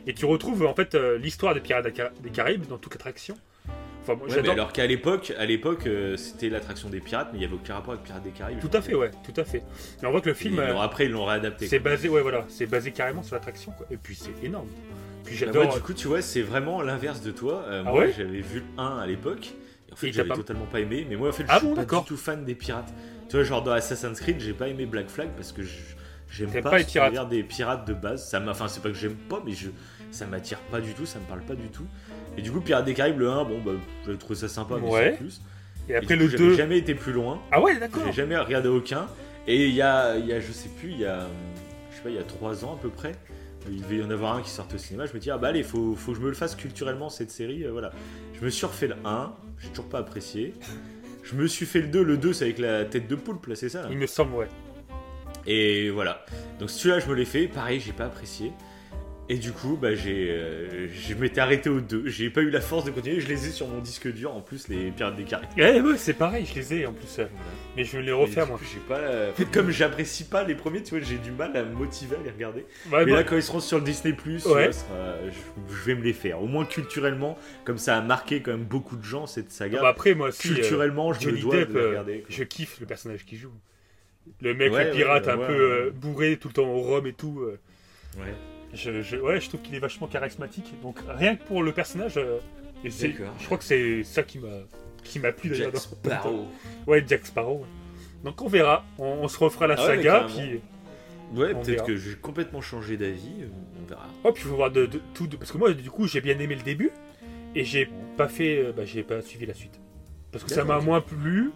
[0.08, 2.94] Et tu retrouves en fait euh, l'histoire des pirates des Cara- des Caraïbes dans toute
[2.94, 3.36] l'attraction.
[4.04, 4.54] Enfin, moi, Ouais, mais j'adore.
[4.54, 7.76] alors qu'à l'époque, à l'époque, euh, c'était l'attraction des pirates, mais il y avait aucun
[7.76, 8.60] rapport avec Pirates des Caraïbes.
[8.60, 9.62] Tout à fait, ouais, tout à fait.
[10.02, 11.68] Mais on voit que le film, euh, après, ils l'ont réadapté.
[11.68, 13.86] c'est basé, ouais, voilà, c'est basé carrément sur l'attraction, quoi.
[13.92, 14.68] Et puis c'est énorme.
[15.24, 15.76] Puis Bah, j'adore.
[15.76, 17.64] du coup, tu vois, c'est vraiment l'inverse de toi.
[17.68, 19.52] Euh, Ah moi, ouais j'avais vu le 1 à l'époque.
[19.90, 21.06] Et en fait, j'avais pas- totalement pas aimé.
[21.08, 22.92] Mais moi, en fait, je Ah suis bon, pas du tout fan des pirates.
[23.30, 25.70] Tu vois, genre dans Assassin's Creed, j'ai pas aimé Black Flag parce que je-
[26.32, 27.30] j'aime pas, pas les pirates.
[27.30, 28.28] des pirates de base.
[28.28, 29.70] Ça enfin, c'est pas que j'aime pas, mais je,
[30.10, 31.86] ça m'attire pas du tout, ça me parle pas du tout.
[32.38, 33.72] Et du coup, Pirates des Caraïbes, le 1, bon, bah,
[34.06, 35.12] j'avais trouvé ça sympa, mais Ouais.
[35.12, 35.42] sans plus.
[35.90, 36.56] Et Et après du le coup, j'avais 2.
[36.56, 37.40] jamais été plus loin.
[37.52, 38.02] Ah ouais, d'accord.
[38.06, 39.08] J'ai jamais regardé aucun.
[39.48, 41.28] Et il y a, y a, je sais plus, il y a,
[41.92, 43.14] je sais pas, il y a trois ans à peu près,
[43.70, 45.06] il devait y en avoir un qui sortait au cinéma.
[45.08, 47.32] Je me dis, ah bah allez, faut, faut que je me le fasse culturellement cette
[47.32, 47.64] série.
[47.66, 47.92] euh, voilà.
[48.40, 50.54] Je me suis refait le 1, j'ai toujours pas apprécié.
[51.24, 53.56] Je me suis fait le 2, le 2 c'est avec la tête de poulpe, là,
[53.56, 54.48] c'est ça là Il me semble, ouais.
[55.48, 56.26] Et voilà.
[56.60, 57.48] Donc celui-là, je me l'ai fait.
[57.48, 58.52] Pareil, j'ai pas apprécié.
[59.30, 62.04] Et du coup, bah, j'ai, euh, je m'étais arrêté au 2.
[62.08, 63.22] J'ai pas eu la force de continuer.
[63.22, 65.50] Je les ai sur mon disque dur en plus, les Pirates des Caraïbes.
[65.56, 67.18] Ouais, ouais, c'est pareil, je les ai en plus.
[67.20, 67.28] euh,
[67.78, 68.60] Mais je vais les refaire, moi.
[68.62, 69.30] j'ai pas.
[69.30, 72.18] En fait, comme j'apprécie pas les premiers, tu vois, j'ai du mal à me motiver
[72.18, 72.66] à les regarder.
[72.92, 74.72] Ouais, Mais là, quand ils seront sur le Disney Plus, Ouais.
[74.74, 76.42] je, je vais me les faire.
[76.44, 79.80] Au moins culturellement, comme ça a marqué quand même beaucoup de gens cette saga.
[79.82, 82.18] bah, après, moi aussi, euh, culturellement, je me dois Depp, de les euh, regarder.
[82.20, 82.26] quoi.
[82.30, 83.54] je kiffe le personnage qu'il joue.
[84.42, 85.54] Le mec, Ouais, le pirate, ouais, un peu
[85.88, 87.40] euh, bourré, tout le temps au rhum et tout.
[87.42, 87.60] euh,
[88.20, 88.34] Ouais.
[88.74, 90.74] je, je- ouais, je trouve qu'il est vachement charismatique.
[90.82, 92.38] Donc, rien que pour le personnage, euh,
[92.84, 94.48] et je crois que c'est ça qui m'a,
[95.04, 95.54] qui m'a plu.
[95.56, 96.48] Jack Sparrow.
[96.88, 97.66] Ouais, Jack Sparrow.
[98.24, 98.84] Donc, on verra.
[99.00, 100.26] On, on se refera la Ah saga.
[100.28, 100.62] puis,
[101.34, 103.46] Ouais, peut-être que j'ai complètement changé d'avis.
[103.82, 104.06] On verra.
[104.26, 105.28] oh, puis il faut voir de, de- tout.
[105.28, 106.92] de- parce que moi, du coup, j'ai bien aimé le début.
[107.56, 108.72] Et j'ai pas fait.
[108.76, 109.80] Bah, j'ai pas suivi la suite.
[110.32, 111.52] Parce que ça m'a moins plu.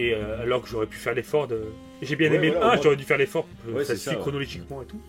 [0.00, 1.64] Et euh, alors que j'aurais pu faire l'effort de.
[2.02, 3.44] J'ai bien Ouais, aimé voilà, le au 1, moins- j'aurais dû faire l'effort.
[3.46, 5.00] pour que Ouais, ça chronologiquement et tout.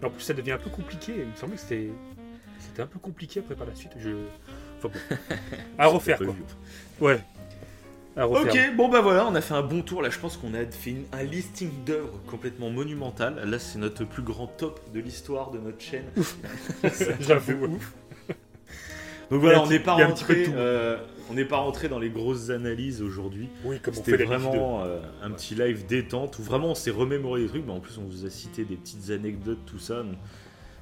[0.00, 1.12] Mais en plus, ça devient un peu compliqué.
[1.16, 1.88] Il me semblait que c'était.
[2.60, 3.92] C'était un peu compliqué après par la suite.
[3.98, 4.10] Je...
[4.78, 5.26] Enfin bon.
[5.78, 6.34] À refaire, quoi.
[7.00, 7.18] Ouais.
[8.18, 10.00] Ok, bon bah voilà, on a fait un bon tour.
[10.02, 13.42] Là, je pense qu'on a fait une- un listing d'œuvres complètement monumental.
[13.48, 16.06] Là, c'est notre plus grand top de l'histoire de notre chaîne.
[17.20, 17.78] J'avoue.
[19.30, 20.98] Donc voilà, on n'est pas rentré, euh,
[21.30, 23.48] on n'est pas rentré dans les grosses analyses aujourd'hui.
[23.64, 27.48] Oui, comme C'était vraiment euh, un petit live détente où vraiment on s'est remémoré des
[27.48, 30.02] trucs, mais en plus on vous a cité des petites anecdotes, tout ça.
[30.02, 30.16] donc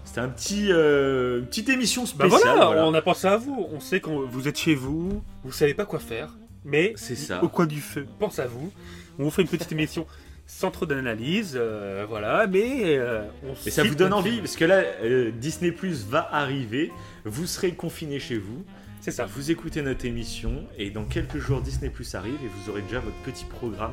[0.05, 2.41] C'était un petit, euh, une petite émission Bah spéciale.
[2.41, 2.87] voilà, voilà.
[2.87, 3.66] on a pensé à vous.
[3.73, 7.43] On sait que vous êtes chez vous, vous savez pas quoi faire, mais C'est ça.
[7.43, 8.71] au coin du feu, pense à vous.
[9.19, 10.07] On vous fait une petite émission
[10.47, 14.65] sans trop d'analyse, euh, voilà, mais euh, on Et ça vous donne envie parce que
[14.65, 16.93] là, euh, Disney Plus va arriver,
[17.25, 18.65] vous serez confinés chez vous.
[19.01, 19.27] C'est ça.
[19.27, 23.01] Vous écoutez notre émission et dans quelques jours Disney Plus arrive et vous aurez déjà
[23.01, 23.93] votre petit programme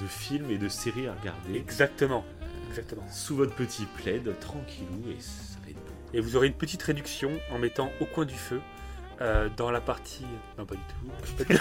[0.00, 1.56] de films et de séries à regarder.
[1.56, 2.24] Exactement.
[2.70, 3.04] Exactement.
[3.10, 5.92] Sous votre petit plaid, tranquillou et ça va être beau.
[6.12, 8.60] Et vous aurez une petite réduction en mettant au coin du feu
[9.20, 10.26] euh, dans la partie.
[10.58, 11.54] Non, pas du tout.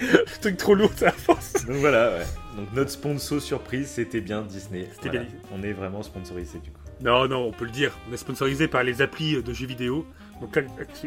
[0.00, 1.64] Le truc trop lourd, la force.
[1.66, 2.26] Donc voilà, ouais.
[2.56, 4.88] Donc notre sponsor surprise, c'était bien Disney.
[4.94, 5.24] C'était Voilà.
[5.24, 5.38] bien.
[5.52, 6.78] On est vraiment sponsorisé du coup.
[7.02, 7.92] Non, non, on peut le dire.
[8.10, 10.06] On est sponsorisé par les applis de jeux vidéo.
[10.40, 10.56] Donc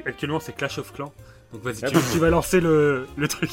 [0.05, 1.13] actuellement, c'est Clash of Clans.
[1.53, 2.01] Donc vas-y, Ah tu, bah.
[2.11, 3.49] tu vas lancer le, le truc.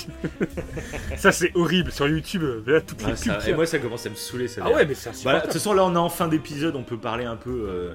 [1.17, 1.93] ça, c'est horrible.
[1.93, 3.41] Sur YouTube, euh, là, toutes les Ouais, pubs.
[3.41, 4.63] ça- et moi ça commence à me saouler ça.
[4.65, 6.83] Ah ouais, mais c'est Voilà, de toute façon là on est en fin d'épisode, on
[6.83, 7.67] peut parler un peu.
[7.69, 7.95] euh,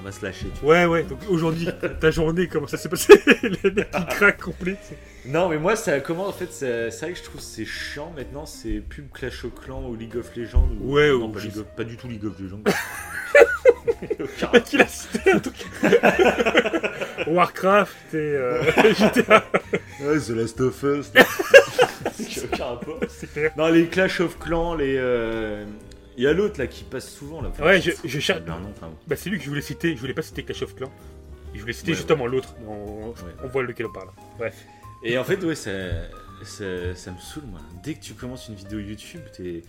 [0.00, 0.46] on va se lâcher.
[0.58, 1.02] tu Ouais, ouais.
[1.04, 1.68] Donc aujourd'hui,
[2.00, 4.76] ta journée, comment ça s'est passé Les mecs qui craquent complet.
[4.82, 4.96] c'est-
[5.28, 8.12] Non, mais moi, ça comment en fait C'est vrai que je trouve que c'est chiant
[8.16, 8.46] maintenant.
[8.46, 10.68] C'est pub Clash of Clans ou League of Legends.
[10.80, 10.94] Ou...
[10.94, 12.60] Ouais, non, ou pas, League of- pas du tout League of Legends.
[14.18, 15.66] Le mec, il a cité un truc.
[17.26, 18.62] Warcraft et euh,
[18.94, 19.44] GTA.
[20.00, 21.10] Ouais, The Last of Us.
[22.28, 22.98] J'ai aucun rapport.
[23.08, 23.52] C'est clair.
[23.56, 24.96] Non, les Clash of Clans, les.
[24.98, 25.64] euh,
[26.16, 27.50] Il y a l'autre là qui passe souvent là.
[27.60, 28.40] Ouais, je, je cherche.
[28.48, 29.94] Enfin, Bah, c'est lui que je voulais citer.
[29.94, 30.92] Je voulais pas citer Clash of Clans.
[31.54, 32.54] Je voulais citer Ouais, justement l'autre.
[32.66, 33.14] On,
[33.44, 34.08] on voit lequel on parle.
[34.38, 34.54] Bref.
[35.04, 35.70] Et en fait, ouais, ça,
[36.44, 36.64] ça,
[36.94, 37.60] ça me saoule, moi.
[37.82, 39.62] Dès que tu commences une vidéo YouTube, t'es.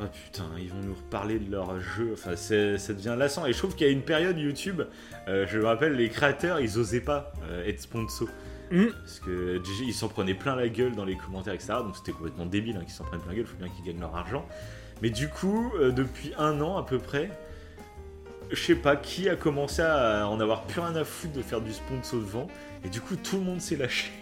[0.00, 2.10] Oh putain, ils vont nous reparler de leur jeu.
[2.12, 3.46] Enfin, ça devient lassant.
[3.46, 4.82] Et je trouve qu'il y a une période YouTube,
[5.26, 8.28] euh, je me rappelle, les créateurs, ils osaient pas euh, être sponsor.
[8.70, 8.92] Mhm.
[8.92, 11.74] Parce que ils s'en prenaient plein la gueule dans les commentaires, etc.
[11.78, 13.46] Donc c'était complètement débile hein, qu'ils s'en prennent plein la gueule.
[13.46, 14.46] Faut bien qu'ils gagnent leur argent.
[15.02, 17.30] Mais du coup, euh, depuis un an à peu près,
[18.50, 21.60] je sais pas qui a commencé à en avoir plus rien à foutre de faire
[21.60, 22.46] du sponsor devant.
[22.84, 24.12] Et du coup, tout le monde s'est lâché.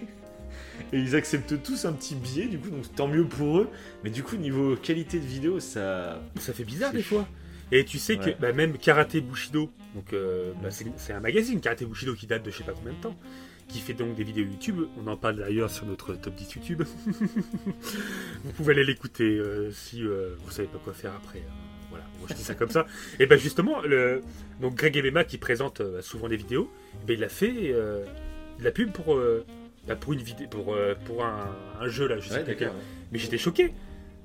[0.92, 3.68] Et ils acceptent tous un petit billet, du coup, donc tant mieux pour eux.
[4.04, 6.22] Mais du coup, niveau qualité de vidéo, ça.
[6.38, 7.26] Ça fait bizarre des fois.
[7.72, 11.82] Et tu sais que bah, même Karate Bushido, donc euh, bah, c'est un magazine Karate
[11.82, 13.16] Bushido qui date de je sais pas combien de temps,
[13.68, 14.82] qui fait donc des vidéos YouTube.
[14.96, 16.82] On en parle d'ailleurs sur notre top 10 YouTube.
[17.06, 21.38] vous pouvez aller l'écouter euh, si euh, vous savez pas quoi faire après.
[21.38, 22.86] euh, voilà, moi je dis ça comme ça.
[23.18, 24.22] Et ben justement, le,
[24.60, 26.70] donc Greg Ebema qui présente souvent des vidéos,
[27.06, 28.04] ben, il a fait de
[28.60, 29.18] la pub pour,
[29.86, 32.70] bah, pour une vidéo, pour, euh, pour un, un jeu là, je sais Ouais.
[33.12, 33.72] Mais j'étais choqué.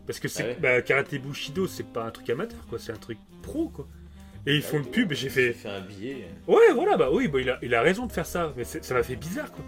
[0.08, 0.58] Parce que c'est Ah ouais.
[0.60, 2.80] bah, Karate Bushido, c'est pas un truc amateur, quoi.
[2.80, 3.88] C'est un truc pro, quoi.
[4.48, 5.54] Et ils font de pub, et j'ai fait.
[5.54, 6.28] fait un billet.
[6.48, 8.54] Ouais, voilà, bah oui, bah, il, a, il a raison de faire ça.
[8.58, 9.64] Mais ça m'a fait bizarre, quoi.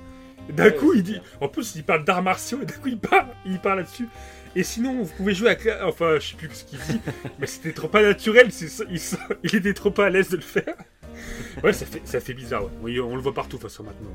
[0.50, 1.20] D'un coup, il dit.
[1.40, 4.08] En plus, il parle d'arts martiaux, et d'un coup, il parle, il parle là-dessus.
[4.56, 5.88] Et sinon, vous pouvez jouer à.
[5.88, 7.00] Enfin, je sais plus ce qu'il dit,
[7.40, 8.50] mais c'était trop pas naturel.
[9.44, 10.76] il, était trop pas à l'aise de le faire.
[11.64, 12.72] Ouais, ça fait, ça fait bizarre, ouais.
[12.82, 14.12] Oui, on le voit partout, de toute façon, maintenant.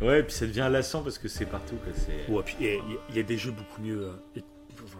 [0.00, 1.76] Ouais, puis ça devient lassant parce que c'est partout.
[1.94, 2.80] C'est- Ouais, puis il y, a-
[3.10, 4.08] il y a des jeux beaucoup mieux.
[4.08, 4.18] hein.
[4.36, 4.42] Et-
[4.84, 4.98] enfin,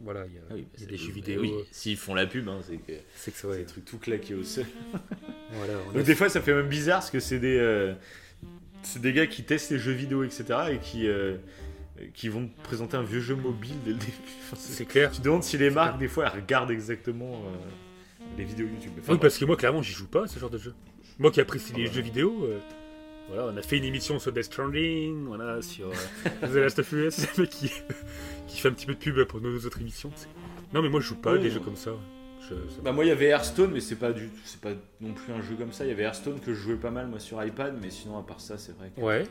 [0.00, 1.40] voilà, il y a, Ah oui, bah, il y a c'est- des jeux bah vidéo.
[1.42, 3.58] Oui, s'ils font la pub, hein, c'est que C'est que ça, ouais.
[3.58, 4.64] des trucs tout claqués au sol.
[5.52, 7.94] Voilà, Donc des fois, ça fait même bizarre parce que c'est des, euh,
[8.82, 10.44] c'est des gars qui testent les jeux vidéo, etc.
[10.72, 11.36] et qui, euh,
[12.14, 14.12] qui vont te présenter un vieux jeu mobile dès le début.
[14.52, 15.10] Enfin, c'est- clair.
[15.10, 18.92] tu te demandes si les marques, des fois, elles regardent exactement euh, les vidéos YouTube.
[19.00, 20.74] Enfin, Oui, parce que moi, clairement, j'y joue pas à ce genre de jeu.
[21.18, 22.60] Moi qui apprécie les jeux vidéo, euh,
[23.28, 26.92] voilà, on a fait une émission sur Death Stranding, voilà, sur euh, The Last of
[26.92, 27.70] Us, qui,
[28.46, 30.10] qui fait un petit peu de pub pour nos autres émissions.
[30.72, 31.54] Non, mais moi, je joue pas à Oui, des ouais.
[31.54, 31.92] jeux comme ça.
[32.42, 34.70] Je- ça- Bah moi il y avait Hearthstone mais c'est pas du c'est pas
[35.02, 35.84] non plus un jeu comme ça.
[35.84, 38.22] Il y avait Hearthstone que je jouais pas mal moi sur iPad mais sinon à
[38.22, 39.24] part ça c'est vrai que Ouais.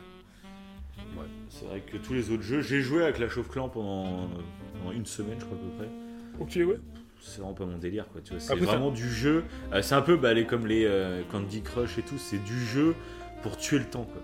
[1.48, 4.28] c'est vrai que tous les autres jeux j'ai joué à Clash of Clans pendant,
[4.78, 5.88] pendant une semaine je crois à peu près.
[6.62, 6.78] Ok, ouais.
[7.20, 8.40] C'est vraiment pas mon délire quoi tu vois.
[8.40, 9.42] C'est Après, ça- vraiment du jeu.
[9.72, 12.18] Euh, c'est un peu bah, les, comme les euh, Candy Crush et tout.
[12.18, 12.94] C'est du jeu
[13.42, 14.22] pour tuer le temps quoi.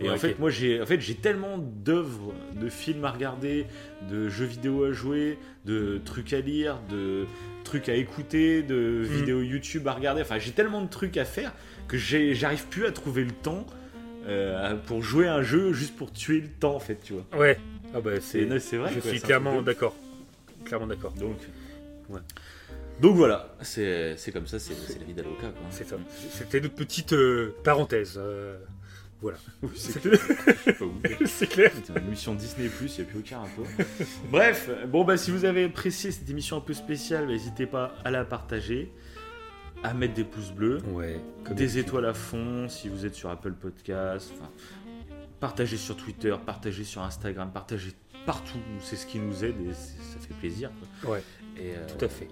[0.00, 3.66] Et Ouais, en fait, moi, j'ai en fait, j'ai tellement d'œuvres, de films à regarder,
[4.10, 7.26] de jeux vidéo à jouer, de trucs à lire, de
[7.62, 9.12] trucs à écouter, de Mm.
[9.14, 10.22] vidéos YouTube à regarder.
[10.22, 11.52] Enfin, j'ai tellement de trucs à faire
[11.86, 13.64] que j'arrive plus à trouver le temps
[14.26, 17.26] euh, pour jouer à un jeu juste pour tuer le temps, en fait, tu vois.
[17.38, 17.56] Ouais.
[17.94, 18.90] Ah bah, C'est vrai.
[18.92, 19.94] Je quoi, suis clairement d'accord.
[20.64, 21.12] Clairement d'accord.
[21.12, 21.36] Donc,
[22.08, 22.20] Ouais.
[23.00, 25.66] Donc voilà, c'est comme ça, c'est la vie d'avocat, quoi.
[25.70, 25.96] C'est ça.
[26.30, 28.14] C'était notre petite euh, parenthèse.
[28.16, 28.56] euh,
[29.20, 29.38] voilà.
[29.62, 29.98] Oui, c'est
[31.48, 31.70] clair.
[31.84, 33.66] C'est une émission Disney+, il n'y a plus aucun rapport.
[34.30, 38.10] Bref, bon bah si vous avez apprécié cette émission un peu spéciale, n'hésitez pas à
[38.10, 38.92] la partager,
[39.82, 41.20] à mettre des pouces bleus, Ouais.
[41.52, 44.32] des étoiles à fond si vous êtes sur Apple Podcast,
[45.40, 47.92] partagez sur Twitter, partagez sur Instagram, partagez
[48.26, 50.70] partout, c'est ce qui nous aide et ça fait plaisir.
[51.02, 51.12] quoi.
[51.12, 51.22] Ouais.
[51.56, 52.28] Et, euh, Tout à fait.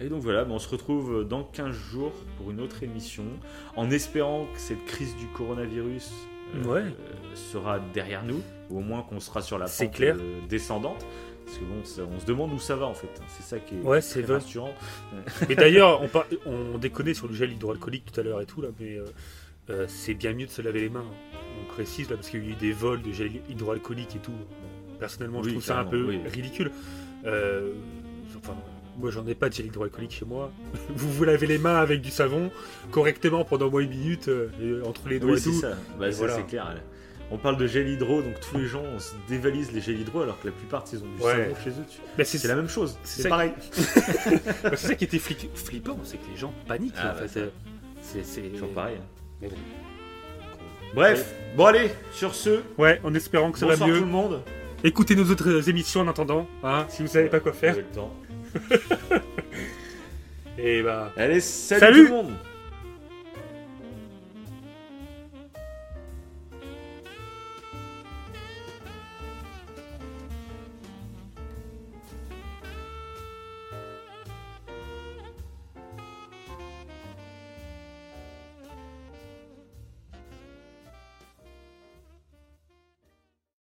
[0.00, 3.24] Et donc voilà, bah, on se retrouve dans 15 jours pour une autre émission,
[3.76, 6.10] en espérant que cette crise du coronavirus
[6.56, 6.84] euh, Ouais.
[7.34, 8.40] sera derrière nous,
[8.70, 10.16] ou au moins qu'on sera sur la pente clair.
[10.18, 11.06] euh, descendante.
[11.44, 13.08] Parce que bon, ça- on se demande où ça va en fait.
[13.20, 13.24] hein.
[13.28, 14.72] C'est ça qui est Ouais, c'est rassurant.
[15.48, 18.62] Mais d'ailleurs, on, par- on déconnait sur le gel hydroalcoolique tout à l'heure et tout
[18.62, 19.04] là, mais euh,
[19.70, 21.04] euh, c'est bien mieux de se laver les mains.
[21.60, 24.32] On précise là parce qu'il y a eu des vols de gel hydroalcoolique et tout.
[25.00, 26.70] Personnellement, je trouve ça un peu ridicule.
[27.26, 27.72] Euh,
[28.36, 28.54] enfin,
[28.98, 30.50] moi, j'en ai pas de gel hydroalcoolique chez moi.
[30.94, 32.50] vous vous lavez les mains avec du savon
[32.90, 35.52] correctement pendant moins une minute euh, entre les doigts et tout.
[35.52, 35.72] ça.
[35.98, 36.74] Bah, c'est clair.
[37.32, 40.40] On parle de gel hydro, donc tous les gens se dévalisent les gels hydro alors
[40.40, 41.84] que la plupart ils ont du savon chez eux.
[42.18, 43.52] Bah, c'est la même chose, c'est pareil.
[44.64, 46.94] Bah, c'est ça qui était flippant, c'est que les gens paniquent.
[46.98, 47.14] Ah,
[48.02, 48.96] c'est toujours pareil.
[49.42, 49.46] Hein.
[50.94, 52.62] Bref, bon allez, sur ce.
[52.76, 53.98] Ouais, en espérant que ça va mieux.
[53.98, 54.42] tout le monde.
[54.82, 57.76] Écoutez nos autres émissions en attendant, hein, si vous savez pas quoi faire.
[57.76, 58.12] Le temps.
[60.58, 61.12] Et bah.
[61.16, 62.32] Allez, salut, salut tout le monde